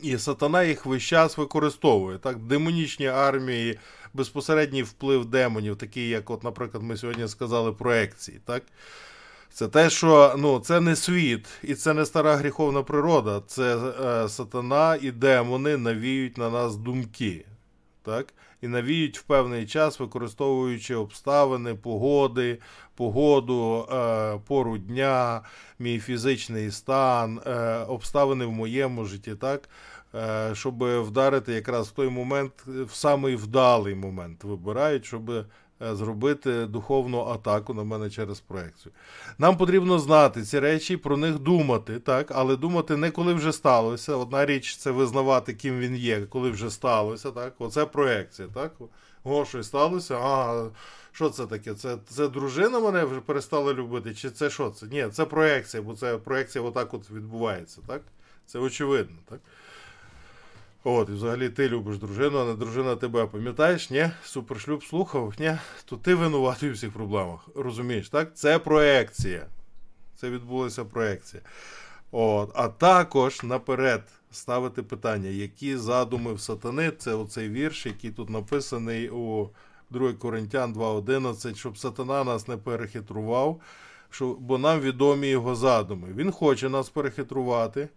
І 0.01 0.17
сатана 0.17 0.63
їх 0.63 0.85
весь 0.85 1.03
час 1.03 1.37
використовує. 1.37 2.17
Так? 2.17 2.37
Демонічні 2.37 3.07
армії 3.07 3.79
безпосередній 4.13 4.83
вплив 4.83 5.25
демонів, 5.25 5.75
такий, 5.75 6.09
як, 6.09 6.29
от, 6.29 6.43
наприклад, 6.43 6.83
ми 6.83 6.97
сьогодні 6.97 7.27
сказали, 7.27 7.71
проекції. 7.71 8.39
Так? 8.45 8.63
Це 9.53 9.67
те, 9.67 9.89
що 9.89 10.35
ну, 10.37 10.59
це 10.59 10.81
не 10.81 10.95
світ, 10.95 11.47
і 11.63 11.75
це 11.75 11.93
не 11.93 12.05
стара 12.05 12.35
гріховна 12.35 12.83
природа. 12.83 13.41
Це 13.47 13.77
е, 13.77 14.29
сатана 14.29 14.97
і 15.01 15.11
демони 15.11 15.77
навіють 15.77 16.37
на 16.37 16.49
нас 16.49 16.75
думки. 16.75 17.45
Так? 18.03 18.33
І 18.61 18.67
навіють 18.67 19.19
в 19.19 19.21
певний 19.21 19.65
час, 19.65 19.99
використовуючи 19.99 20.95
обставини, 20.95 21.75
погоди, 21.75 22.57
погоду, 22.95 23.87
е, 23.91 24.39
пору 24.47 24.77
дня, 24.77 25.41
мій 25.79 25.99
фізичний 25.99 26.71
стан, 26.71 27.41
е, 27.45 27.77
обставини 27.77 28.45
в 28.45 28.51
моєму 28.51 29.05
житті, 29.05 29.35
так? 29.35 29.69
Е, 30.15 30.55
щоб 30.55 30.83
вдарити 30.83 31.53
якраз 31.53 31.87
в 31.87 31.91
той 31.91 32.09
момент, 32.09 32.53
в 32.67 32.93
самий 32.93 33.35
вдалий 33.35 33.95
момент 33.95 34.43
вибирають, 34.43 35.05
щоб 35.05 35.29
е, 35.29 35.45
зробити 35.79 36.65
духовну 36.65 37.25
атаку 37.25 37.73
на 37.73 37.83
мене 37.83 38.09
через 38.09 38.39
проекцію. 38.39 38.93
Нам 39.37 39.57
потрібно 39.57 39.99
знати 39.99 40.43
ці 40.43 40.59
речі, 40.59 40.97
про 40.97 41.17
них 41.17 41.39
думати, 41.39 41.99
так, 41.99 42.31
але 42.35 42.55
думати 42.55 42.97
не 42.97 43.11
коли 43.11 43.33
вже 43.33 43.51
сталося. 43.51 44.15
Одна 44.15 44.45
річ 44.45 44.75
це 44.75 44.91
визнавати, 44.91 45.53
ким 45.53 45.79
він 45.79 45.95
є, 45.95 46.21
коли 46.21 46.51
вже 46.51 46.69
сталося. 46.69 47.31
Так, 47.31 47.53
оце 47.59 47.85
проекція. 47.85 48.47
Так, 48.53 48.71
о, 49.23 49.45
щось 49.45 49.67
сталося. 49.67 50.17
А 50.17 50.65
що 51.11 51.29
це 51.29 51.45
таке? 51.45 51.73
Це, 51.73 51.97
це 52.07 52.27
дружина 52.27 52.79
мене 52.79 53.03
вже 53.03 53.19
перестала 53.19 53.73
любити? 53.73 54.15
Чи 54.15 54.29
це 54.29 54.49
що 54.49 54.69
це? 54.69 54.85
Ні, 54.85 55.07
це 55.11 55.25
проекція, 55.25 55.83
бо 55.83 55.93
це 55.93 56.17
проекція 56.17 56.63
отак 56.63 56.93
от 56.93 57.11
відбувається. 57.11 57.81
Так? 57.87 58.01
Це 58.45 58.59
очевидно, 58.59 59.17
так? 59.29 59.39
От, 60.83 61.09
і 61.09 61.11
взагалі 61.11 61.49
ти 61.49 61.69
любиш 61.69 61.97
дружину, 61.97 62.39
а 62.39 62.45
не 62.45 62.53
дружина 62.53 62.95
тебе. 62.95 63.25
Пам'ятаєш? 63.25 63.89
Ні? 63.89 64.09
Супершлюб 64.23 64.83
слухав? 64.83 65.33
Ні? 65.39 65.57
То 65.85 65.97
ти 65.97 66.15
винуватий 66.15 66.69
у 66.69 66.73
всіх 66.73 66.91
проблемах. 66.91 67.47
Розумієш, 67.55 68.09
так? 68.09 68.37
Це 68.37 68.59
проекція. 68.59 69.45
Це 70.15 70.29
відбулася 70.29 70.85
проекція. 70.85 71.43
От. 72.11 72.51
А 72.55 72.67
також 72.67 73.43
наперед 73.43 74.03
ставити 74.31 74.83
питання, 74.83 75.29
які 75.29 75.77
задуми 75.77 76.33
в 76.33 76.41
сатани, 76.41 76.91
це 76.91 77.13
оцей 77.13 77.49
вірш, 77.49 77.85
який 77.85 78.11
тут 78.11 78.29
написаний 78.29 79.09
у 79.09 79.49
2 79.89 80.13
Коринтян 80.13 80.73
2.11, 80.73 81.55
щоб 81.55 81.77
сатана 81.77 82.23
нас 82.23 82.47
не 82.47 82.57
перехитрував, 82.57 83.61
що, 84.09 84.35
бо 84.39 84.57
нам 84.57 84.79
відомі 84.79 85.27
його 85.27 85.55
задуми. 85.55 86.07
Він 86.15 86.31
хоче 86.31 86.69
нас 86.69 86.89
перехитрувати. 86.89 87.89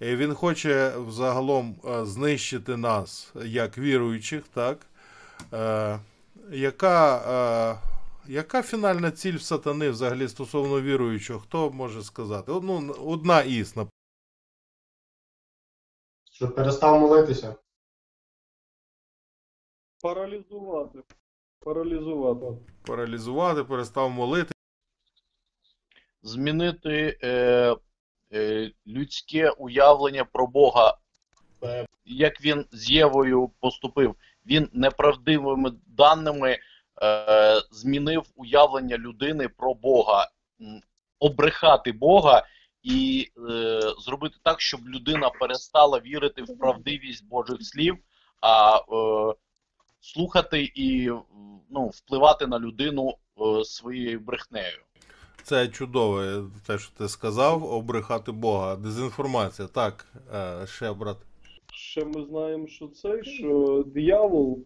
І 0.00 0.16
Він 0.16 0.34
хоче 0.34 0.96
взагалом 0.96 1.76
е, 1.84 2.06
знищити 2.06 2.76
нас 2.76 3.32
як 3.44 3.78
віруючих, 3.78 4.48
так? 4.48 4.86
Е, 5.52 6.00
яка, 6.50 7.16
е, 7.16 8.32
яка 8.32 8.62
фінальна 8.62 9.10
ціль 9.10 9.36
в 9.36 9.42
сатани 9.42 9.90
взагалі 9.90 10.28
стосовно 10.28 10.80
віруючого? 10.80 11.40
Хто 11.40 11.70
може 11.70 12.02
сказати? 12.02 12.52
Одну, 12.52 12.92
одна 12.92 13.42
із, 13.42 13.76
наприклад. 13.76 13.90
Щоб 16.32 16.54
перестав 16.54 17.00
молитися. 17.00 17.54
Паралізувати. 20.02 21.02
Паралізувати. 21.58 22.46
паралізувати, 22.82 23.64
перестав 23.64 24.10
молити. 24.10 24.52
Змінити 26.22 27.18
е, 27.22 27.28
е, 27.28 27.76
людське 28.86 29.50
уявлення 29.50 30.24
про 30.24 30.46
Бога, 30.46 30.96
е, 31.62 31.86
як 32.04 32.40
він 32.40 32.66
з 32.72 32.90
Євою 32.90 33.50
поступив. 33.60 34.14
Він 34.46 34.68
неправдивими 34.72 35.72
даними 35.86 36.58
е, 37.02 37.60
змінив 37.70 38.22
уявлення 38.36 38.98
людини 38.98 39.48
про 39.48 39.74
Бога, 39.74 40.28
обрехати 41.18 41.92
Бога 41.92 42.46
і 42.82 43.28
е, 43.50 43.80
зробити 43.98 44.36
так, 44.42 44.60
щоб 44.60 44.88
людина 44.88 45.30
перестала 45.30 45.98
вірити 45.98 46.42
в 46.42 46.58
правдивість 46.58 47.28
Божих 47.28 47.62
слів, 47.62 47.98
а 48.40 48.76
е, 48.76 49.34
слухати 50.00 50.72
і 50.74 51.10
ну, 51.70 51.86
впливати 51.86 52.46
на 52.46 52.58
людину 52.58 53.14
е, 53.40 53.64
своєю 53.64 54.20
брехнею. 54.20 54.78
Це 55.50 55.68
чудове, 55.68 56.42
те, 56.66 56.78
що 56.78 56.92
ти 56.98 57.08
сказав, 57.08 57.64
обрехати 57.64 58.32
Бога. 58.32 58.76
Дезінформація. 58.76 59.68
Так, 59.68 60.06
е, 60.34 60.66
ще, 60.66 60.92
брат. 60.92 61.16
Ще 61.72 62.04
ми 62.04 62.24
знаємо, 62.24 62.66
що 62.66 62.88
це, 62.88 63.24
що 63.24 63.84
диявол 63.86 64.64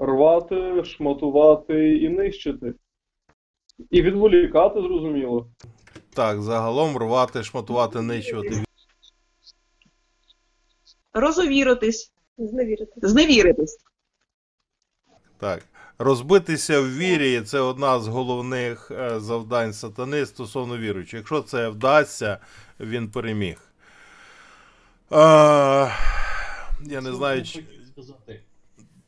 рвати, 0.00 0.84
шматувати 0.84 1.96
і 1.96 2.08
нищити. 2.08 2.74
І 3.90 4.02
відволікати, 4.02 4.80
зрозуміло. 4.80 5.50
Так, 6.14 6.42
загалом 6.42 6.96
рвати, 6.96 7.42
шматувати, 7.42 8.00
нищувати. 8.00 8.64
Розовіритись, 11.12 12.12
Зневірити. 12.38 12.92
зневіритись. 12.96 13.78
Так. 15.38 15.62
Розбитися 15.98 16.80
в 16.80 16.96
вірі 16.96 17.40
це 17.40 17.60
одна 17.60 18.00
з 18.00 18.08
головних 18.08 18.90
е, 18.90 19.20
завдань 19.20 19.72
сатани 19.72 20.26
стосовно 20.26 20.78
віруючих. 20.78 21.14
Якщо 21.14 21.40
це 21.40 21.68
вдасться, 21.68 22.38
він 22.80 23.10
переміг. 23.10 23.60
Е, 25.12 25.16
я 26.82 27.00
не 27.02 27.12
знаю, 27.12 27.44
чи... 27.44 27.64
сказати. 27.92 28.42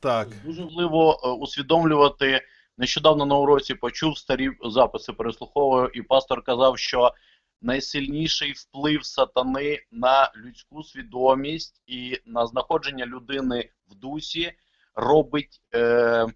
Так. 0.00 0.28
Дуже 0.44 0.62
важливо 0.62 1.20
е, 1.24 1.28
усвідомлювати. 1.28 2.40
Нещодавно 2.78 3.26
на 3.26 3.36
уроці 3.36 3.74
почув 3.74 4.18
старі 4.18 4.50
записи, 4.64 5.12
переслуховую, 5.12 5.90
і 5.94 6.02
пастор 6.02 6.42
казав, 6.42 6.78
що 6.78 7.14
найсильніший 7.62 8.52
вплив 8.52 9.04
сатани 9.04 9.82
на 9.92 10.32
людську 10.36 10.82
свідомість 10.82 11.82
і 11.86 12.20
на 12.26 12.46
знаходження 12.46 13.06
людини 13.06 13.70
в 13.88 13.94
дусі 13.94 14.52
робить 14.98 15.62
е, 15.74 16.26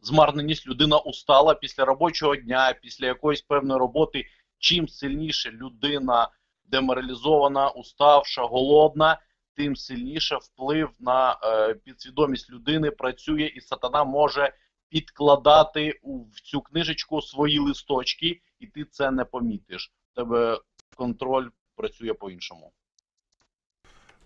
змарненість. 0.00 0.66
Людина 0.66 0.98
устала 0.98 1.54
після 1.54 1.84
робочого 1.84 2.36
дня, 2.36 2.74
після 2.82 3.06
якоїсь 3.06 3.42
певної 3.42 3.80
роботи. 3.80 4.24
Чим 4.58 4.88
сильніше 4.88 5.50
людина 5.50 6.28
деморалізована, 6.64 7.68
уставша, 7.68 8.42
голодна, 8.42 9.20
тим 9.56 9.76
сильніше 9.76 10.36
вплив 10.36 10.90
на 11.00 11.38
е, 11.42 11.74
підсвідомість 11.74 12.50
людини 12.50 12.90
працює, 12.90 13.42
і 13.42 13.60
сатана 13.60 14.04
може 14.04 14.52
підкладати 14.88 15.98
у, 16.02 16.24
в 16.24 16.40
цю 16.40 16.60
книжечку 16.60 17.22
свої 17.22 17.58
листочки, 17.58 18.40
і 18.58 18.66
ти 18.66 18.84
це 18.84 19.10
не 19.10 19.24
помітиш. 19.24 19.92
Тебе 20.14 20.58
контроль 20.96 21.48
працює 21.76 22.14
по-іншому. 22.14 22.72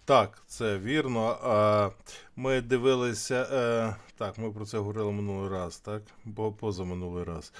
Так, 0.07 0.43
це 0.47 0.79
вірно. 0.79 1.37
Ми 2.37 2.61
дивилися. 2.61 3.47
е, 3.53 3.97
Так, 4.19 4.39
ми 4.39 4.51
про 4.51 4.65
це 4.67 4.79
говорили 4.79 5.13
минулий 5.13 5.51
раз, 5.51 5.77
так? 5.79 6.03
Бо 6.25 6.53
позаминулий 6.53 7.25
раз. 7.25 7.53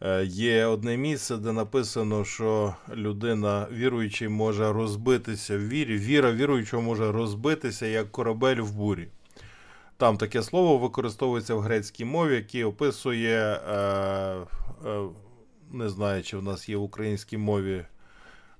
Е, 0.00 0.24
Є 0.24 0.66
одне 0.66 0.96
місце, 0.96 1.36
де 1.36 1.52
написано, 1.52 2.24
що 2.24 2.74
людина 2.94 3.66
віруючий 3.72 4.28
може 4.28 4.72
розбитися 4.72 5.56
в 5.56 5.68
вірі. 5.68 5.98
Віра 5.98 6.32
віруючого 6.32 6.82
може 6.82 7.12
розбитися 7.12 7.86
як 7.86 8.12
корабель 8.12 8.56
в 8.60 8.72
бурі. 8.72 9.08
Там 9.96 10.16
таке 10.16 10.42
слово 10.42 10.78
використовується 10.78 11.54
в 11.54 11.60
грецькій 11.60 12.04
мові, 12.04 12.34
яке 12.34 12.64
описує, 12.64 13.60
е, 13.70 14.36
не 15.72 15.88
знаю, 15.88 16.22
чи 16.22 16.36
в 16.36 16.42
нас 16.42 16.68
є 16.68 16.76
в 16.76 16.82
українській 16.82 17.36
мові 17.38 17.84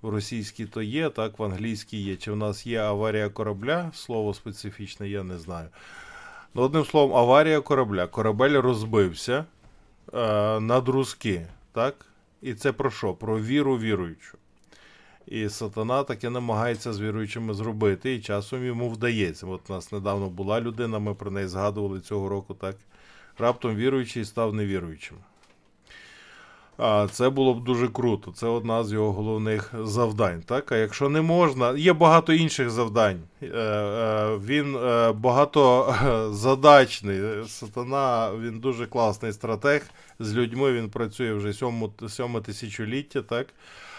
в 0.06 0.08
російській 0.08 0.66
то 0.66 0.82
є, 0.82 1.10
так, 1.10 1.38
в 1.38 1.44
англійській 1.44 2.02
є. 2.02 2.16
Чи 2.16 2.32
в 2.32 2.36
нас 2.36 2.66
є 2.66 2.80
аварія 2.80 3.28
корабля? 3.28 3.90
Слово 3.94 4.34
специфічне, 4.34 5.08
я 5.08 5.22
не 5.22 5.38
знаю. 5.38 5.68
Ну, 6.54 6.62
одним 6.62 6.84
словом, 6.84 7.16
аварія 7.16 7.60
корабля. 7.60 8.06
Корабель 8.06 8.60
розбився 8.60 9.44
е, 10.14 10.20
на 10.60 10.80
друзки, 10.80 11.46
так? 11.72 11.94
І 12.42 12.54
це 12.54 12.72
про 12.72 12.90
що? 12.90 13.14
Про 13.14 13.40
віру 13.40 13.78
віруючу. 13.78 14.38
І 15.26 15.48
сатана 15.48 16.02
таке 16.02 16.30
намагається 16.30 16.92
з 16.92 17.00
віруючими 17.00 17.54
зробити, 17.54 18.14
і 18.14 18.20
часом 18.20 18.64
йому 18.64 18.90
вдається. 18.90 19.46
От 19.46 19.70
у 19.70 19.72
нас 19.72 19.92
недавно 19.92 20.28
була 20.28 20.60
людина, 20.60 20.98
ми 20.98 21.14
про 21.14 21.30
неї 21.30 21.46
згадували 21.46 22.00
цього 22.00 22.28
року, 22.28 22.54
так? 22.54 22.76
Раптом 23.38 23.76
віруючий 23.76 24.24
став 24.24 24.54
невіруючим. 24.54 25.16
А 26.78 27.08
це 27.10 27.30
було 27.30 27.54
б 27.54 27.64
дуже 27.64 27.88
круто. 27.88 28.32
Це 28.32 28.46
одна 28.46 28.84
з 28.84 28.92
його 28.92 29.12
головних 29.12 29.74
завдань. 29.82 30.42
Так? 30.46 30.72
А 30.72 30.76
якщо 30.76 31.08
не 31.08 31.22
можна, 31.22 31.76
є 31.76 31.92
багато 31.92 32.32
інших 32.32 32.70
завдань. 32.70 33.20
Е, 33.42 33.46
е, 33.46 34.36
Він 34.36 34.76
е, 34.76 35.12
багатозадачний. 35.12 37.20
Сатана, 37.46 38.30
він 38.40 38.60
дуже 38.60 38.86
класний 38.86 39.32
стратег. 39.32 39.86
З 40.18 40.34
людьми 40.34 40.72
він 40.72 40.90
працює 40.90 41.32
вже 41.32 41.52
сьоме 42.08 42.40
тисячоліття, 42.40 43.22
так? 43.22 43.46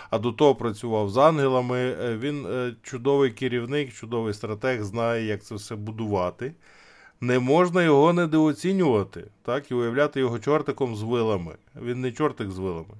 А 0.09 0.19
до 0.19 0.31
того 0.31 0.55
працював 0.55 1.09
з 1.09 1.17
ангелами. 1.17 1.95
Він 2.17 2.47
чудовий 2.83 3.31
керівник, 3.31 3.93
чудовий 3.93 4.33
стратег, 4.33 4.83
знає, 4.83 5.25
як 5.25 5.43
це 5.43 5.55
все 5.55 5.75
будувати. 5.75 6.53
Не 7.21 7.39
можна 7.39 7.83
його 7.83 8.13
недооцінювати, 8.13 9.23
так, 9.43 9.71
і 9.71 9.73
уявляти 9.73 10.19
його 10.19 10.39
чортиком 10.39 10.95
з 10.95 11.01
вилами. 11.01 11.55
Він 11.81 12.01
не 12.01 12.11
чортик 12.11 12.51
з 12.51 12.57
вилами. 12.57 12.93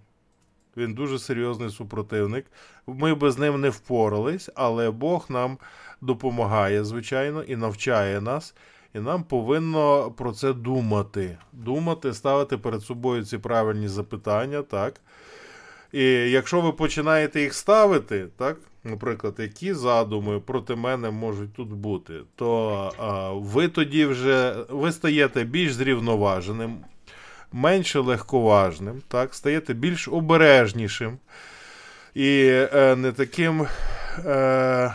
Він 0.78 0.93
дуже 0.93 1.20
серйозний 1.20 1.70
супротивник. 1.70 2.45
Ми 2.88 3.15
би 3.15 3.32
з 3.32 3.38
ним 3.38 3.61
не 3.61 3.70
впорались, 3.70 4.49
але 4.55 4.91
Бог 4.91 5.26
нам 5.30 5.57
допомагає, 6.01 6.84
звичайно, 6.84 7.43
і 7.43 7.55
навчає 7.55 8.22
нас. 8.22 8.55
І 8.93 8.99
нам 8.99 9.24
повинно 9.24 10.11
про 10.11 10.32
це 10.32 10.53
думати. 10.53 11.38
Думати, 11.53 12.13
ставити 12.13 12.57
перед 12.57 12.82
собою 12.82 13.26
ці 13.26 13.38
правильні 13.38 13.88
запитання, 13.88 14.61
так. 14.61 14.93
І 15.91 16.03
якщо 16.32 16.61
ви 16.61 16.72
починаєте 16.72 17.41
їх 17.41 17.53
ставити, 17.53 18.28
так, 18.38 18.57
наприклад, 18.88 19.36
які 19.38 19.74
задуми 19.74 20.40
проти 20.40 20.76
мене 20.76 21.12
можуть 21.12 21.54
тут 21.54 21.70
бути, 21.70 22.14
то 22.36 22.92
а, 22.98 23.32
ви 23.32 23.68
тоді 23.68 24.06
вже 24.06 24.56
ви 24.70 24.92
стаєте 24.92 25.44
більш 25.44 25.74
зрівноваженим, 25.74 26.78
менше 27.52 28.00
легковажним, 28.00 29.02
так, 29.08 29.36
стаєте 29.36 29.74
більш 29.74 30.08
обережнішим 30.08 31.18
і 32.14 32.48
е, 32.74 32.96
не 32.96 33.12
таким. 33.12 33.68
Е, 34.26 34.94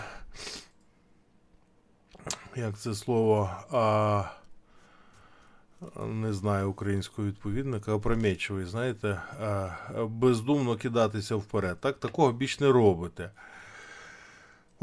як 2.56 2.78
це 2.78 2.94
слово, 2.94 3.50
а, 3.72 4.24
не 6.06 6.32
знаю 6.32 6.70
українського 6.70 7.28
відповідника, 7.28 7.92
опрометчивий, 7.92 8.64
знаєте, 8.64 9.22
бездумно 10.08 10.76
кидатися 10.76 11.36
вперед. 11.36 11.80
Так, 11.80 11.98
такого 11.98 12.32
більш 12.32 12.60
не 12.60 12.72
робите. 12.72 13.30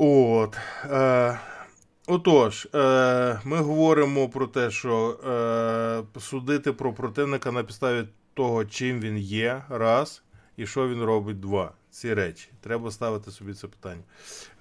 От. 0.02 0.58
Е, 0.86 1.40
отож, 2.08 2.68
е, 2.76 3.40
ми 3.44 3.58
говоримо 3.58 4.30
про 4.30 4.48
те, 4.48 4.72
що 4.72 5.20
е, 6.16 6.20
судити 6.20 6.74
про 6.74 6.94
противника 6.94 7.52
на 7.52 7.64
підставі 7.64 8.08
того, 8.34 8.66
чим 8.66 9.00
він 9.00 9.18
є, 9.18 9.64
раз, 9.70 10.24
і 10.58 10.68
що 10.68 10.90
він 10.90 11.04
робить, 11.04 11.40
два. 11.40 11.72
Ці 11.92 12.14
речі. 12.14 12.50
Треба 12.62 12.92
ставити 12.92 13.32
собі 13.32 13.54
це 13.54 13.68
питання. 13.68 14.02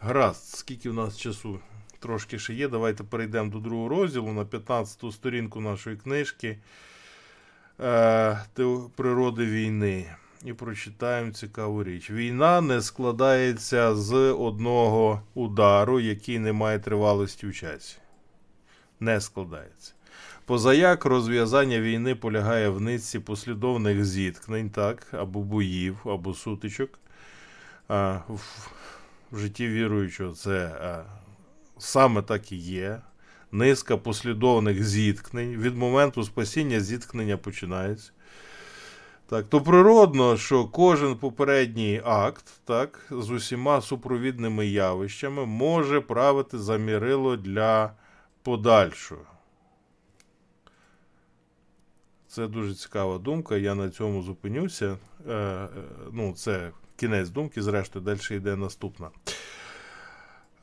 Гаразд, 0.01 0.57
скільки 0.57 0.91
в 0.91 0.95
нас 0.95 1.19
часу? 1.19 1.61
Трошки 1.99 2.39
ще 2.39 2.55
є. 2.55 2.69
Давайте 2.69 3.05
перейдемо 3.05 3.51
до 3.51 3.59
другого 3.59 3.89
розділу 3.89 4.33
на 4.33 4.45
15-ту 4.45 5.13
сторінку 5.13 5.61
нашої 5.61 5.97
книжки 5.97 6.59
е, 7.81 8.39
Природи 8.97 9.47
війни. 9.47 10.07
І 10.45 10.53
прочитаємо 10.53 11.33
цікаву 11.33 11.85
річ. 11.85 12.11
Війна 12.11 12.61
не 12.61 12.83
складається 12.83 13.95
з 13.95 14.15
одного 14.17 15.23
удару, 15.35 16.01
який 16.01 16.39
не 16.39 16.53
має 16.53 16.79
тривалості 16.79 17.47
в 17.47 17.55
часі. 17.55 17.97
Не 19.01 19.21
складається. 19.21 19.93
Позаяк 20.45 21.05
розв'язання 21.05 21.81
війни 21.81 22.15
полягає 22.15 22.69
в 22.69 22.81
низці 22.81 23.19
послідовних 23.19 24.05
зіткнень, 24.05 24.71
так, 24.71 25.07
або 25.13 25.43
боїв, 25.43 25.99
або 26.05 26.35
сутичок. 26.35 26.99
А, 27.89 28.19
в, 28.29 28.69
в 29.33 29.39
житті 29.39 29.69
віруючого 29.69 30.33
це 30.33 30.67
а, 30.67 31.05
саме 31.79 32.23
так 32.23 32.53
і 32.53 32.57
є. 32.57 33.01
Низка 33.53 33.97
послідовних 33.97 34.85
зіткнень. 34.85 35.57
Від 35.57 35.77
моменту 35.77 36.25
спасіння 36.25 36.81
зіткнення 36.81 37.37
починається. 37.37 38.13
Так, 39.31 39.47
то 39.49 39.61
природно, 39.61 40.37
що 40.37 40.65
кожен 40.65 41.17
попередній 41.17 42.03
акт, 42.05 42.61
так, 42.65 43.07
з 43.11 43.31
усіма 43.31 43.81
супровідними 43.81 44.67
явищами 44.67 45.47
може 45.47 46.01
правити 46.01 46.59
за 46.59 46.77
мірило 46.77 47.37
для 47.37 47.93
подальшого. 48.43 49.23
Це 52.29 52.47
дуже 52.47 52.75
цікава 52.75 53.19
думка. 53.19 53.57
Я 53.57 53.75
на 53.75 53.91
цьому 53.91 54.23
зупинюся. 54.23 54.99
Е, 55.29 55.33
е, 55.33 55.69
ну, 56.13 56.33
це 56.33 56.71
кінець 56.97 57.29
думки, 57.29 57.63
зрештою, 57.63 58.05
далі 58.05 58.37
йде 58.37 58.57
наступна. 58.57 59.11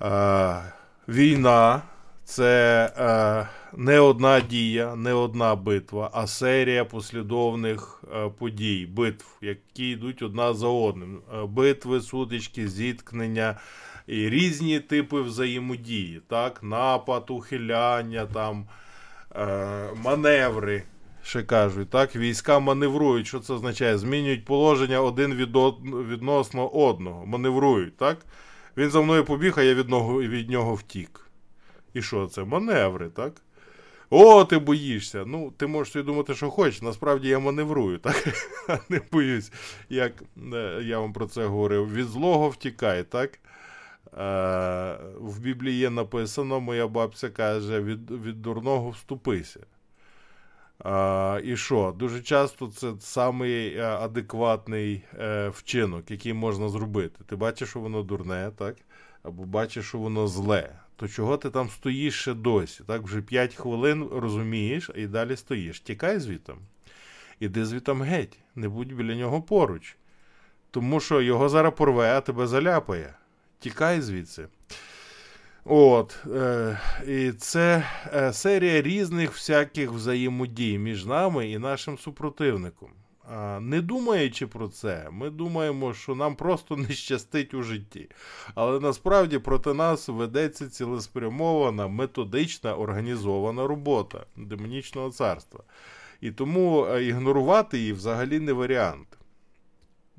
Е, 0.02 0.74
війна 1.08 1.82
це 2.26 2.92
е, 2.98 3.48
не 3.78 4.00
одна 4.00 4.40
дія, 4.40 4.96
не 4.96 5.14
одна 5.14 5.56
битва, 5.56 6.10
а 6.14 6.28
серія 6.28 6.86
послідовних 6.86 8.04
е, 8.16 8.30
подій, 8.40 8.88
битв, 8.92 9.26
які 9.42 9.90
йдуть 9.90 10.22
одна 10.22 10.54
за 10.54 10.68
одним. 10.68 11.20
Е, 11.34 11.46
битви, 11.46 12.02
сутички, 12.02 12.68
зіткнення 12.68 13.60
і 14.08 14.30
різні 14.30 14.80
типи 14.80 15.22
взаємодії. 15.22 16.22
Так? 16.28 16.64
Напад, 16.64 17.24
ухиляння, 17.30 18.26
там, 18.26 18.66
е, 19.36 19.90
маневри. 20.04 20.84
Ще 21.24 21.44
кажуть, 21.44 21.90
так, 21.90 22.16
війська 22.16 22.60
маневрують. 22.60 23.28
Що 23.28 23.40
це 23.40 23.54
означає? 23.54 23.98
Змінюють 23.98 24.46
положення 24.46 25.02
один 25.02 25.34
від, 25.34 25.50
відносно 26.10 26.68
одного. 26.68 27.26
Маневрують, 27.26 27.98
так? 27.98 28.18
Він 28.78 28.90
за 28.90 29.02
мною 29.02 29.26
побіг, 29.26 29.54
а 29.58 29.64
я 29.64 29.74
від 29.74 29.90
нього, 29.90 30.22
від 30.22 30.50
нього 30.50 30.76
втік. 30.76 31.25
І 31.96 32.02
що 32.02 32.28
це? 32.28 32.44
Маневри, 32.44 33.10
так? 33.10 33.34
О, 34.10 34.46
ти 34.46 34.58
боїшся. 34.58 35.24
Ну, 35.26 35.54
ти 35.58 35.68
можеш 35.68 35.94
собі 35.94 36.06
думати, 36.06 36.36
що 36.36 36.50
хочеш. 36.50 36.82
Насправді 36.82 37.28
я 37.28 37.40
маневрую, 37.40 37.98
так? 37.98 38.28
Не 38.90 39.02
боюсь, 39.12 39.52
як 39.90 40.14
е, 40.54 40.82
я 40.84 41.00
вам 41.00 41.14
про 41.14 41.26
це 41.26 41.46
говорив. 41.46 41.94
Від 41.94 42.06
злого 42.06 42.50
втікай, 42.50 43.04
так? 43.04 43.32
Е, 43.34 43.40
в 45.20 45.40
Біблії 45.40 45.78
є 45.80 45.90
написано, 45.90 46.60
моя 46.60 46.88
бабця 46.88 47.30
каже, 47.30 47.82
від 47.82 48.12
від 48.12 48.42
дурного 48.42 48.90
вступися. 48.90 49.60
А, 50.80 51.40
І 51.44 51.58
що? 51.58 51.96
Дуже 51.98 52.22
часто 52.22 52.68
це 52.68 52.94
самий 53.00 53.80
адекватний 53.80 55.04
е, 55.20 55.50
вчинок, 55.50 56.12
який 56.12 56.34
можна 56.34 56.70
зробити. 56.70 57.24
Ти 57.26 57.36
бачиш, 57.36 57.70
що 57.70 57.80
воно 57.80 58.04
дурне, 58.04 58.52
так? 58.58 58.76
Або 59.24 59.44
бачиш, 59.44 59.88
що 59.88 59.98
воно 59.98 60.28
зле. 60.28 60.85
То 60.96 61.08
чого 61.08 61.38
ти 61.38 61.50
там 61.50 61.70
стоїш 61.70 62.22
ще 62.22 62.34
досі? 62.34 62.84
Так, 62.88 63.02
вже 63.02 63.22
5 63.22 63.56
хвилин 63.56 64.10
розумієш 64.12 64.92
і 64.96 65.08
далі 65.08 65.36
стоїш. 65.36 65.80
Тікай 65.80 66.20
звітом. 66.20 66.58
Іди 67.40 67.66
звітом 67.66 68.02
геть, 68.02 68.38
не 68.56 68.70
будь 68.70 68.94
біля 68.94 69.16
нього 69.16 69.42
поруч. 69.42 69.96
Тому 70.72 71.00
що 71.00 71.22
його 71.22 71.50
зараз 71.50 71.74
порве, 71.78 72.18
а 72.18 72.22
тебе 72.22 72.48
заляпає. 72.48 73.14
Тікай 73.60 74.02
звідси. 74.02 74.48
От, 75.66 76.26
е, 76.36 76.80
І 77.08 77.32
це 77.32 77.84
е, 78.14 78.34
серія 78.34 78.82
різних 78.82 79.32
всяких 79.32 79.92
взаємодій 79.92 80.78
між 80.78 81.06
нами 81.06 81.50
і 81.50 81.58
нашим 81.58 81.98
супротивником. 81.98 82.90
А, 83.30 83.60
не 83.60 83.82
думаючи 83.82 84.48
про 84.48 84.68
це, 84.68 85.08
ми 85.12 85.30
думаємо, 85.30 85.94
що 85.94 86.16
нам 86.16 86.36
просто 86.36 86.76
не 86.78 86.90
щастить 86.90 87.54
у 87.54 87.64
житті. 87.64 88.10
Але 88.56 88.80
насправді 88.80 89.40
проти 89.40 89.74
нас 89.74 90.08
ведеться 90.08 90.70
цілеспрямована, 90.70 91.88
методична, 91.88 92.76
організована 92.76 93.68
робота 93.68 94.26
демонічного 94.36 95.10
царства. 95.10 95.64
І 96.22 96.32
тому 96.32 96.86
е, 96.86 97.04
ігнорувати 97.04 97.78
її 97.78 97.94
взагалі 97.94 98.40
не 98.40 98.54
варіант. 98.54 99.08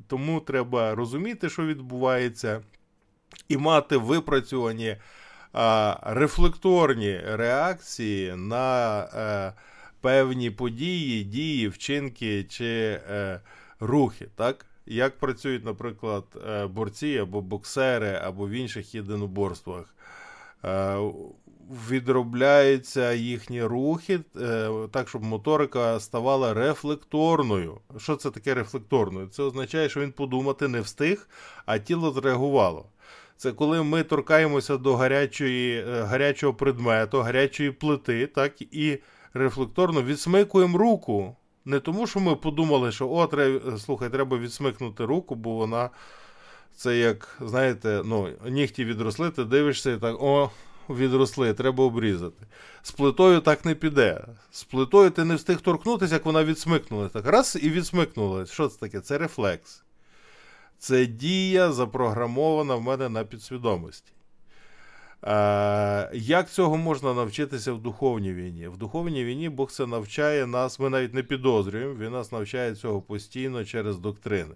Тому 0.06 0.40
треба 0.40 0.94
розуміти, 0.94 1.48
що 1.48 1.66
відбувається, 1.66 2.62
і 3.48 3.56
мати 3.56 3.96
випрацьовані 3.96 4.96
а, 5.52 5.96
рефлекторні 6.02 7.20
реакції 7.24 8.34
на 8.36 9.00
е, 9.14 9.52
певні 10.06 10.50
події, 10.50 11.24
дії, 11.24 11.68
вчинки 11.68 12.44
чи 12.44 13.00
е, 13.10 13.40
рухи. 13.80 14.28
так? 14.36 14.66
Як 14.86 15.18
працюють, 15.18 15.64
наприклад, 15.64 16.24
е, 16.48 16.66
борці 16.66 17.18
або 17.18 17.40
боксери, 17.40 18.20
або 18.24 18.46
в 18.46 18.50
інших 18.50 18.94
єдиноборствах. 18.94 19.94
Е, 20.64 20.98
відробляються 21.90 23.12
їхні 23.12 23.62
рухи 23.64 24.20
е, 24.40 24.70
так, 24.92 25.08
щоб 25.08 25.24
моторика 25.24 26.00
ставала 26.00 26.54
рефлекторною. 26.54 27.78
Що 27.98 28.16
це 28.16 28.30
таке 28.30 28.54
рефлекторною? 28.54 29.26
Це 29.26 29.42
означає, 29.42 29.88
що 29.88 30.00
він 30.00 30.12
подумати 30.12 30.68
не 30.68 30.80
встиг, 30.80 31.28
а 31.64 31.78
тіло 31.78 32.10
зреагувало. 32.10 32.86
Це 33.36 33.52
коли 33.52 33.82
ми 33.82 34.02
торкаємося 34.02 34.76
до 34.76 34.96
гарячої, 34.96 35.78
е, 35.78 36.02
гарячого 36.02 36.54
предмету, 36.54 37.20
гарячої 37.20 37.70
плити, 37.70 38.26
так, 38.26 38.62
і 38.62 38.98
рефлекторно 39.36 40.02
відсмикуємо 40.02 40.78
руку. 40.78 41.36
Не 41.64 41.80
тому, 41.80 42.06
що 42.06 42.20
ми 42.20 42.36
подумали, 42.36 42.92
що 42.92 43.08
о, 43.08 43.26
треба, 43.26 43.78
слухай, 43.78 44.10
треба 44.10 44.38
відсмикнути 44.38 45.04
руку, 45.04 45.34
бо 45.34 45.54
вона 45.54 45.90
це 46.76 46.96
як, 46.98 47.38
знаєте, 47.40 48.02
ну, 48.04 48.28
нігті 48.48 48.84
відросли, 48.84 49.30
ти 49.30 49.44
дивишся 49.44 49.92
і 49.92 49.96
так, 49.96 50.22
о, 50.22 50.50
відросли, 50.88 51.54
треба 51.54 51.84
обрізати. 51.84 52.46
З 52.82 52.90
плитою 52.90 53.40
так 53.40 53.64
не 53.64 53.74
піде. 53.74 54.24
З 54.50 54.64
плитою 54.64 55.10
ти 55.10 55.24
не 55.24 55.34
встиг 55.34 55.60
торкнутися, 55.60 56.14
як 56.14 56.26
вона 56.26 56.44
відсмикнулася. 56.44 57.12
Так 57.12 57.26
раз 57.26 57.58
і 57.62 57.70
відсмикнулася. 57.70 58.52
Що 58.52 58.68
це 58.68 58.78
таке? 58.78 59.00
Це 59.00 59.18
рефлекс. 59.18 59.82
Це 60.78 61.06
дія 61.06 61.72
запрограмована 61.72 62.74
в 62.74 62.82
мене 62.82 63.08
на 63.08 63.24
підсвідомості. 63.24 64.12
Е, 65.26 66.10
як 66.12 66.50
цього 66.50 66.76
можна 66.76 67.14
навчитися 67.14 67.72
в 67.72 67.78
духовній 67.78 68.32
війні? 68.32 68.68
В 68.68 68.76
духовній 68.76 69.24
війні 69.24 69.48
Бог 69.48 69.70
це 69.70 69.86
навчає 69.86 70.46
нас, 70.46 70.80
ми 70.80 70.90
навіть 70.90 71.14
не 71.14 71.22
підозрюємо, 71.22 71.94
він 71.94 72.12
нас 72.12 72.32
навчає 72.32 72.74
цього 72.74 73.00
постійно 73.00 73.64
через 73.64 73.98
доктрини. 73.98 74.54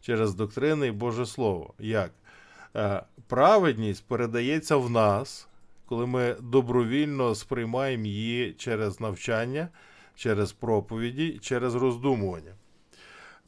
Через 0.00 0.34
доктрини 0.34 0.86
і 0.86 0.90
Боже 0.90 1.26
Слово. 1.26 1.74
Як? 1.78 2.10
Е, 2.76 3.02
праведність 3.26 4.04
передається 4.06 4.76
в 4.76 4.90
нас, 4.90 5.48
коли 5.86 6.06
ми 6.06 6.36
добровільно 6.40 7.34
сприймаємо 7.34 8.06
її 8.06 8.52
через 8.52 9.00
навчання, 9.00 9.68
через 10.16 10.52
проповіді, 10.52 11.38
через 11.42 11.74
роздумування. 11.74 12.52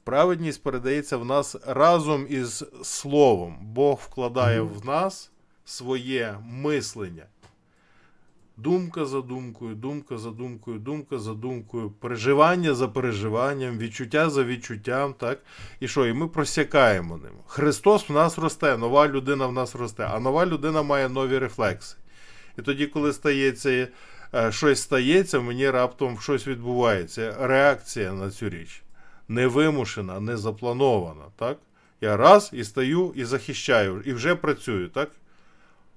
Праведність 0.04 0.62
передається 0.62 1.16
в 1.16 1.24
нас 1.24 1.56
разом 1.66 2.26
із 2.28 2.64
Словом. 2.82 3.58
Бог 3.60 4.00
вкладає 4.02 4.60
в 4.60 4.86
нас 4.86 5.30
своє 5.64 6.38
мислення. 6.44 7.26
Думка 8.56 9.04
за 9.04 9.20
думкою, 9.20 9.74
думка 9.74 10.18
за 10.18 10.30
думкою, 10.30 10.78
думка 10.78 11.18
за 11.18 11.34
думкою, 11.34 11.90
переживання 11.90 12.74
за 12.74 12.88
переживанням, 12.88 13.78
відчуття 13.78 14.30
за 14.30 14.44
відчуттям, 14.44 15.14
так? 15.14 15.38
І 15.80 15.88
що? 15.88 16.06
І 16.06 16.12
ми 16.12 16.28
просякаємо 16.28 17.16
ним. 17.16 17.32
Христос 17.46 18.08
в 18.08 18.12
нас 18.12 18.38
росте, 18.38 18.76
нова 18.76 19.08
людина 19.08 19.46
в 19.46 19.52
нас 19.52 19.74
росте, 19.74 20.08
а 20.10 20.20
нова 20.20 20.46
людина 20.46 20.82
має 20.82 21.08
нові 21.08 21.38
рефлекси. 21.38 21.96
І 22.58 22.62
тоді, 22.62 22.86
коли 22.86 23.12
стається 23.12 23.88
е, 24.34 24.52
щось 24.52 24.82
стається, 24.82 25.40
мені 25.40 25.70
раптом 25.70 26.20
щось 26.20 26.46
відбувається. 26.46 27.36
Реакція 27.40 28.12
на 28.12 28.30
цю 28.30 28.48
річ. 28.48 28.82
Невимушена, 29.28 30.20
не 30.20 30.36
запланована. 30.36 31.24
Так? 31.36 31.58
Я 32.00 32.16
раз 32.16 32.50
і 32.52 32.64
стаю 32.64 33.12
і 33.16 33.24
захищаю, 33.24 34.02
і 34.04 34.12
вже 34.12 34.34
працюю, 34.34 34.88
так? 34.88 35.10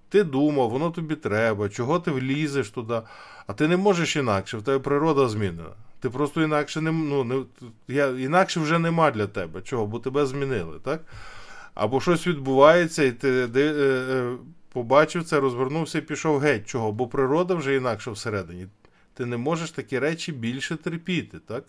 Ти 0.10 0.24
думав, 0.24 0.70
воно 0.70 0.92
тобі 0.92 1.16
треба, 1.16 1.70
чого 1.70 2.00
ти 2.00 2.12
влізеш 2.12 2.70
туди, 2.70 3.02
а 3.48 3.54
ти 3.54 3.68
не 3.68 3.78
можеш 3.78 4.16
інакше, 4.16 4.58
в 4.58 4.64
тебе 4.64 4.80
природа 4.80 5.28
змінена. 5.28 5.70
Ти 6.00 6.10
просто 6.10 6.42
інакше 6.42 6.82
не, 6.82 6.92
ну, 6.92 7.24
не, 7.24 7.44
я, 7.88 8.08
інакше 8.08 8.60
вже 8.60 8.80
нема 8.80 9.12
для 9.12 9.28
тебе. 9.28 9.62
Чого? 9.62 9.86
Бо 9.86 10.00
тебе 10.00 10.26
змінили, 10.26 10.80
так? 10.84 11.02
Або 11.74 12.02
щось 12.02 12.28
відбувається, 12.28 13.04
і 13.04 13.12
ти 13.12 13.48
де, 13.48 13.74
е, 13.74 13.74
е, 13.74 14.36
побачив 14.74 15.24
це, 15.24 15.40
розвернувся 15.40 15.98
і 15.98 16.02
пішов 16.02 16.40
геть. 16.40 16.68
Чого? 16.68 16.92
Бо 16.92 17.08
природа 17.08 17.56
вже 17.56 17.76
інакша 17.76 18.12
всередині. 18.12 18.68
Ти 19.14 19.26
не 19.26 19.38
можеш 19.38 19.72
такі 19.72 20.00
речі 20.00 20.32
більше 20.32 20.76
терпіти, 20.76 21.40
так? 21.40 21.64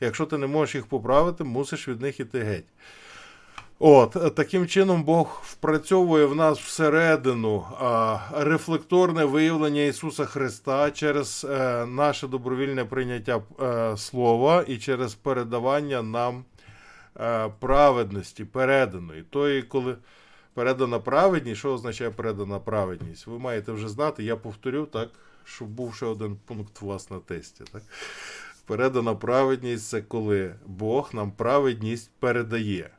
Якщо 0.00 0.26
ти 0.26 0.38
не 0.38 0.46
можеш 0.46 0.74
їх 0.74 0.86
поправити, 0.86 1.44
мусиш 1.44 1.88
від 1.88 2.00
них 2.00 2.20
іти 2.20 2.40
геть. 2.40 2.64
От, 3.78 4.34
таким 4.34 4.66
чином 4.66 5.04
Бог 5.04 5.42
впрацьовує 5.44 6.26
в 6.26 6.34
нас 6.34 6.58
всередину 6.58 7.64
рефлекторне 8.32 9.24
виявлення 9.24 9.82
Ісуса 9.82 10.24
Христа 10.24 10.90
через 10.90 11.46
е, 11.50 11.86
наше 11.86 12.28
добровільне 12.28 12.84
прийняття 12.84 13.42
е, 13.60 13.96
Слова 13.96 14.64
і 14.68 14.76
через 14.76 15.14
передавання 15.14 16.02
нам 16.02 16.44
е, 17.20 17.48
праведності, 17.60 18.44
переданої. 18.44 19.22
Тої, 19.22 19.62
коли 19.62 19.96
передана 20.54 20.98
праведність, 20.98 21.58
що 21.58 21.72
означає 21.72 22.10
передана 22.10 22.58
праведність? 22.58 23.26
Ви 23.26 23.38
маєте 23.38 23.72
вже 23.72 23.88
знати, 23.88 24.24
я 24.24 24.36
повторю 24.36 24.86
так, 24.86 25.08
щоб 25.44 25.68
був 25.68 25.94
ще 25.94 26.06
один 26.06 26.36
пункт 26.44 26.82
у 26.82 26.86
вас 26.86 27.10
на 27.10 27.18
тесті. 27.18 27.64
Так? 27.72 27.82
Передана 28.66 29.14
праведність 29.14 29.88
це 29.88 30.02
коли 30.02 30.54
Бог 30.66 31.10
нам 31.12 31.32
праведність 31.32 32.10
передає. 32.18 32.90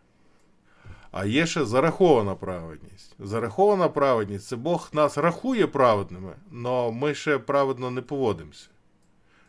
А 1.15 1.25
є 1.25 1.45
ще 1.45 1.65
зарахована 1.65 2.35
праведність. 2.35 3.15
Зарахована 3.19 3.89
праведність 3.89 4.47
це 4.47 4.55
Бог 4.55 4.89
нас 4.93 5.17
рахує 5.17 5.67
праведними, 5.67 6.33
але 6.65 6.91
ми 6.91 7.15
ще 7.15 7.37
праведно 7.37 7.91
не 7.91 8.01
поводимося. 8.01 8.67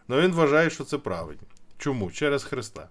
Але 0.08 0.22
Він 0.22 0.32
вважає, 0.32 0.70
що 0.70 0.84
це 0.84 0.98
праведність. 0.98 1.62
Чому? 1.78 2.10
Через 2.10 2.44
Христа. 2.44 2.88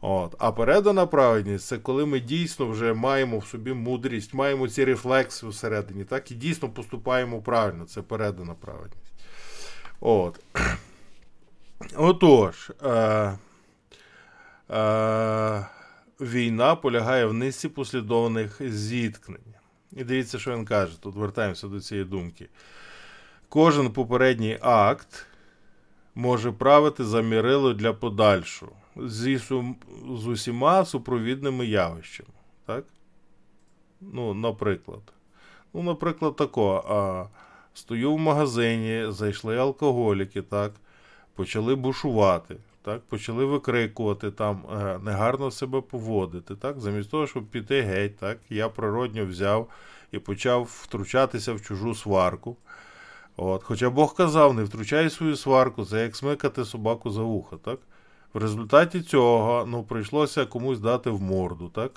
От. 0.00 0.34
А 0.38 0.52
передана 0.52 1.06
праведність 1.06 1.66
це 1.66 1.78
коли 1.78 2.06
ми 2.06 2.20
дійсно 2.20 2.66
вже 2.66 2.94
маємо 2.94 3.38
в 3.38 3.46
собі 3.46 3.72
мудрість, 3.72 4.34
маємо 4.34 4.68
ці 4.68 4.84
рефлекси 4.84 5.46
всередині, 5.48 6.04
так, 6.04 6.30
і 6.30 6.34
дійсно 6.34 6.68
поступаємо 6.68 7.42
правильно. 7.42 7.84
Це 7.84 8.02
передана 8.02 8.54
праведність. 8.54 9.12
От. 10.00 10.40
Отож. 11.96 12.70
Е, 12.82 13.38
е, 14.70 15.66
війна 16.20 16.74
полягає 16.74 17.26
в 17.26 17.34
низці 17.34 17.68
послідовних 17.68 18.70
зіткнень. 18.70 19.54
І 19.92 20.04
дивіться, 20.04 20.38
що 20.38 20.56
він 20.56 20.64
каже. 20.64 21.02
Тут 21.02 21.14
вертаємося 21.14 21.68
до 21.68 21.80
цієї 21.80 22.06
думки. 22.06 22.48
Кожен 23.48 23.90
попередній 23.90 24.58
акт 24.60 25.26
може 26.14 26.52
правити 26.52 27.04
за 27.04 27.22
мірило 27.22 27.74
для 27.74 27.92
подальшого 27.92 28.72
зі, 28.96 29.36
з 29.38 30.26
усіма 30.26 30.84
супровідними 30.84 31.66
явищами. 31.66 32.30
Так? 32.66 32.84
Ну, 34.00 34.34
наприклад. 34.34 35.02
Ну, 35.74 35.82
наприклад, 35.82 36.36
тако. 36.36 36.84
А, 36.88 37.26
стою 37.74 38.14
в 38.14 38.18
магазині, 38.18 39.12
зайшли 39.12 39.56
алкоголіки, 39.58 40.42
так, 40.42 40.72
почали 41.34 41.74
бушувати 41.74 42.56
так, 42.88 43.02
почали 43.02 43.44
викрикувати, 43.44 44.30
там, 44.30 44.64
е, 44.72 44.98
негарно 44.98 45.50
себе 45.50 45.80
поводити. 45.80 46.56
так, 46.56 46.80
Замість 46.80 47.10
того, 47.10 47.26
щоб 47.26 47.46
піти 47.46 47.80
геть, 47.80 48.16
так, 48.16 48.38
я 48.50 48.68
природньо 48.68 49.26
взяв 49.26 49.68
і 50.12 50.18
почав 50.18 50.62
втручатися 50.62 51.52
в 51.52 51.62
чужу 51.62 51.94
сварку. 51.94 52.56
От. 53.36 53.64
Хоча 53.64 53.90
Бог 53.90 54.14
казав, 54.14 54.54
не 54.54 54.64
втручай 54.64 55.10
свою 55.10 55.36
сварку, 55.36 55.84
це 55.84 56.02
як 56.02 56.16
смикати 56.16 56.64
собаку 56.64 57.10
за 57.10 57.22
вухо. 57.22 57.56
так. 57.56 57.78
В 58.34 58.38
результаті 58.38 59.00
цього 59.00 59.66
ну, 59.68 59.82
прийшлося 59.82 60.46
комусь 60.46 60.80
дати 60.80 61.10
в 61.10 61.22
морду. 61.22 61.68
так. 61.74 61.92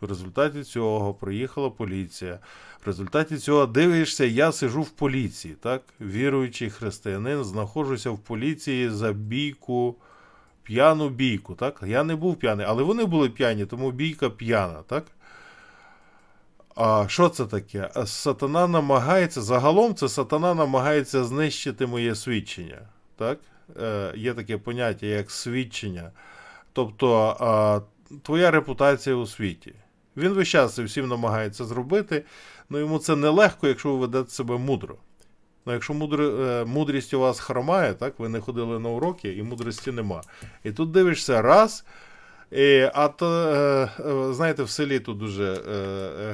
В 0.00 0.06
результаті 0.06 0.64
цього 0.64 1.14
приїхала 1.14 1.70
поліція. 1.70 2.38
В 2.84 2.86
результаті 2.86 3.36
цього 3.36 3.66
дивишся, 3.66 4.24
я 4.24 4.52
сижу 4.52 4.82
в 4.82 4.90
поліції, 4.90 5.54
так? 5.54 5.82
Віруючий 6.00 6.70
християнин, 6.70 7.44
знаходжуся 7.44 8.10
в 8.10 8.18
поліції 8.18 8.90
за 8.90 9.12
бійку 9.12 9.96
п'яну 10.66 11.08
бійку. 11.08 11.54
так? 11.54 11.80
Я 11.86 12.04
не 12.04 12.16
був 12.16 12.36
п'яний, 12.36 12.66
але 12.68 12.82
вони 12.82 13.04
були 13.04 13.28
п'яні, 13.28 13.66
тому 13.66 13.90
бійка 13.90 14.30
п'яна. 14.30 14.82
так? 14.82 15.04
А 16.74 17.04
що 17.08 17.28
це 17.28 17.44
таке? 17.44 17.90
Сатана 18.06 18.66
намагається, 18.66 19.42
загалом 19.42 19.94
це 19.94 20.08
сатана 20.08 20.54
намагається 20.54 21.24
знищити 21.24 21.86
моє 21.86 22.14
свідчення. 22.14 22.78
так? 23.16 23.38
Е, 23.82 24.12
Є 24.16 24.34
таке 24.34 24.58
поняття, 24.58 25.06
як 25.06 25.30
свідчення. 25.30 26.10
Тобто 26.72 27.36
е, 28.10 28.18
твоя 28.22 28.50
репутація 28.50 29.16
у 29.16 29.26
світі. 29.26 29.74
Він 30.16 30.32
весь 30.32 30.48
час 30.48 30.74
це 30.74 30.82
всім 30.82 31.08
намагається 31.08 31.64
зробити, 31.64 32.24
але 32.70 32.80
йому 32.80 32.98
це 32.98 33.16
нелегко, 33.16 33.68
якщо 33.68 33.92
ви 33.92 33.98
ведете 33.98 34.30
себе 34.30 34.58
мудро. 34.58 34.96
Ну, 35.66 35.72
якщо 35.72 35.94
мудр... 35.94 36.20
Е, 36.22 36.64
мудрість 36.64 37.14
у 37.14 37.20
вас 37.20 37.40
хромає, 37.40 37.94
так, 37.94 38.18
ви 38.18 38.28
не 38.28 38.40
ходили 38.40 38.78
на 38.78 38.88
уроки 38.88 39.32
і 39.32 39.42
мудрості 39.42 39.92
нема. 39.92 40.22
І 40.64 40.72
тут 40.72 40.90
дивишся 40.90 41.42
раз. 41.42 41.84
І, 42.50 42.88
А 42.94 43.08
то, 43.08 43.26
е, 43.26 44.02
е, 44.02 44.32
знаєте, 44.32 44.62
в 44.62 44.70
селі 44.70 45.00
тут 45.00 45.18
дуже 45.18 45.54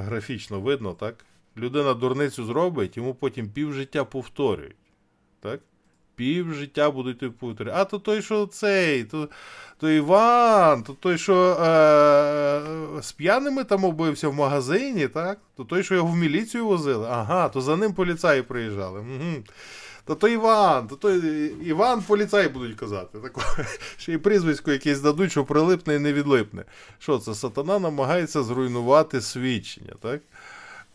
графічно 0.04 0.60
видно, 0.60 0.94
так? 0.94 1.14
Людина 1.56 1.94
дурницю 1.94 2.44
зробить, 2.44 2.96
йому 2.96 3.14
потім 3.14 3.48
півжиття 3.50 4.04
повторюють. 4.04 4.76
Так? 5.40 5.60
Пів 6.22 6.54
життя 6.54 6.90
будуть 6.90 7.18
тобі 7.18 7.32
повторювати. 7.40 7.82
А 7.82 7.84
то 7.84 7.98
той, 7.98 8.22
що 8.22 8.46
цей, 8.46 9.04
то 9.04 9.28
то 9.78 9.90
Іван, 9.90 10.82
то 10.82 10.92
той, 10.92 11.18
що 11.18 11.34
е, 11.52 13.02
з 13.02 13.12
п'яними 13.12 13.64
там 13.64 13.84
оббився 13.84 14.28
в 14.28 14.34
магазині, 14.34 15.08
так? 15.08 15.38
то 15.56 15.64
той, 15.64 15.82
що 15.82 15.94
його 15.94 16.08
в 16.08 16.16
міліцію 16.16 16.66
возили, 16.66 17.06
ага, 17.10 17.48
то 17.48 17.60
за 17.60 17.76
ним 17.76 17.94
поліцаї 17.94 18.42
приїжджали. 18.42 19.00
Угу. 19.00 19.44
То 20.04 20.14
то 20.14 20.28
Іван, 20.28 20.86
то 20.86 20.96
той 20.96 21.46
Іван 21.64 22.02
поліцаї 22.02 22.48
будуть 22.48 22.76
казати. 22.76 23.18
Так, 23.18 23.66
ще 23.96 24.12
й 24.12 24.18
прізвисько 24.18 24.72
якесь 24.72 25.00
дадуть, 25.00 25.30
що 25.30 25.44
прилипне 25.44 25.94
і 25.94 25.98
не 25.98 26.12
відлипне. 26.12 26.64
Що 26.98 27.18
це? 27.18 27.34
Сатана 27.34 27.78
намагається 27.78 28.42
зруйнувати 28.42 29.20
свідчення. 29.20 29.94
так? 30.00 30.20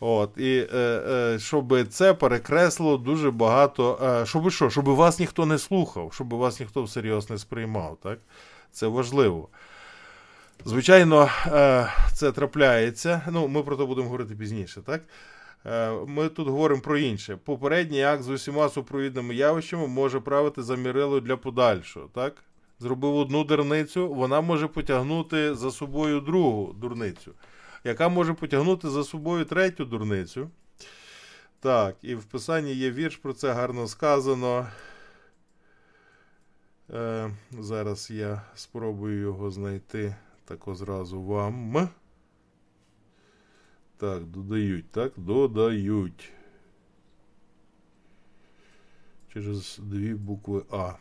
От, 0.00 0.30
І 0.38 0.66
е, 0.74 0.78
е, 1.08 1.38
щоб 1.38 1.88
це 1.88 2.14
перекреслило 2.14 2.96
дуже 2.96 3.30
багато. 3.30 3.98
Е, 4.22 4.26
щоб 4.26 4.50
що? 4.50 4.70
Щоб 4.70 4.84
вас 4.84 5.18
ніхто 5.18 5.46
не 5.46 5.58
слухав, 5.58 6.12
щоб 6.12 6.34
вас 6.34 6.60
ніхто 6.60 6.82
всерйоз 6.82 7.30
не 7.30 7.38
сприймав. 7.38 7.98
так? 8.02 8.18
Це 8.72 8.86
важливо. 8.86 9.48
Звичайно, 10.64 11.28
е, 11.46 11.92
це 12.14 12.32
трапляється. 12.32 13.22
Ну, 13.32 13.48
Ми 13.48 13.62
про 13.62 13.76
це 13.76 13.84
будемо 13.84 14.04
говорити 14.06 14.34
пізніше. 14.34 14.82
так? 14.86 15.02
Е, 15.66 15.90
ми 16.06 16.28
тут 16.28 16.48
говоримо 16.48 16.80
про 16.80 16.98
інше. 16.98 17.36
Попередній 17.44 18.02
акт 18.02 18.22
з 18.22 18.28
усіма 18.28 18.68
супровідними 18.68 19.34
явищами 19.34 19.86
може 19.86 20.20
правити 20.20 20.62
за 20.62 20.76
мірило 20.76 21.20
для 21.20 21.36
подальшого. 21.36 22.08
так? 22.14 22.34
Зробив 22.80 23.16
одну 23.16 23.44
дурницю, 23.44 24.08
вона 24.08 24.40
може 24.40 24.66
потягнути 24.66 25.54
за 25.54 25.70
собою 25.70 26.20
другу 26.20 26.72
дурницю 26.72 27.32
яка 27.84 28.08
може 28.08 28.34
потягнути 28.34 28.90
за 28.90 29.04
собою 29.04 29.44
третю 29.44 29.84
дурницю. 29.84 30.50
Так, 31.60 31.96
і 32.02 32.14
в 32.14 32.24
Писанні 32.24 32.74
є 32.74 32.90
вірш, 32.90 33.16
про 33.16 33.32
це 33.32 33.52
гарно 33.52 33.86
сказано. 33.86 34.68
Е, 36.90 37.30
зараз 37.50 38.10
я 38.10 38.42
спробую 38.54 39.20
його 39.20 39.50
знайти 39.50 40.16
так 40.44 40.60
зразу 40.66 41.22
вам. 41.22 41.88
Так, 43.96 44.24
додають, 44.24 44.90
так? 44.90 45.12
Додають. 45.16 46.32
Через 49.32 49.78
дві 49.82 50.14
букви 50.14 50.64
А. 50.70 50.92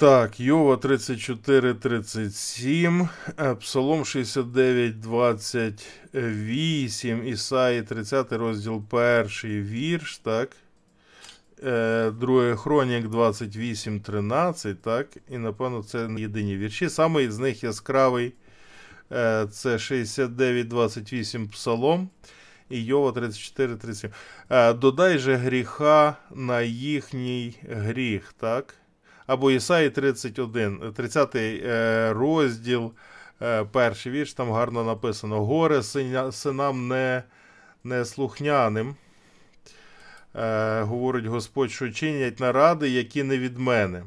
Так, 0.00 0.40
Йова 0.40 0.76
34, 0.76 1.74
37, 1.74 3.08
е, 3.38 3.54
Псалом 3.54 4.04
69, 4.04 5.00
28, 5.00 7.28
Ісаї 7.28 7.82
30 7.82 8.32
розділ 8.32 8.82
1 8.90 9.62
вірш, 9.62 10.18
так. 10.18 10.56
Е, 11.64 12.10
Друге 12.10 12.56
Хронік 12.56 13.08
28, 13.08 14.00
13, 14.00 14.82
так. 14.82 15.16
І 15.28 15.38
напевно 15.38 15.82
це 15.82 16.08
не 16.08 16.20
єдині 16.20 16.56
вірші. 16.56 16.88
Саме 16.88 17.30
з 17.30 17.38
них 17.38 17.64
яскравий 17.64 18.32
е, 19.12 19.46
це 19.50 19.78
69, 19.78 20.68
28 20.68 21.48
Псалом 21.48 22.08
і 22.70 22.84
Йова 22.84 23.12
34, 23.12 23.76
37. 23.76 24.10
Е, 24.50 24.72
Додай 24.72 25.18
же 25.18 25.34
гріха 25.34 26.16
на 26.34 26.62
їхній 26.62 27.54
гріх, 27.68 28.34
так 28.38 28.79
або 29.30 29.50
Ісаї 29.50 29.90
31, 29.90 30.92
30 30.96 31.34
е, 31.34 32.12
розділ, 32.12 32.92
е, 33.42 33.64
перший 33.64 34.12
вірш, 34.12 34.32
там 34.32 34.52
гарно 34.52 34.84
написано: 34.84 35.44
Горе 35.44 35.82
синам 36.32 36.88
не, 36.88 37.22
не 37.84 38.04
слухняним. 38.04 38.96
Е, 40.34 40.82
говорить 40.82 41.26
Господь, 41.26 41.70
що 41.70 41.92
чинять 41.92 42.40
наради, 42.40 42.88
які 42.88 43.22
не 43.22 43.38
від 43.38 43.58
мене. 43.58 44.04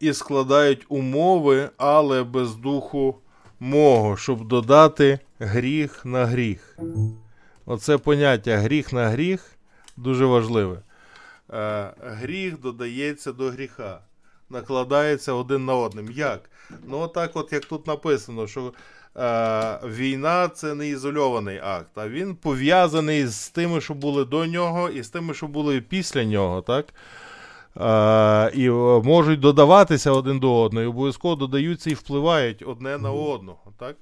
І 0.00 0.12
складають 0.12 0.86
умови, 0.88 1.70
але 1.76 2.22
без 2.22 2.54
духу 2.54 3.16
мого, 3.60 4.16
щоб 4.16 4.48
додати 4.48 5.18
гріх 5.38 6.04
на 6.04 6.26
гріх. 6.26 6.78
Оце 7.66 7.98
поняття 7.98 8.58
гріх 8.58 8.92
на 8.92 9.08
гріх 9.08 9.50
дуже 9.96 10.24
важливе. 10.24 10.82
Е, 11.52 11.92
гріх 12.00 12.60
додається 12.60 13.32
до 13.32 13.50
гріха, 13.50 14.00
накладається 14.50 15.32
один 15.32 15.64
на 15.64 15.74
одним. 15.74 16.10
Як? 16.10 16.50
Ну, 16.88 16.98
отак, 16.98 17.30
от 17.34 17.52
як 17.52 17.64
тут 17.64 17.86
написано, 17.86 18.46
що 18.46 18.72
е, 19.16 19.78
війна 19.84 20.48
це 20.48 20.74
не 20.74 20.88
ізольований 20.88 21.60
акт, 21.62 21.90
а 21.94 22.08
він 22.08 22.34
пов'язаний 22.34 23.26
з 23.26 23.48
тими, 23.48 23.80
що 23.80 23.94
були 23.94 24.24
до 24.24 24.46
нього, 24.46 24.88
і 24.88 25.02
з 25.02 25.08
тими, 25.08 25.34
що 25.34 25.46
були 25.46 25.80
після 25.80 26.24
нього. 26.24 26.62
так? 26.62 26.86
Е, 27.80 28.50
і 28.54 28.70
можуть 29.08 29.40
додаватися 29.40 30.10
один 30.10 30.38
до 30.38 30.60
одного, 30.60 30.84
і 30.84 30.88
обов'язково 30.88 31.34
додаються 31.36 31.90
і 31.90 31.94
впливають 31.94 32.62
одне 32.66 32.98
на 32.98 33.10
одного. 33.12 33.72
так? 33.78 33.96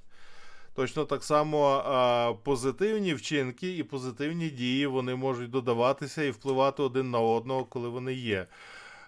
Точно 0.75 1.05
так 1.05 1.25
само 1.25 1.67
а, 1.69 2.33
позитивні 2.45 3.15
вчинки 3.15 3.77
і 3.77 3.83
позитивні 3.83 4.51
дії 4.51 4.87
вони 4.87 5.15
можуть 5.15 5.51
додаватися 5.51 6.23
і 6.23 6.31
впливати 6.31 6.83
один 6.83 7.11
на 7.11 7.19
одного, 7.19 7.65
коли 7.65 7.89
вони 7.89 8.15
є. 8.15 8.47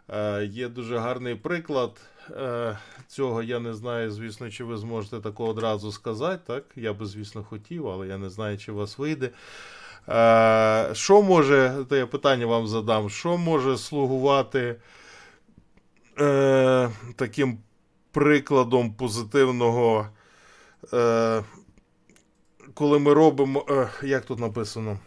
Е, 0.08 0.44
є 0.44 0.68
дуже 0.68 0.98
гарний 0.98 1.34
приклад 1.34 2.00
е, 2.30 2.78
цього. 3.06 3.42
Я 3.42 3.60
не 3.60 3.74
знаю, 3.74 4.10
звісно, 4.10 4.50
чи 4.50 4.64
ви 4.64 4.76
зможете 4.76 5.20
такого 5.20 5.50
одразу 5.50 5.92
сказати. 5.92 6.42
Так? 6.46 6.64
Я 6.76 6.92
би, 6.92 7.06
звісно, 7.06 7.44
хотів, 7.44 7.88
але 7.88 8.06
я 8.06 8.18
не 8.18 8.30
знаю, 8.30 8.58
чи 8.58 8.72
у 8.72 8.74
вас 8.74 8.98
вийде. 8.98 9.30
Е, 10.08 10.90
що 10.92 11.22
може, 11.22 11.84
то 11.88 11.96
я 11.96 12.06
питання 12.06 12.46
вам 12.46 12.66
задам, 12.66 13.10
що 13.10 13.38
може 13.38 13.78
слугувати 13.78 14.76
е, 16.20 16.90
таким 17.16 17.58
прикладом 18.12 18.94
позитивного? 18.94 20.08
Е, 20.92 21.42
коли 22.74 22.98
ми 22.98 23.14
робимо, 23.14 23.66
е, 23.70 23.88
як 24.02 24.24
тут 24.24 24.38
написано, 24.38 24.98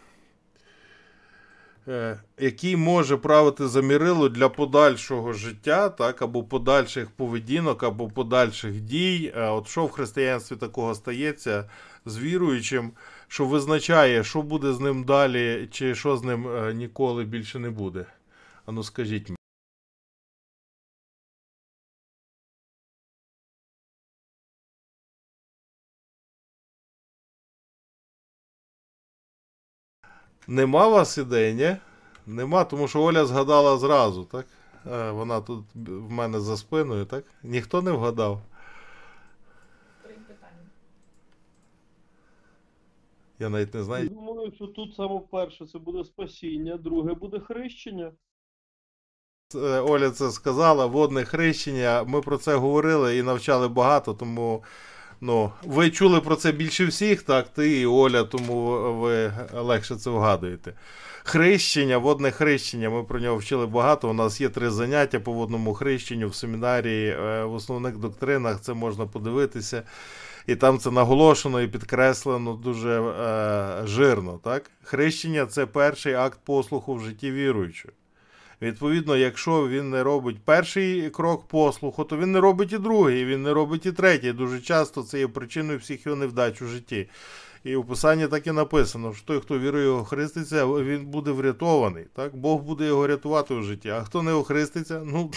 е, 1.88 2.20
який 2.38 2.76
може 2.76 3.16
правити 3.16 3.68
за 3.68 3.80
мірило 3.80 4.28
для 4.28 4.48
подальшого 4.48 5.32
життя, 5.32 5.88
так, 5.88 6.22
або 6.22 6.44
подальших 6.44 7.10
поведінок, 7.10 7.82
або 7.82 8.08
подальших 8.08 8.80
дій. 8.80 9.32
От 9.36 9.68
що 9.68 9.84
в 9.84 9.90
християнстві 9.90 10.56
такого 10.56 10.94
стається 10.94 11.70
з 12.04 12.18
віруючим, 12.18 12.92
що 13.28 13.44
визначає, 13.46 14.24
що 14.24 14.42
буде 14.42 14.72
з 14.72 14.80
ним 14.80 15.04
далі, 15.04 15.68
чи 15.70 15.94
що 15.94 16.16
з 16.16 16.22
ним 16.22 16.48
ніколи 16.76 17.24
більше 17.24 17.58
не 17.58 17.70
буде. 17.70 18.06
Ану, 18.66 18.82
скажіть 18.82 19.28
мені. 19.28 19.35
Нема 30.46 30.88
вас 30.88 31.18
ідей, 31.18 31.54
ні? 31.54 31.76
Нема, 32.26 32.64
тому 32.64 32.88
що 32.88 33.02
Оля 33.02 33.26
згадала 33.26 33.76
зразу, 33.78 34.24
так? 34.24 34.46
Е, 34.92 35.10
Вона 35.10 35.40
тут 35.40 35.64
в 35.74 36.10
мене 36.10 36.40
за 36.40 36.56
спиною, 36.56 37.04
так? 37.04 37.24
Ніхто 37.42 37.82
не 37.82 37.90
вгадав. 37.90 38.40
Я 43.38 43.48
навіть 43.48 43.74
не 43.74 43.80
Я 43.80 43.84
знаю. 43.84 44.08
думаю, 44.08 44.52
що 44.54 44.66
тут 44.66 44.94
саме 44.94 45.20
перше 45.30 45.66
це 45.66 45.78
буде 45.78 46.04
спасіння, 46.04 46.76
друге 46.76 47.14
буде 47.14 47.40
хрещення. 47.40 48.12
Е, 49.54 49.58
Оля 49.80 50.10
це 50.10 50.30
сказала, 50.30 50.86
водне 50.86 51.24
хрещення. 51.24 52.04
Ми 52.04 52.20
про 52.20 52.36
це 52.38 52.54
говорили 52.56 53.18
і 53.18 53.22
навчали 53.22 53.68
багато, 53.68 54.14
тому 54.14 54.64
ну, 55.20 55.52
ви 55.64 55.90
чули 55.90 56.20
про 56.20 56.36
це 56.36 56.52
більше 56.52 56.86
всіх, 56.86 57.22
так, 57.22 57.48
ти 57.48 57.80
і 57.80 57.86
Оля, 57.86 58.24
тому 58.24 58.92
ви 59.00 59.32
легше 59.54 59.96
це 59.96 60.10
вгадуєте. 60.10 60.72
Хрещення, 61.24 61.98
водне 61.98 62.30
хрещення, 62.30 62.90
ми 62.90 63.04
про 63.04 63.20
нього 63.20 63.36
вчили 63.36 63.66
багато. 63.66 64.10
У 64.10 64.12
нас 64.12 64.40
є 64.40 64.48
три 64.48 64.70
заняття 64.70 65.20
по 65.20 65.32
водному 65.32 65.74
хрещенню 65.74 66.28
в 66.28 66.34
семінарії, 66.34 67.10
е, 67.10 67.44
в 67.44 67.54
основних 67.54 67.96
доктринах 67.96 68.60
це 68.60 68.74
можна 68.74 69.06
подивитися. 69.06 69.82
І 70.46 70.56
там 70.56 70.78
це 70.78 70.90
наголошено 70.90 71.60
і 71.60 71.68
підкреслено 71.68 72.52
дуже 72.52 73.00
е, 73.00 73.86
жирно. 73.86 74.40
Так? 74.44 74.70
Хрещення 74.82 75.46
це 75.46 75.66
перший 75.66 76.14
акт 76.14 76.38
послуху 76.44 76.94
в 76.94 77.04
житті 77.04 77.30
віруючого. 77.30 77.94
Відповідно, 78.62 79.16
якщо 79.16 79.68
він 79.68 79.90
не 79.90 80.02
робить 80.02 80.36
перший 80.44 81.10
крок 81.10 81.48
послуху, 81.48 82.04
то 82.04 82.16
він 82.16 82.32
не 82.32 82.40
робить 82.40 82.72
і 82.72 82.78
другий, 82.78 83.24
він 83.24 83.42
не 83.42 83.52
робить 83.52 83.86
і 83.86 83.92
третій. 83.92 84.32
Дуже 84.32 84.60
часто 84.60 85.02
це 85.02 85.18
є 85.18 85.28
причиною 85.28 85.78
всіх 85.78 86.06
його 86.06 86.18
невдач 86.18 86.62
у 86.62 86.66
житті. 86.66 87.08
І 87.64 87.76
у 87.76 87.84
Писанні 87.84 88.26
так 88.26 88.46
і 88.46 88.52
написано, 88.52 89.14
що 89.14 89.26
той, 89.26 89.40
хто 89.40 89.58
вірує 89.58 89.84
його 89.84 90.04
хреститься, 90.04 90.66
він 90.66 91.06
буде 91.06 91.30
врятований. 91.30 92.04
Так? 92.14 92.36
Бог 92.36 92.60
буде 92.62 92.86
його 92.86 93.06
рятувати 93.06 93.54
у 93.54 93.62
житті. 93.62 93.88
А 93.88 94.04
хто 94.04 94.22
не 94.22 94.32
охреститься, 94.32 95.02
ну 95.04 95.30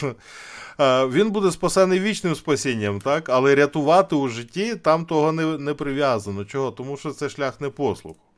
він 1.10 1.32
буде 1.32 1.52
спасений 1.52 2.00
вічним 2.00 2.36
спасінням, 2.36 3.02
так? 3.02 3.30
але 3.30 3.56
рятувати 3.56 4.16
у 4.16 4.28
житті 4.28 4.76
там 4.76 5.06
того 5.06 5.32
не, 5.32 5.58
не 5.58 5.74
прив'язано. 5.74 6.46
Чого? 6.46 6.72
Тому 6.72 6.98
що 6.98 7.12
це 7.12 7.30
шлях 7.30 7.62
не 7.62 7.70
послуху. 7.70 8.29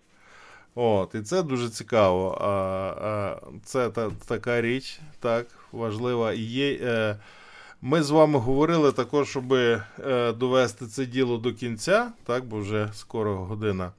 От, 0.76 1.16
і 1.16 1.22
це 1.22 1.44
дуже 1.44 1.70
цікаво. 1.70 2.38
А, 2.42 2.48
а, 2.48 3.38
Це 3.64 3.90
та, 3.90 4.12
така 4.28 4.62
річ, 4.62 5.00
так, 5.20 5.48
важлива. 5.72 6.34
Є, 6.34 6.80
е, 6.82 7.18
ми 7.82 8.04
з 8.04 8.10
вами 8.10 8.40
говорили 8.40 8.92
також, 8.92 9.30
щоб 9.30 9.54
е, 9.54 9.84
довести 10.38 10.88
це 10.88 11.06
діло 11.06 11.38
до 11.38 11.54
кінця, 11.54 12.12
так, 12.24 12.46
бо 12.46 12.58
вже 12.58 12.90
скоро 12.94 13.38
година. 13.38 13.92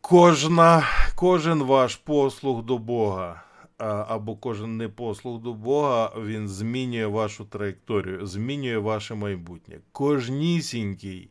Кожна, 0.00 0.84
кожен 1.14 1.62
ваш 1.62 1.96
послуг 1.96 2.62
до 2.62 2.78
Бога, 2.78 3.42
або 3.78 4.36
кожен 4.36 4.76
непослуг 4.76 5.42
до 5.42 5.52
Бога, 5.52 6.12
він 6.24 6.48
змінює 6.48 7.06
вашу 7.06 7.44
траєкторію, 7.44 8.26
змінює 8.26 8.78
ваше 8.78 9.14
майбутнє. 9.14 9.78
Кожнісінький 9.92 11.30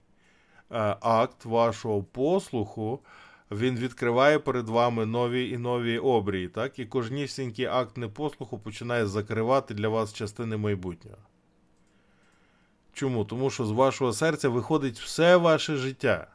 е, 0.72 0.96
акт 1.02 1.46
вашого 1.46 2.04
послуху 2.04 3.00
він 3.52 3.78
відкриває 3.78 4.40
перед 4.40 4.70
вами 4.70 5.06
нові 5.06 5.50
і 5.50 5.58
нові 5.58 6.00
обрії, 6.00 6.48
так? 6.48 6.80
І 6.80 6.86
кожнісінький 6.86 7.66
акт 7.66 7.98
непослуху 7.98 8.60
починає 8.60 9.08
закривати 9.08 9.74
для 9.74 9.90
вас 9.90 10.14
частини 10.14 10.58
майбутнього. 10.58 11.18
Чому? 12.94 13.26
Тому 13.26 13.50
що 13.50 13.66
з 13.66 13.72
вашого 13.72 14.14
серця 14.14 14.50
виходить 14.50 15.00
все 15.00 15.36
ваше 15.36 15.76
життя. 15.76 16.28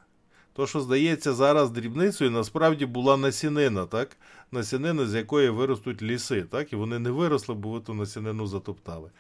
То, 0.54 0.66
що 0.66 0.80
здається 0.80 1.32
зараз 1.32 1.70
дрібницею, 1.70 2.30
насправді 2.30 2.86
була 2.86 3.16
насінина, 3.16 3.86
так? 3.86 4.16
Насінина, 4.52 5.06
з 5.06 5.14
якої 5.14 5.48
виростуть 5.48 6.02
ліси, 6.02 6.42
так? 6.42 6.72
І 6.72 6.76
вони 6.76 6.98
не 6.98 7.10
виросли, 7.10 7.54
бо 7.54 7.70
ви 7.70 7.80
ту 7.80 7.94
насінину 7.94 8.46
затоптали. 8.46 9.10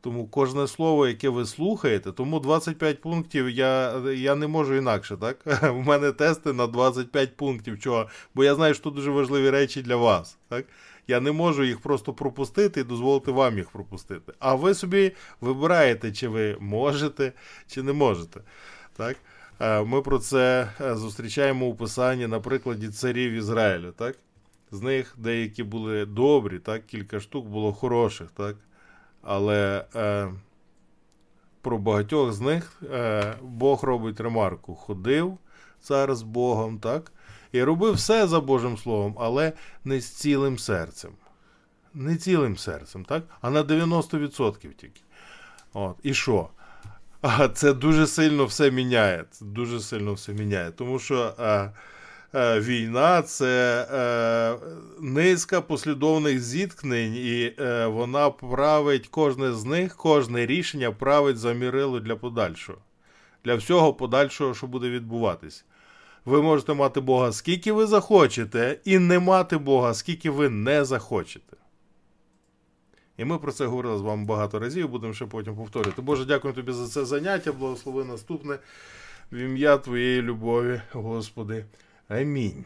Тому 0.00 0.26
кожне 0.26 0.66
слово, 0.66 1.06
яке 1.06 1.28
ви 1.28 1.46
слухаєте, 1.46 2.12
тому 2.12 2.40
25 2.40 3.00
пунктів 3.00 3.50
я, 3.50 3.98
я 4.16 4.34
не 4.34 4.46
можу 4.46 4.74
інакше, 4.74 5.16
так? 5.16 5.62
У 5.74 5.82
мене 5.82 6.12
тести 6.12 6.52
на 6.52 6.66
25 6.66 7.36
пунктів. 7.36 7.80
Чого? 7.80 8.08
Бо 8.34 8.44
я 8.44 8.54
знаю, 8.54 8.74
що 8.74 8.90
дуже 8.90 9.10
важливі 9.10 9.50
речі 9.50 9.82
для 9.82 9.96
вас. 9.96 10.38
Так? 10.48 10.64
Я 11.08 11.20
не 11.20 11.32
можу 11.32 11.64
їх 11.64 11.80
просто 11.80 12.12
пропустити 12.12 12.80
і 12.80 12.84
дозволити 12.84 13.30
вам 13.32 13.58
їх 13.58 13.70
пропустити. 13.70 14.32
А 14.38 14.54
ви 14.54 14.74
собі 14.74 15.12
вибираєте, 15.40 16.12
чи 16.12 16.28
ви 16.28 16.56
можете, 16.60 17.32
чи 17.66 17.82
не 17.82 17.92
можете. 17.92 18.40
Так? 18.96 19.16
Е, 19.60 19.82
Ми 19.82 20.02
про 20.02 20.18
це 20.18 20.70
е, 20.80 20.96
зустрічаємо 20.96 21.66
у 21.66 21.74
писанні 21.74 22.26
на 22.26 22.40
прикладі 22.40 22.88
царів 22.88 23.32
Ізраїля. 23.32 23.90
Так? 23.92 24.16
З 24.70 24.82
них 24.82 25.14
деякі 25.18 25.62
були 25.62 26.06
добрі, 26.06 26.58
так? 26.58 26.86
кілька 26.86 27.20
штук 27.20 27.46
було 27.46 27.72
хороших. 27.72 28.30
Так? 28.30 28.56
Але 29.22 29.84
е, 29.94 30.28
про 31.62 31.78
багатьох 31.78 32.32
з 32.32 32.40
них 32.40 32.82
е, 32.92 33.34
Бог 33.42 33.84
робить 33.84 34.20
ремарку. 34.20 34.74
Ходив 34.74 35.38
цар 35.80 36.14
з 36.14 36.22
Богом, 36.22 36.78
так? 36.78 37.12
І 37.52 37.62
робив 37.62 37.94
все 37.94 38.26
за 38.26 38.40
Божим 38.40 38.78
Словом, 38.78 39.16
але 39.18 39.52
не 39.84 40.00
з 40.00 40.08
цілим 40.08 40.58
серцем. 40.58 41.10
Не 41.94 42.16
цілим 42.16 42.56
серцем, 42.56 43.04
так? 43.04 43.22
А 43.40 43.50
на 43.50 43.62
90% 43.62 44.72
тільки. 44.72 45.00
От. 45.72 45.96
І 46.02 46.14
що? 46.14 46.48
А 47.22 47.48
це 47.48 47.72
дуже 47.72 48.06
сильно 48.06 48.44
все 48.44 48.70
міняє. 48.70 49.24
Це 49.30 49.44
дуже 49.44 49.80
сильно 49.80 50.12
все 50.14 50.32
міняє. 50.32 50.70
Тому 50.70 50.98
що 50.98 51.34
е, 51.38 51.70
війна 52.34 53.22
це 53.22 53.86
е, 53.92 54.66
низка 55.00 55.60
послідовних 55.60 56.40
зіткнень, 56.40 57.14
і 57.14 57.52
е, 57.58 57.86
вона 57.86 58.30
править 58.30 59.08
кожне 59.08 59.52
з 59.52 59.64
них, 59.64 59.96
кожне 59.96 60.46
рішення 60.46 60.92
править 60.92 61.38
за 61.38 61.52
мірило 61.52 62.00
для 62.00 62.16
подальшого. 62.16 62.78
Для 63.44 63.54
всього 63.54 63.94
подальшого, 63.94 64.54
що 64.54 64.66
буде 64.66 64.90
відбуватись. 64.90 65.64
Ви 66.24 66.42
можете 66.42 66.74
мати 66.74 67.00
Бога 67.00 67.32
скільки 67.32 67.72
ви 67.72 67.86
захочете, 67.86 68.78
і 68.84 68.98
не 68.98 69.18
мати 69.18 69.58
Бога, 69.58 69.94
скільки 69.94 70.30
ви 70.30 70.48
не 70.48 70.84
захочете. 70.84 71.56
І 73.16 73.24
ми 73.24 73.38
про 73.38 73.52
це 73.52 73.66
говорили 73.66 73.98
з 73.98 74.00
вами 74.00 74.24
багато 74.24 74.58
разів, 74.58 74.88
будемо 74.88 75.12
ще 75.12 75.26
потім 75.26 75.56
повторювати. 75.56 76.02
Боже, 76.02 76.24
дякую 76.24 76.54
тобі 76.54 76.72
за 76.72 76.88
це 76.88 77.04
заняття. 77.04 77.52
Благослови 77.52 78.04
наступне 78.04 78.58
в 79.32 79.36
ім'я 79.36 79.78
Твоєї 79.78 80.22
любові, 80.22 80.80
Господи. 80.92 81.64
Амінь. 82.10 82.64